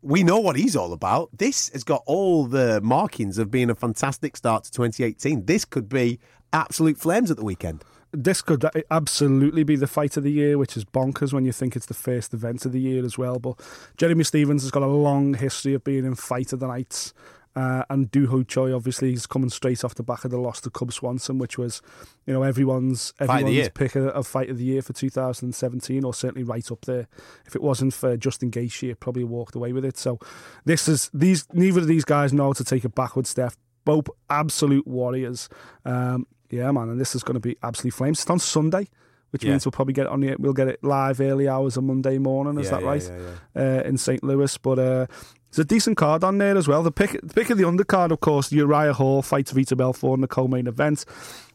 we 0.00 0.22
know 0.22 0.38
what 0.38 0.56
he's 0.56 0.76
all 0.76 0.92
about. 0.92 1.30
This 1.36 1.70
has 1.70 1.84
got 1.84 2.02
all 2.06 2.46
the 2.46 2.80
markings 2.80 3.36
of 3.38 3.50
being 3.50 3.68
a 3.68 3.74
fantastic 3.74 4.36
start 4.36 4.64
to 4.64 4.70
2018. 4.70 5.44
This 5.44 5.64
could 5.64 5.88
be 5.88 6.20
absolute 6.52 6.98
flames 6.98 7.30
at 7.30 7.36
the 7.36 7.44
weekend. 7.44 7.84
This 8.12 8.40
could 8.40 8.64
absolutely 8.90 9.64
be 9.64 9.76
the 9.76 9.86
fight 9.86 10.16
of 10.16 10.22
the 10.22 10.32
year, 10.32 10.56
which 10.56 10.76
is 10.76 10.84
bonkers 10.84 11.32
when 11.32 11.44
you 11.44 11.52
think 11.52 11.76
it's 11.76 11.86
the 11.86 11.94
first 11.94 12.32
event 12.32 12.64
of 12.64 12.72
the 12.72 12.80
year 12.80 13.04
as 13.04 13.18
well. 13.18 13.38
But 13.38 13.60
Jeremy 13.96 14.24
Stephens 14.24 14.62
has 14.62 14.70
got 14.70 14.82
a 14.82 14.86
long 14.86 15.34
history 15.34 15.74
of 15.74 15.84
being 15.84 16.04
in 16.04 16.14
fight 16.14 16.52
of 16.52 16.60
the 16.60 16.68
nights. 16.68 17.12
Uh, 17.58 17.82
and 17.90 18.08
Doo 18.12 18.28
Ho 18.28 18.44
Choi 18.44 18.72
obviously 18.72 19.12
is 19.12 19.26
coming 19.26 19.50
straight 19.50 19.82
off 19.82 19.96
the 19.96 20.02
back 20.04 20.24
of 20.24 20.30
the 20.30 20.38
loss 20.38 20.60
to 20.60 20.70
Cub 20.70 20.92
Swanson, 20.92 21.38
which 21.38 21.58
was, 21.58 21.82
you 22.24 22.32
know, 22.32 22.44
everyone's 22.44 23.12
everyone's 23.18 23.68
pick 23.70 23.96
of, 23.96 24.06
of 24.08 24.28
fight 24.28 24.48
of 24.48 24.58
the 24.58 24.64
year 24.64 24.80
for 24.80 24.92
2017, 24.92 26.04
or 26.04 26.14
certainly 26.14 26.44
right 26.44 26.70
up 26.70 26.84
there. 26.84 27.08
If 27.46 27.56
it 27.56 27.62
wasn't 27.62 27.94
for 27.94 28.16
Justin 28.16 28.52
Gaethje, 28.52 28.90
it 28.90 29.00
probably 29.00 29.24
walked 29.24 29.56
away 29.56 29.72
with 29.72 29.84
it. 29.84 29.98
So 29.98 30.20
this 30.64 30.86
is 30.86 31.10
these 31.12 31.48
neither 31.52 31.80
of 31.80 31.88
these 31.88 32.04
guys 32.04 32.32
know 32.32 32.44
how 32.44 32.52
to 32.52 32.64
take 32.64 32.84
a 32.84 32.88
backward 32.88 33.26
step. 33.26 33.54
Both 33.84 34.08
absolute 34.30 34.86
warriors. 34.86 35.48
Um, 35.84 36.28
yeah, 36.50 36.70
man, 36.72 36.88
and 36.88 37.00
this 37.00 37.14
is 37.14 37.22
going 37.22 37.34
to 37.34 37.40
be 37.40 37.56
absolutely 37.62 37.90
flames. 37.96 38.20
It's 38.22 38.30
on 38.30 38.38
Sunday, 38.38 38.88
which 39.30 39.44
Yeah. 39.44 39.50
means 39.52 39.64
we'll 39.66 39.72
probably 39.72 39.94
get 39.94 40.06
it 40.06 40.12
on 40.12 40.20
the 40.20 40.34
we'll 40.38 40.52
get 40.52 40.68
it 40.68 40.82
live 40.82 41.20
early 41.20 41.48
hours 41.48 41.76
on 41.76 41.86
Monday 41.86 42.18
morning. 42.18 42.58
Is 42.58 42.66
Yeah, 42.66 42.70
that 42.72 42.82
yeah, 42.82 42.88
right? 42.88 43.10
Uh, 43.56 43.82
in 43.88 43.96
St. 43.98 44.22
Louis, 44.24 44.56
but 44.58 44.78
uh, 44.78 45.06
there's 45.50 45.58
a 45.60 45.64
decent 45.64 45.96
card 45.96 46.24
on 46.24 46.38
there 46.38 46.56
as 46.56 46.68
well. 46.68 46.82
The 46.82 46.90
pick, 46.92 47.12
the 47.22 47.34
pick 47.34 47.50
of 47.50 47.58
the 47.58 47.64
undercard, 47.64 48.10
of 48.10 48.20
course, 48.20 48.52
Uriah 48.52 48.92
Hall 48.92 49.22
fights 49.22 49.52
Vitor 49.52 49.76
Belfort 49.76 50.14
in 50.16 50.20
the 50.20 50.28
co-main 50.28 50.66
event. 50.66 51.04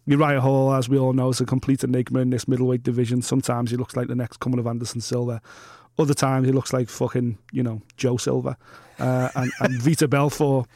Uriah 0.05 0.41
Hall, 0.41 0.73
as 0.73 0.89
we 0.89 0.97
all 0.97 1.13
know, 1.13 1.29
is 1.29 1.39
a 1.39 1.45
complete 1.45 1.83
enigma 1.83 2.19
in 2.19 2.29
this 2.29 2.47
middleweight 2.47 2.83
division. 2.83 3.21
Sometimes 3.21 3.71
he 3.71 3.77
looks 3.77 3.95
like 3.95 4.07
the 4.07 4.15
next 4.15 4.39
coming 4.41 4.59
of 4.59 4.67
Anderson 4.67 4.99
Silva. 4.99 5.41
Other 5.97 6.13
times 6.15 6.45
he 6.47 6.51
looks 6.51 6.73
like 6.73 6.89
fucking, 6.89 7.37
you 7.51 7.63
know, 7.63 7.81
Joe 7.97 8.17
Silva. 8.17 8.57
Uh, 8.99 9.29
and, 9.35 9.51
and 9.61 9.79
Vitor 9.79 10.09
Belfort, 10.09 10.67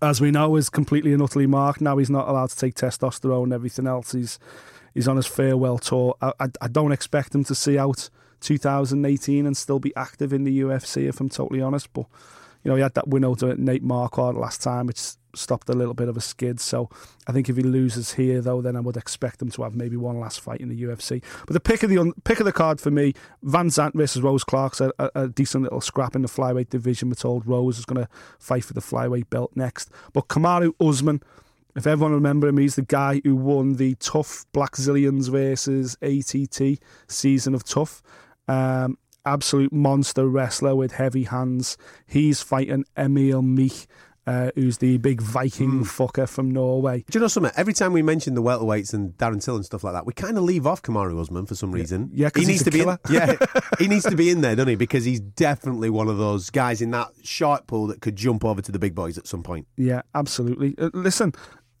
as 0.00 0.20
we 0.20 0.30
know, 0.30 0.56
is 0.56 0.70
completely 0.70 1.12
and 1.12 1.22
utterly 1.22 1.46
marked. 1.46 1.80
Now 1.80 1.98
he's 1.98 2.10
not 2.10 2.28
allowed 2.28 2.50
to 2.50 2.56
take 2.56 2.74
testosterone 2.74 3.44
and 3.44 3.52
everything 3.52 3.86
else. 3.86 4.12
He's 4.12 4.38
he's 4.94 5.08
on 5.08 5.16
his 5.16 5.26
farewell 5.26 5.78
tour. 5.78 6.16
I, 6.20 6.32
I, 6.40 6.46
I 6.62 6.68
don't 6.68 6.92
expect 6.92 7.34
him 7.34 7.44
to 7.44 7.54
see 7.54 7.78
out 7.78 8.10
2018 8.40 9.46
and 9.46 9.56
still 9.56 9.78
be 9.78 9.94
active 9.96 10.32
in 10.32 10.44
the 10.44 10.60
UFC, 10.60 11.08
if 11.08 11.20
I'm 11.20 11.28
totally 11.28 11.60
honest. 11.60 11.92
But 11.92 12.06
You 12.64 12.70
know, 12.70 12.76
he 12.76 12.82
had 12.82 12.94
that 12.94 13.08
win 13.08 13.24
over 13.24 13.56
Nate 13.56 13.84
Marquardt 13.84 14.34
last 14.34 14.62
time, 14.62 14.86
which 14.86 15.00
stopped 15.34 15.68
a 15.68 15.72
little 15.72 15.94
bit 15.94 16.08
of 16.08 16.16
a 16.16 16.20
skid. 16.20 16.60
So 16.60 16.88
I 17.26 17.32
think 17.32 17.48
if 17.48 17.56
he 17.56 17.62
loses 17.62 18.14
here, 18.14 18.40
though, 18.40 18.60
then 18.60 18.76
I 18.76 18.80
would 18.80 18.96
expect 18.96 19.40
him 19.40 19.50
to 19.50 19.62
have 19.62 19.74
maybe 19.74 19.96
one 19.96 20.18
last 20.18 20.40
fight 20.40 20.60
in 20.60 20.68
the 20.68 20.82
UFC. 20.82 21.22
But 21.46 21.54
the 21.54 21.60
pick 21.60 21.82
of 21.82 21.90
the 21.90 22.12
pick 22.24 22.40
of 22.40 22.46
the 22.46 22.52
card 22.52 22.80
for 22.80 22.90
me, 22.90 23.14
VanZant 23.44 23.94
versus 23.94 24.22
Rose 24.22 24.44
Clark's 24.44 24.80
a, 24.80 24.92
a, 24.98 25.10
a 25.14 25.28
decent 25.28 25.64
little 25.64 25.80
scrap 25.80 26.16
in 26.16 26.22
the 26.22 26.28
flyweight 26.28 26.70
division. 26.70 27.08
We're 27.08 27.14
told 27.14 27.46
Rose 27.46 27.78
is 27.78 27.84
going 27.84 28.04
to 28.04 28.10
fight 28.38 28.64
for 28.64 28.74
the 28.74 28.80
flyweight 28.80 29.30
belt 29.30 29.52
next. 29.54 29.90
But 30.12 30.28
Kamaru 30.28 30.74
Usman. 30.80 31.22
If 31.76 31.86
everyone 31.86 32.12
remember 32.12 32.48
him, 32.48 32.56
he's 32.56 32.74
the 32.74 32.82
guy 32.82 33.20
who 33.22 33.36
won 33.36 33.74
the 33.74 33.94
Tough 33.96 34.46
Blackzilians 34.52 35.28
versus 35.28 35.96
ATT 36.02 36.82
season 37.06 37.54
of 37.54 37.62
Tough. 37.62 38.02
Um, 38.48 38.98
absolute 39.28 39.72
monster 39.72 40.26
wrestler 40.28 40.74
with 40.74 40.92
heavy 40.92 41.24
hands. 41.24 41.76
He's 42.06 42.40
fighting 42.42 42.84
Emil 42.96 43.42
Meek, 43.42 43.86
uh, 44.26 44.50
who's 44.54 44.78
the 44.78 44.98
big 44.98 45.20
Viking 45.22 45.84
fucker 45.84 46.28
from 46.28 46.50
Norway. 46.50 47.04
Do 47.10 47.18
you 47.18 47.20
know 47.20 47.28
something? 47.28 47.52
Every 47.56 47.72
time 47.72 47.92
we 47.92 48.02
mention 48.02 48.34
the 48.34 48.42
welterweights 48.42 48.92
and 48.92 49.12
Darren 49.16 49.42
Till 49.42 49.56
and 49.56 49.64
stuff 49.64 49.84
like 49.84 49.94
that, 49.94 50.04
we 50.06 50.12
kind 50.12 50.36
of 50.36 50.44
leave 50.44 50.66
off 50.66 50.82
Kamaru 50.82 51.18
Usman 51.20 51.46
for 51.46 51.54
some 51.54 51.72
reason. 51.72 52.10
Yeah, 52.12 52.30
'cause 52.30 52.42
he 52.44 52.52
needs 52.52 52.64
to 52.64 52.70
be. 52.70 52.80
In, 52.82 52.88
yeah, 53.10 53.36
he 53.78 53.88
needs 53.88 54.04
to 54.04 54.16
be 54.16 54.30
in 54.30 54.40
there, 54.40 54.54
doesn't 54.56 54.68
he? 54.68 54.74
Because 54.76 55.04
he's 55.04 55.20
definitely 55.20 55.88
one 55.90 56.08
of 56.08 56.18
those 56.18 56.50
guys 56.50 56.80
in 56.82 56.90
that 56.90 57.08
shark 57.22 57.66
pool 57.66 57.86
that 57.86 58.00
could 58.00 58.16
jump 58.16 58.44
over 58.44 58.60
to 58.60 58.72
the 58.72 58.78
big 58.78 58.94
boys 58.94 59.16
at 59.18 59.26
some 59.26 59.42
point. 59.42 59.66
Yeah, 59.76 60.02
absolutely. 60.14 60.74
Uh, 60.78 60.90
listen, 60.92 61.32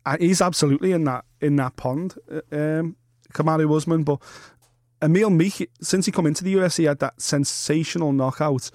uh, 0.06 0.16
he's 0.20 0.40
absolutely 0.40 0.92
in 0.92 1.04
that 1.04 1.24
in 1.40 1.56
that 1.56 1.76
pond, 1.76 2.14
uh, 2.32 2.40
um, 2.50 2.96
Kamaru 3.34 3.76
Usman. 3.76 4.04
But 4.04 4.22
Emil 5.02 5.30
Meek, 5.30 5.70
since 5.80 6.06
he 6.06 6.12
come 6.12 6.26
into 6.26 6.44
the 6.44 6.54
UFC, 6.54 6.86
had 6.86 6.98
that 7.00 7.20
sensational 7.20 8.12
knockout. 8.12 8.70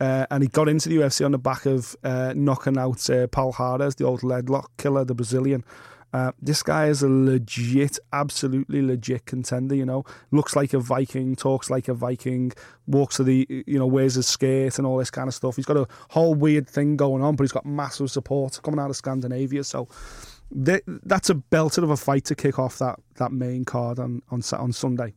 Uh, 0.00 0.26
and 0.30 0.44
he 0.44 0.48
got 0.48 0.68
into 0.68 0.88
the 0.88 0.96
UFC 0.98 1.24
on 1.24 1.32
the 1.32 1.38
back 1.38 1.66
of 1.66 1.96
uh, 2.04 2.32
knocking 2.36 2.78
out 2.78 3.10
uh, 3.10 3.26
Palhares, 3.26 3.96
the 3.96 4.04
old 4.04 4.20
leglock 4.20 4.66
killer, 4.76 5.04
the 5.04 5.14
Brazilian. 5.14 5.64
Uh, 6.12 6.32
this 6.40 6.62
guy 6.62 6.86
is 6.86 7.02
a 7.02 7.08
legit, 7.08 7.98
absolutely 8.12 8.80
legit 8.80 9.26
contender. 9.26 9.74
You 9.74 9.84
know, 9.84 10.04
looks 10.30 10.56
like 10.56 10.72
a 10.72 10.78
Viking, 10.78 11.36
talks 11.36 11.68
like 11.68 11.88
a 11.88 11.94
Viking, 11.94 12.52
walks 12.86 13.16
to 13.16 13.24
the, 13.24 13.46
you 13.66 13.78
know, 13.78 13.86
wears 13.86 14.14
his 14.14 14.26
skirt 14.26 14.78
and 14.78 14.86
all 14.86 14.96
this 14.96 15.10
kind 15.10 15.28
of 15.28 15.34
stuff. 15.34 15.56
He's 15.56 15.66
got 15.66 15.76
a 15.76 15.86
whole 16.10 16.34
weird 16.34 16.68
thing 16.68 16.96
going 16.96 17.22
on, 17.22 17.36
but 17.36 17.44
he's 17.44 17.52
got 17.52 17.66
massive 17.66 18.10
support 18.10 18.58
coming 18.62 18.80
out 18.80 18.90
of 18.90 18.96
Scandinavia. 18.96 19.64
So 19.64 19.88
th- 20.64 20.84
that's 20.86 21.28
a 21.28 21.34
belter 21.34 21.82
of 21.82 21.90
a 21.90 21.96
fight 21.96 22.24
to 22.26 22.34
kick 22.34 22.58
off 22.58 22.78
that 22.78 22.98
that 23.16 23.32
main 23.32 23.64
card 23.64 23.98
on 23.98 24.22
on 24.30 24.42
on 24.52 24.72
Sunday. 24.72 25.12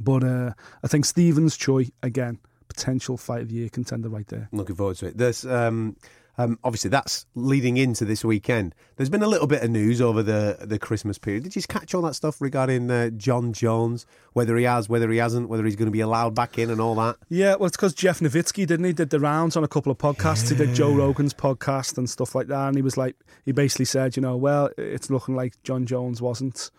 But 0.00 0.24
uh, 0.24 0.52
I 0.82 0.88
think 0.88 1.04
Stephens 1.04 1.56
Choi 1.56 1.88
again, 2.02 2.38
potential 2.68 3.16
fight 3.16 3.42
of 3.42 3.48
the 3.48 3.54
year 3.54 3.68
contender 3.68 4.08
right 4.08 4.26
there. 4.28 4.48
Looking 4.52 4.76
forward 4.76 4.96
to 4.98 5.06
it. 5.06 5.18
There's 5.18 5.44
um, 5.46 5.96
um, 6.38 6.58
obviously 6.62 6.90
that's 6.90 7.26
leading 7.34 7.76
into 7.76 8.04
this 8.04 8.24
weekend. 8.24 8.74
There's 8.96 9.08
been 9.08 9.22
a 9.22 9.26
little 9.26 9.46
bit 9.46 9.62
of 9.62 9.70
news 9.70 10.00
over 10.00 10.22
the 10.22 10.58
the 10.60 10.78
Christmas 10.78 11.18
period. 11.18 11.44
Did 11.44 11.56
you 11.56 11.62
catch 11.62 11.94
all 11.94 12.02
that 12.02 12.14
stuff 12.14 12.40
regarding 12.40 12.90
uh, 12.90 13.10
Jon 13.10 13.52
Jones? 13.52 14.06
Whether 14.34 14.56
he 14.56 14.64
has, 14.64 14.88
whether 14.88 15.10
he 15.10 15.18
hasn't, 15.18 15.48
whether 15.48 15.64
he's 15.64 15.76
going 15.76 15.86
to 15.86 15.92
be 15.92 16.00
allowed 16.00 16.34
back 16.34 16.58
in, 16.58 16.70
and 16.70 16.80
all 16.80 16.94
that. 16.96 17.16
Yeah, 17.28 17.54
well, 17.54 17.66
it's 17.66 17.76
because 17.76 17.94
Jeff 17.94 18.20
Novitzky, 18.20 18.66
didn't 18.66 18.84
he, 18.84 18.92
did 18.92 19.10
the 19.10 19.20
rounds 19.20 19.56
on 19.56 19.64
a 19.64 19.68
couple 19.68 19.90
of 19.90 19.98
podcasts. 19.98 20.50
He 20.50 20.56
did 20.56 20.74
Joe 20.74 20.92
Rogan's 20.92 21.34
podcast 21.34 21.96
and 21.96 22.08
stuff 22.08 22.34
like 22.34 22.48
that. 22.48 22.68
And 22.68 22.76
he 22.76 22.82
was 22.82 22.96
like, 22.96 23.16
he 23.44 23.52
basically 23.52 23.86
said, 23.86 24.16
you 24.16 24.22
know, 24.22 24.36
well, 24.36 24.70
it's 24.76 25.08
looking 25.08 25.36
like 25.36 25.62
Jon 25.62 25.86
Jones 25.86 26.20
wasn't 26.20 26.70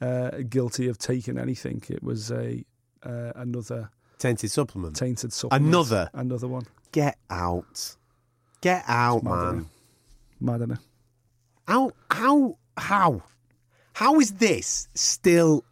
uh, 0.00 0.30
guilty 0.48 0.88
of 0.88 0.98
taking 0.98 1.38
anything. 1.38 1.82
It 1.88 2.02
was 2.02 2.30
a 2.30 2.64
uh, 3.02 3.32
another 3.36 3.90
Tainted 4.18 4.50
supplement. 4.50 4.96
tainted 4.96 5.32
supplement. 5.32 5.66
Another? 5.66 6.10
Another 6.12 6.48
one. 6.48 6.64
Get 6.92 7.16
out. 7.30 7.96
Get 8.60 8.84
out, 8.86 9.22
man. 9.24 9.66
Mad, 10.40 10.60
innit? 10.60 10.78
How 11.66 11.92
how 12.10 12.58
how 12.76 13.22
how 13.94 14.20
is 14.20 14.32
this 14.34 14.88
still 14.94 15.64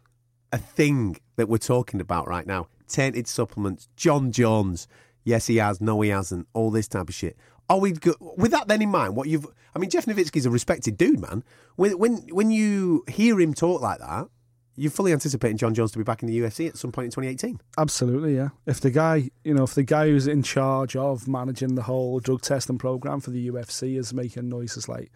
a 0.51 0.57
thing 0.57 1.17
that 1.35 1.47
we're 1.49 1.57
talking 1.57 2.01
about 2.01 2.27
right 2.27 2.47
now? 2.47 2.67
Tainted 2.87 3.27
supplements, 3.27 3.87
Jon 3.95 4.31
Jones. 4.31 4.87
Yes, 5.29 5.45
he 5.45 5.57
has. 5.57 5.79
No, 5.79 6.01
he 6.01 6.09
hasn't. 6.09 6.47
All 6.53 6.71
this 6.71 6.87
type 6.87 7.07
of 7.07 7.13
shit. 7.13 7.37
Are 7.69 7.79
we 7.79 7.93
with 8.19 8.49
that 8.49 8.67
then 8.67 8.81
in 8.81 8.89
mind? 8.89 9.15
What 9.15 9.27
you've? 9.27 9.45
I 9.75 9.79
mean, 9.79 9.91
Jeff 9.91 10.07
Novitzky's 10.07 10.47
a 10.47 10.49
respected 10.49 10.97
dude, 10.97 11.19
man. 11.19 11.43
When 11.75 11.99
when 11.99 12.13
when 12.31 12.49
you 12.49 13.03
hear 13.07 13.39
him 13.39 13.53
talk 13.53 13.79
like 13.79 13.99
that, 13.99 14.27
you're 14.75 14.89
fully 14.89 15.13
anticipating 15.13 15.57
Jon 15.57 15.75
Jones 15.75 15.91
to 15.91 15.99
be 15.99 16.03
back 16.03 16.23
in 16.23 16.27
the 16.27 16.39
UFC 16.39 16.67
at 16.67 16.77
some 16.77 16.91
point 16.91 17.05
in 17.05 17.11
2018. 17.11 17.61
Absolutely, 17.77 18.37
yeah. 18.37 18.49
If 18.65 18.81
the 18.81 18.89
guy, 18.89 19.29
you 19.43 19.53
know, 19.53 19.65
if 19.65 19.75
the 19.75 19.83
guy 19.83 20.07
who's 20.07 20.25
in 20.25 20.41
charge 20.41 20.95
of 20.95 21.27
managing 21.27 21.75
the 21.75 21.83
whole 21.83 22.19
drug 22.19 22.41
testing 22.41 22.79
program 22.79 23.19
for 23.19 23.29
the 23.29 23.49
UFC 23.51 23.99
is 23.99 24.15
making 24.15 24.49
noises 24.49 24.89
like, 24.89 25.11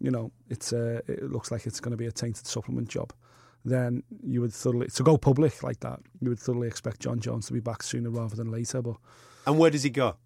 you 0.00 0.10
know, 0.10 0.32
it's 0.50 0.74
uh, 0.74 1.00
it 1.06 1.30
looks 1.30 1.50
like 1.50 1.66
it's 1.66 1.80
going 1.80 1.92
to 1.92 1.96
be 1.96 2.06
a 2.06 2.12
tainted 2.12 2.46
supplement 2.46 2.88
job, 2.88 3.14
then 3.64 4.02
you 4.22 4.42
would 4.42 4.52
thoroughly 4.52 4.88
to 4.88 5.02
go 5.02 5.16
public 5.16 5.62
like 5.62 5.80
that. 5.80 6.00
You 6.20 6.28
would 6.28 6.40
thoroughly 6.40 6.68
expect 6.68 7.00
Jon 7.00 7.20
Jones 7.20 7.46
to 7.46 7.54
be 7.54 7.60
back 7.60 7.82
sooner 7.82 8.10
rather 8.10 8.36
than 8.36 8.50
later. 8.50 8.82
But 8.82 8.96
And 9.46 9.58
where 9.58 9.70
does 9.70 9.82
he 9.82 9.90
go? 9.90 10.16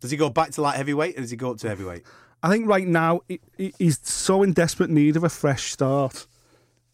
Does 0.00 0.10
he 0.10 0.16
go 0.16 0.28
back 0.30 0.50
to 0.52 0.62
light 0.62 0.76
heavyweight, 0.76 1.16
or 1.16 1.20
does 1.20 1.30
he 1.30 1.36
go 1.36 1.50
up 1.52 1.58
to 1.58 1.68
heavyweight? 1.68 2.02
I 2.42 2.50
think 2.50 2.66
right 2.68 2.86
now 2.86 3.20
he, 3.28 3.40
he- 3.56 3.74
he's 3.78 3.98
so 4.02 4.42
in 4.42 4.52
desperate 4.52 4.90
need 4.90 5.16
of 5.16 5.24
a 5.24 5.28
fresh 5.28 5.72
start. 5.72 6.26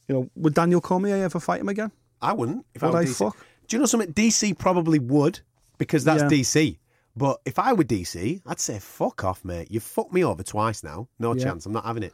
You 0.08 0.14
know, 0.14 0.30
would 0.36 0.54
Daniel 0.54 0.80
Cormier 0.80 1.16
ever 1.16 1.40
fight 1.40 1.60
him 1.60 1.68
again? 1.68 1.90
I 2.22 2.32
wouldn't. 2.32 2.66
If 2.74 2.82
Would 2.82 2.94
I 2.94 3.00
I 3.00 3.06
fuck? 3.06 3.36
Do 3.68 3.76
you 3.76 3.80
know 3.80 3.86
something? 3.86 4.12
DC 4.12 4.58
probably 4.58 4.98
would 4.98 5.40
because 5.78 6.04
that's 6.04 6.22
Yeah. 6.22 6.28
DC. 6.28 6.78
But 7.16 7.40
if 7.44 7.58
I 7.58 7.72
were 7.72 7.84
DC, 7.84 8.40
I'd 8.46 8.60
say 8.60 8.78
fuck 8.78 9.24
off, 9.24 9.44
mate. 9.44 9.70
You 9.70 9.80
fucked 9.80 10.12
me 10.12 10.24
over 10.24 10.42
twice 10.42 10.82
now. 10.84 11.08
No 11.18 11.34
Yeah. 11.34 11.44
chance. 11.44 11.66
I'm 11.66 11.72
not 11.72 11.84
having 11.84 12.02
it. 12.04 12.12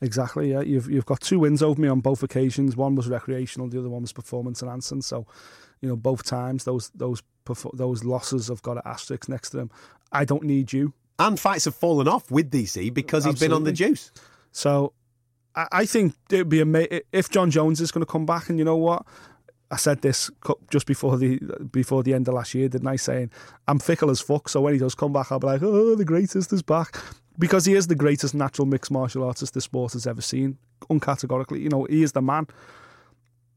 Exactly. 0.00 0.52
Yeah, 0.52 0.60
you've 0.60 0.88
you've 0.90 1.06
got 1.06 1.20
two 1.20 1.40
wins 1.40 1.62
over 1.62 1.80
me 1.80 1.88
on 1.88 2.00
both 2.00 2.22
occasions. 2.22 2.76
One 2.76 2.94
was 2.94 3.08
recreational, 3.08 3.68
the 3.68 3.78
other 3.80 3.90
one 3.90 4.02
was 4.02 4.12
performance 4.12 4.62
enhancing. 4.62 5.02
So, 5.02 5.26
you 5.80 5.88
know, 5.88 5.96
both 5.96 6.22
times 6.24 6.64
those 6.64 6.90
those 6.94 7.22
those 7.74 8.04
losses 8.04 8.48
have 8.48 8.62
got 8.62 8.76
an 8.76 8.82
asterisk 8.84 9.28
next 9.28 9.50
to 9.50 9.56
them. 9.56 9.70
I 10.12 10.24
don't 10.24 10.44
need 10.44 10.72
you. 10.72 10.92
And 11.18 11.38
fights 11.38 11.64
have 11.64 11.74
fallen 11.74 12.06
off 12.06 12.30
with 12.30 12.50
DC 12.50 12.94
because 12.94 13.24
he's 13.24 13.40
been 13.40 13.52
on 13.52 13.64
the 13.64 13.72
juice. 13.72 14.12
So, 14.52 14.92
I, 15.54 15.66
I 15.72 15.86
think 15.86 16.14
it'd 16.30 16.48
be 16.48 16.60
amazing 16.60 17.00
if 17.12 17.28
Jon 17.28 17.50
Jones 17.50 17.80
is 17.80 17.90
going 17.90 18.04
to 18.04 18.10
come 18.10 18.24
back. 18.24 18.48
And 18.48 18.58
you 18.58 18.64
know 18.64 18.76
what? 18.76 19.04
I 19.70 19.76
said 19.76 20.00
this 20.00 20.30
just 20.70 20.86
before 20.86 21.18
the 21.18 21.38
before 21.70 22.02
the 22.02 22.14
end 22.14 22.28
of 22.28 22.34
last 22.34 22.54
year, 22.54 22.68
didn't 22.68 22.86
I? 22.86 22.96
Saying 22.96 23.30
I'm 23.66 23.78
fickle 23.78 24.10
as 24.10 24.20
fuck. 24.20 24.48
So 24.48 24.60
when 24.60 24.72
he 24.72 24.78
does 24.78 24.94
come 24.94 25.12
back, 25.12 25.30
I'll 25.30 25.40
be 25.40 25.46
like, 25.46 25.62
oh, 25.62 25.94
the 25.94 26.04
greatest 26.04 26.52
is 26.52 26.62
back 26.62 26.96
because 27.38 27.64
he 27.64 27.74
is 27.74 27.86
the 27.86 27.94
greatest 27.94 28.34
natural 28.34 28.66
mixed 28.66 28.90
martial 28.90 29.24
artist 29.24 29.54
the 29.54 29.60
sport 29.60 29.92
has 29.92 30.06
ever 30.06 30.22
seen. 30.22 30.58
Uncategorically, 30.90 31.60
you 31.60 31.68
know, 31.68 31.84
he 31.84 32.02
is 32.02 32.12
the 32.12 32.22
man. 32.22 32.46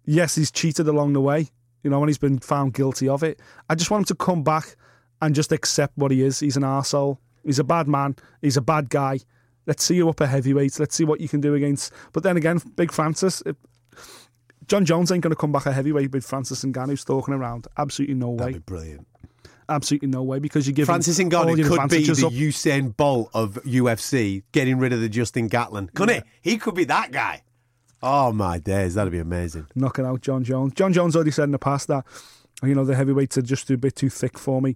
Yes, 0.06 0.36
he's 0.36 0.52
cheated 0.52 0.88
along 0.88 1.14
the 1.14 1.22
way, 1.22 1.48
you 1.84 1.90
know, 1.90 2.00
when 2.00 2.10
he's 2.10 2.18
been 2.18 2.40
found 2.40 2.74
guilty 2.74 3.08
of 3.08 3.24
it. 3.24 3.40
I 3.70 3.76
just 3.76 3.92
want 3.92 4.02
him 4.02 4.16
to 4.18 4.24
come 4.24 4.44
back 4.44 4.76
and 5.22 5.36
just 5.36 5.52
accept 5.52 5.98
what 5.98 6.12
he 6.12 6.24
is. 6.24 6.40
He's 6.40 6.58
an 6.58 6.64
arsehole. 6.64 7.18
He's 7.44 7.60
a 7.60 7.64
bad 7.64 7.88
man. 7.88 8.16
He's 8.42 8.58
a 8.58 8.62
bad 8.62 8.90
guy. 8.90 9.20
Let's 9.66 9.84
see 9.84 9.96
you 9.96 10.10
up 10.10 10.22
a 10.22 10.28
heavyweight. 10.28 10.80
Let's 10.80 10.96
see 10.96 11.04
what 11.04 11.22
you 11.22 11.30
can 11.30 11.42
do 11.42 11.54
against. 11.56 11.94
But 12.14 12.24
then 12.24 12.38
again, 12.38 12.60
Big 12.76 12.92
Francis, 12.92 13.42
it, 13.46 13.56
Jon 14.68 14.86
Jones 14.86 15.12
ain't 15.12 15.22
going 15.24 15.32
to 15.32 15.40
come 15.40 15.52
back 15.52 15.66
a 15.66 15.72
heavyweight 15.72 16.12
with 16.12 16.26
Francis 16.26 16.64
and 16.64 16.74
Ngannou 16.74 16.98
stalking 16.98 17.34
around. 17.34 17.68
Absolutely 17.78 18.16
no 18.16 18.30
way. 18.30 18.38
That'd 18.38 18.54
be 18.54 18.60
brilliant. 18.60 19.08
Absolutely 19.70 20.10
no 20.10 20.24
way 20.24 20.40
because 20.40 20.68
you 20.68 20.74
give 20.74 20.86
Francis 20.88 21.18
Ngannou 21.20 21.56
could 21.66 21.90
be 21.90 22.04
the 22.04 22.28
up. 22.28 22.34
Usain 22.34 22.96
Bolt 22.96 23.30
of 23.34 23.54
UFC, 23.66 24.44
getting 24.52 24.80
rid 24.80 24.92
of 24.92 25.00
the 25.00 25.08
Justin 25.10 25.48
Gatlin. 25.48 25.90
Couldn't 25.94 26.26
he? 26.42 26.52
He 26.52 26.58
could 26.58 26.76
be 26.76 26.84
that 26.86 27.12
guy. 27.12 27.44
Oh 28.04 28.32
my 28.32 28.58
days, 28.60 28.96
that'd 28.96 29.12
be 29.12 29.20
amazing. 29.20 29.68
knocking 29.76 30.06
out 30.06 30.22
Jon 30.22 30.44
Jones. 30.44 30.74
Jon 30.74 30.94
Jones 30.94 31.16
already 31.16 31.32
said 31.32 31.44
in 31.46 31.52
the 31.52 31.60
past 31.60 31.88
that 31.88 32.06
you 32.64 32.76
know 32.76 32.86
the 32.86 32.96
heavyweights 32.96 33.38
are 33.38 33.42
just 33.42 33.70
a 33.70 33.78
bit 33.78 33.96
too 33.96 34.10
thick 34.10 34.38
for 34.38 34.62
me, 34.62 34.76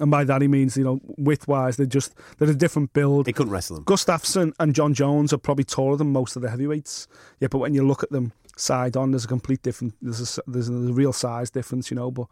and 0.00 0.10
by 0.10 0.24
that 0.24 0.42
he 0.42 0.48
means 0.48 0.76
you 0.76 0.84
know 0.84 1.00
width 1.16 1.48
wise 1.48 1.76
they're 1.76 1.86
just 1.86 2.14
they're 2.38 2.50
a 2.50 2.54
different 2.54 2.92
build. 2.92 3.26
He 3.26 3.32
couldn't 3.32 3.52
wrestle 3.52 3.76
them. 3.76 3.84
Gustafsson 3.84 4.52
and 4.60 4.74
Jon 4.74 4.94
Jones 4.94 5.32
are 5.32 5.38
probably 5.38 5.64
taller 5.64 5.96
than 5.96 6.12
most 6.12 6.36
of 6.36 6.42
the 6.42 6.50
heavyweights. 6.50 7.08
Yeah, 7.40 7.48
but 7.50 7.58
when 7.58 7.74
you 7.74 7.86
look 7.86 8.02
at 8.02 8.10
them 8.10 8.32
side 8.56 8.96
on, 8.96 9.12
there's 9.12 9.24
a 9.24 9.28
complete 9.28 9.62
different. 9.62 9.94
There's 10.02 10.38
a, 10.38 10.42
there's 10.46 10.68
a 10.68 10.72
real 10.72 11.12
size 11.12 11.50
difference, 11.50 11.90
you 11.90 11.94
know. 11.94 12.10
But 12.10 12.26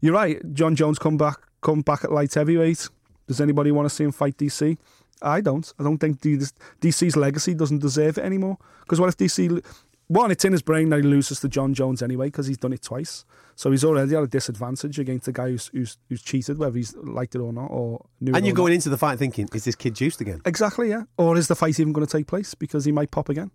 you're 0.00 0.14
right. 0.14 0.40
Jon 0.54 0.74
Jones 0.76 0.98
come 0.98 1.16
back 1.16 1.38
come 1.60 1.82
back 1.82 2.04
at 2.04 2.12
light 2.12 2.34
heavyweight. 2.34 2.88
Does 3.26 3.40
anybody 3.40 3.70
want 3.70 3.88
to 3.88 3.94
see 3.94 4.04
him 4.04 4.12
fight 4.12 4.36
DC? 4.36 4.78
I 5.22 5.40
don't. 5.40 5.72
I 5.78 5.82
don't 5.82 5.98
think 5.98 6.20
DC's 6.20 7.16
legacy 7.16 7.54
doesn't 7.54 7.78
deserve 7.80 8.18
it 8.18 8.24
anymore. 8.24 8.58
Because 8.80 9.00
what 9.00 9.08
if 9.08 9.16
DC? 9.16 9.64
One, 10.08 10.30
it's 10.30 10.44
in 10.46 10.52
his 10.52 10.62
brain 10.62 10.88
that 10.88 10.96
he 10.96 11.02
loses 11.02 11.40
to 11.40 11.48
Jon 11.48 11.74
Jones 11.74 12.00
anyway 12.00 12.28
because 12.28 12.46
he's 12.46 12.56
done 12.56 12.72
it 12.72 12.80
twice. 12.80 13.26
So 13.56 13.70
he's 13.70 13.84
already 13.84 14.16
at 14.16 14.22
a 14.22 14.26
disadvantage 14.26 14.98
against 14.98 15.26
the 15.26 15.32
guy 15.32 15.50
who's 15.50 15.66
who's, 15.68 15.98
who's 16.08 16.22
cheated, 16.22 16.56
whether 16.56 16.76
he's 16.76 16.94
liked 16.96 17.34
it 17.34 17.40
or 17.40 17.52
not, 17.52 17.66
or 17.66 18.06
knew 18.20 18.32
And 18.34 18.46
you're 18.46 18.54
not. 18.54 18.58
going 18.62 18.72
into 18.72 18.88
the 18.88 18.96
fight 18.96 19.18
thinking, 19.18 19.48
is 19.52 19.64
this 19.64 19.74
kid 19.74 19.94
juiced 19.94 20.20
again? 20.22 20.40
Exactly, 20.46 20.88
yeah. 20.88 21.02
Or 21.18 21.36
is 21.36 21.48
the 21.48 21.54
fight 21.56 21.78
even 21.78 21.92
going 21.92 22.06
to 22.06 22.10
take 22.10 22.26
place 22.26 22.54
because 22.54 22.86
he 22.86 22.92
might 22.92 23.10
pop 23.10 23.28
again? 23.28 23.50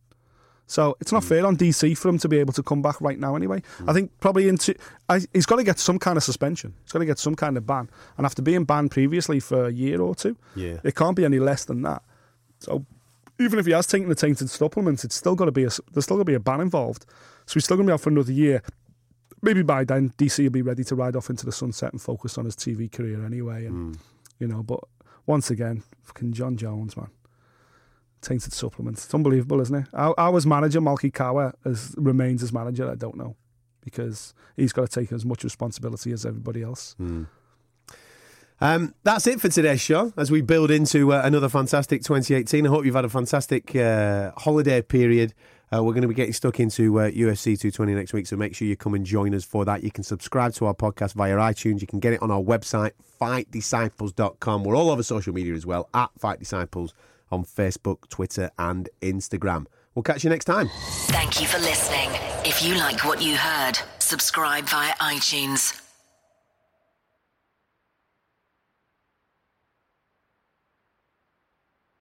So 0.68 0.96
it's 1.02 1.12
not 1.12 1.24
mm. 1.24 1.28
fair 1.28 1.46
on 1.46 1.58
DC 1.58 1.98
for 1.98 2.10
him 2.10 2.18
to 2.20 2.30
be 2.30 2.40
able 2.40 2.54
to 2.54 2.64
come 2.64 2.82
back 2.82 3.00
right 3.02 3.20
now. 3.20 3.36
Anyway, 3.36 3.62
mm. 3.80 3.90
I 3.90 3.94
think 3.94 4.12
probably 4.20 4.48
into 4.48 4.76
I, 5.10 5.22
he's 5.34 5.46
got 5.46 5.58
to 5.58 5.64
get 5.64 5.80
some 5.80 6.00
kind 6.00 6.18
of 6.18 6.24
suspension. 6.24 6.74
He's 6.84 6.92
got 6.92 7.00
to 7.00 7.06
get 7.06 7.20
some 7.20 7.36
kind 7.36 7.58
of 7.58 7.66
ban. 7.66 7.90
And 8.18 8.26
after 8.26 8.42
being 8.42 8.64
banned 8.64 8.92
previously 8.92 9.40
for 9.40 9.66
a 9.66 9.72
year 9.72 10.02
or 10.02 10.16
two, 10.16 10.38
Yeah. 10.56 10.78
it 10.84 10.96
can't 10.96 11.16
be 11.16 11.26
any 11.26 11.40
less 11.40 11.66
than 11.66 11.82
that. 11.84 12.04
So 12.60 12.86
even 13.40 13.60
if 13.60 13.66
he 13.66 13.72
has 13.72 13.88
taken 13.88 14.10
the 14.10 14.16
tainted 14.16 14.50
supplements, 14.50 15.04
it's 15.04 15.16
still 15.16 15.36
got 15.36 15.46
to 15.46 15.52
be 15.52 15.66
a 15.66 15.70
there's 15.92 16.06
still 16.06 16.18
got 16.18 16.22
to 16.22 16.26
be 16.26 16.34
a 16.34 16.40
ban 16.40 16.62
involved. 16.62 17.06
So 17.46 17.56
he's 17.56 17.66
still 17.66 17.78
going 17.78 17.88
to 17.88 17.92
be 17.92 17.94
out 17.94 18.02
for 18.02 18.10
another 18.10 18.32
year. 18.32 18.62
Maybe 19.42 19.62
by 19.62 19.84
then 19.84 20.12
DC 20.18 20.42
will 20.42 20.50
be 20.50 20.62
ready 20.62 20.86
to 20.86 20.96
ride 20.96 21.18
off 21.18 21.30
into 21.30 21.46
the 21.46 21.52
sunset 21.52 21.92
and 21.92 22.02
focus 22.02 22.38
on 22.38 22.46
his 22.46 22.56
TV 22.56 22.90
career 22.90 23.26
anyway. 23.26 23.66
And 23.66 23.96
mm. 23.96 24.00
you 24.40 24.48
know, 24.48 24.64
but 24.64 24.80
once 25.26 25.50
again, 25.50 25.84
fucking 26.04 26.34
Jon 26.34 26.56
Jones, 26.56 26.96
man. 26.96 27.10
Tainted 28.24 28.54
supplements. 28.54 29.04
It's 29.04 29.14
unbelievable, 29.14 29.60
isn't 29.60 29.76
it? 29.76 29.88
How 29.94 30.34
his 30.34 30.46
manager, 30.46 30.80
Malki 30.80 31.14
Kawa, 31.14 31.54
as, 31.66 31.94
remains 31.98 32.42
as 32.42 32.54
manager, 32.54 32.90
I 32.90 32.96
don't 32.96 33.18
know. 33.18 33.36
Because 33.82 34.34
he's 34.56 34.72
got 34.72 34.90
to 34.90 35.00
take 35.00 35.12
as 35.12 35.26
much 35.26 35.44
responsibility 35.44 36.14
as 36.14 36.26
everybody 36.26 36.64
else. 36.64 36.96
Um, 38.62 38.96
that's 39.04 39.28
it 39.28 39.42
for 39.42 39.50
today's 39.50 39.82
show 39.82 40.14
as 40.16 40.32
we 40.32 40.40
build 40.40 40.72
into 40.72 41.12
uh, 41.12 41.22
another 41.26 41.50
fantastic 41.50 42.02
2018. 42.02 42.66
I 42.66 42.70
hope 42.70 42.86
you've 42.86 42.96
had 42.96 43.04
a 43.04 43.10
fantastic 43.10 43.76
uh, 43.76 44.32
holiday 44.38 44.82
period. 44.82 45.34
Uh, 45.74 45.84
we're 45.84 45.92
going 45.92 46.04
to 46.04 46.08
be 46.08 46.14
getting 46.14 46.32
stuck 46.32 46.62
into 46.62 46.98
uh, 47.00 47.10
UFC 47.10 47.60
220 47.60 47.94
next 47.94 48.14
week, 48.14 48.26
so 48.26 48.38
make 48.38 48.56
sure 48.56 48.66
you 48.66 48.78
come 48.78 48.94
and 48.94 49.06
join 49.06 49.36
us 49.36 49.44
for 49.44 49.66
that. 49.66 49.84
You 49.84 49.92
can 49.92 50.06
subscribe 50.06 50.54
to 50.54 50.68
our 50.68 50.74
podcast 50.74 51.14
via 51.14 51.36
iTunes. 51.36 51.82
You 51.82 51.88
can 51.88 52.00
get 52.00 52.14
it 52.14 52.22
on 52.22 52.32
our 52.32 52.42
website, 52.42 52.92
fightdisciples.com. 53.20 54.64
We're 54.64 54.78
all 54.78 54.92
over 54.92 55.04
social 55.04 55.34
media 55.34 55.56
as 55.56 55.66
well, 55.66 55.90
at 55.94 56.12
Fight 56.18 56.40
Disciples 56.40 56.94
on 57.34 57.44
Facebook, 57.44 58.08
Twitter, 58.10 58.52
and 58.58 58.90
Instagram. 59.02 59.66
We'll 59.96 60.04
catch 60.04 60.24
you 60.24 60.30
next 60.30 60.46
time. 60.46 60.70
Thank 61.08 61.42
you 61.42 61.48
for 61.48 61.60
listening. 61.60 62.10
If 62.46 62.64
you 62.64 62.76
like 62.76 63.04
what 63.04 63.22
you 63.22 63.36
heard, 63.36 63.78
subscribe 64.00 64.66
via 64.66 64.94
iTunes. 64.96 65.83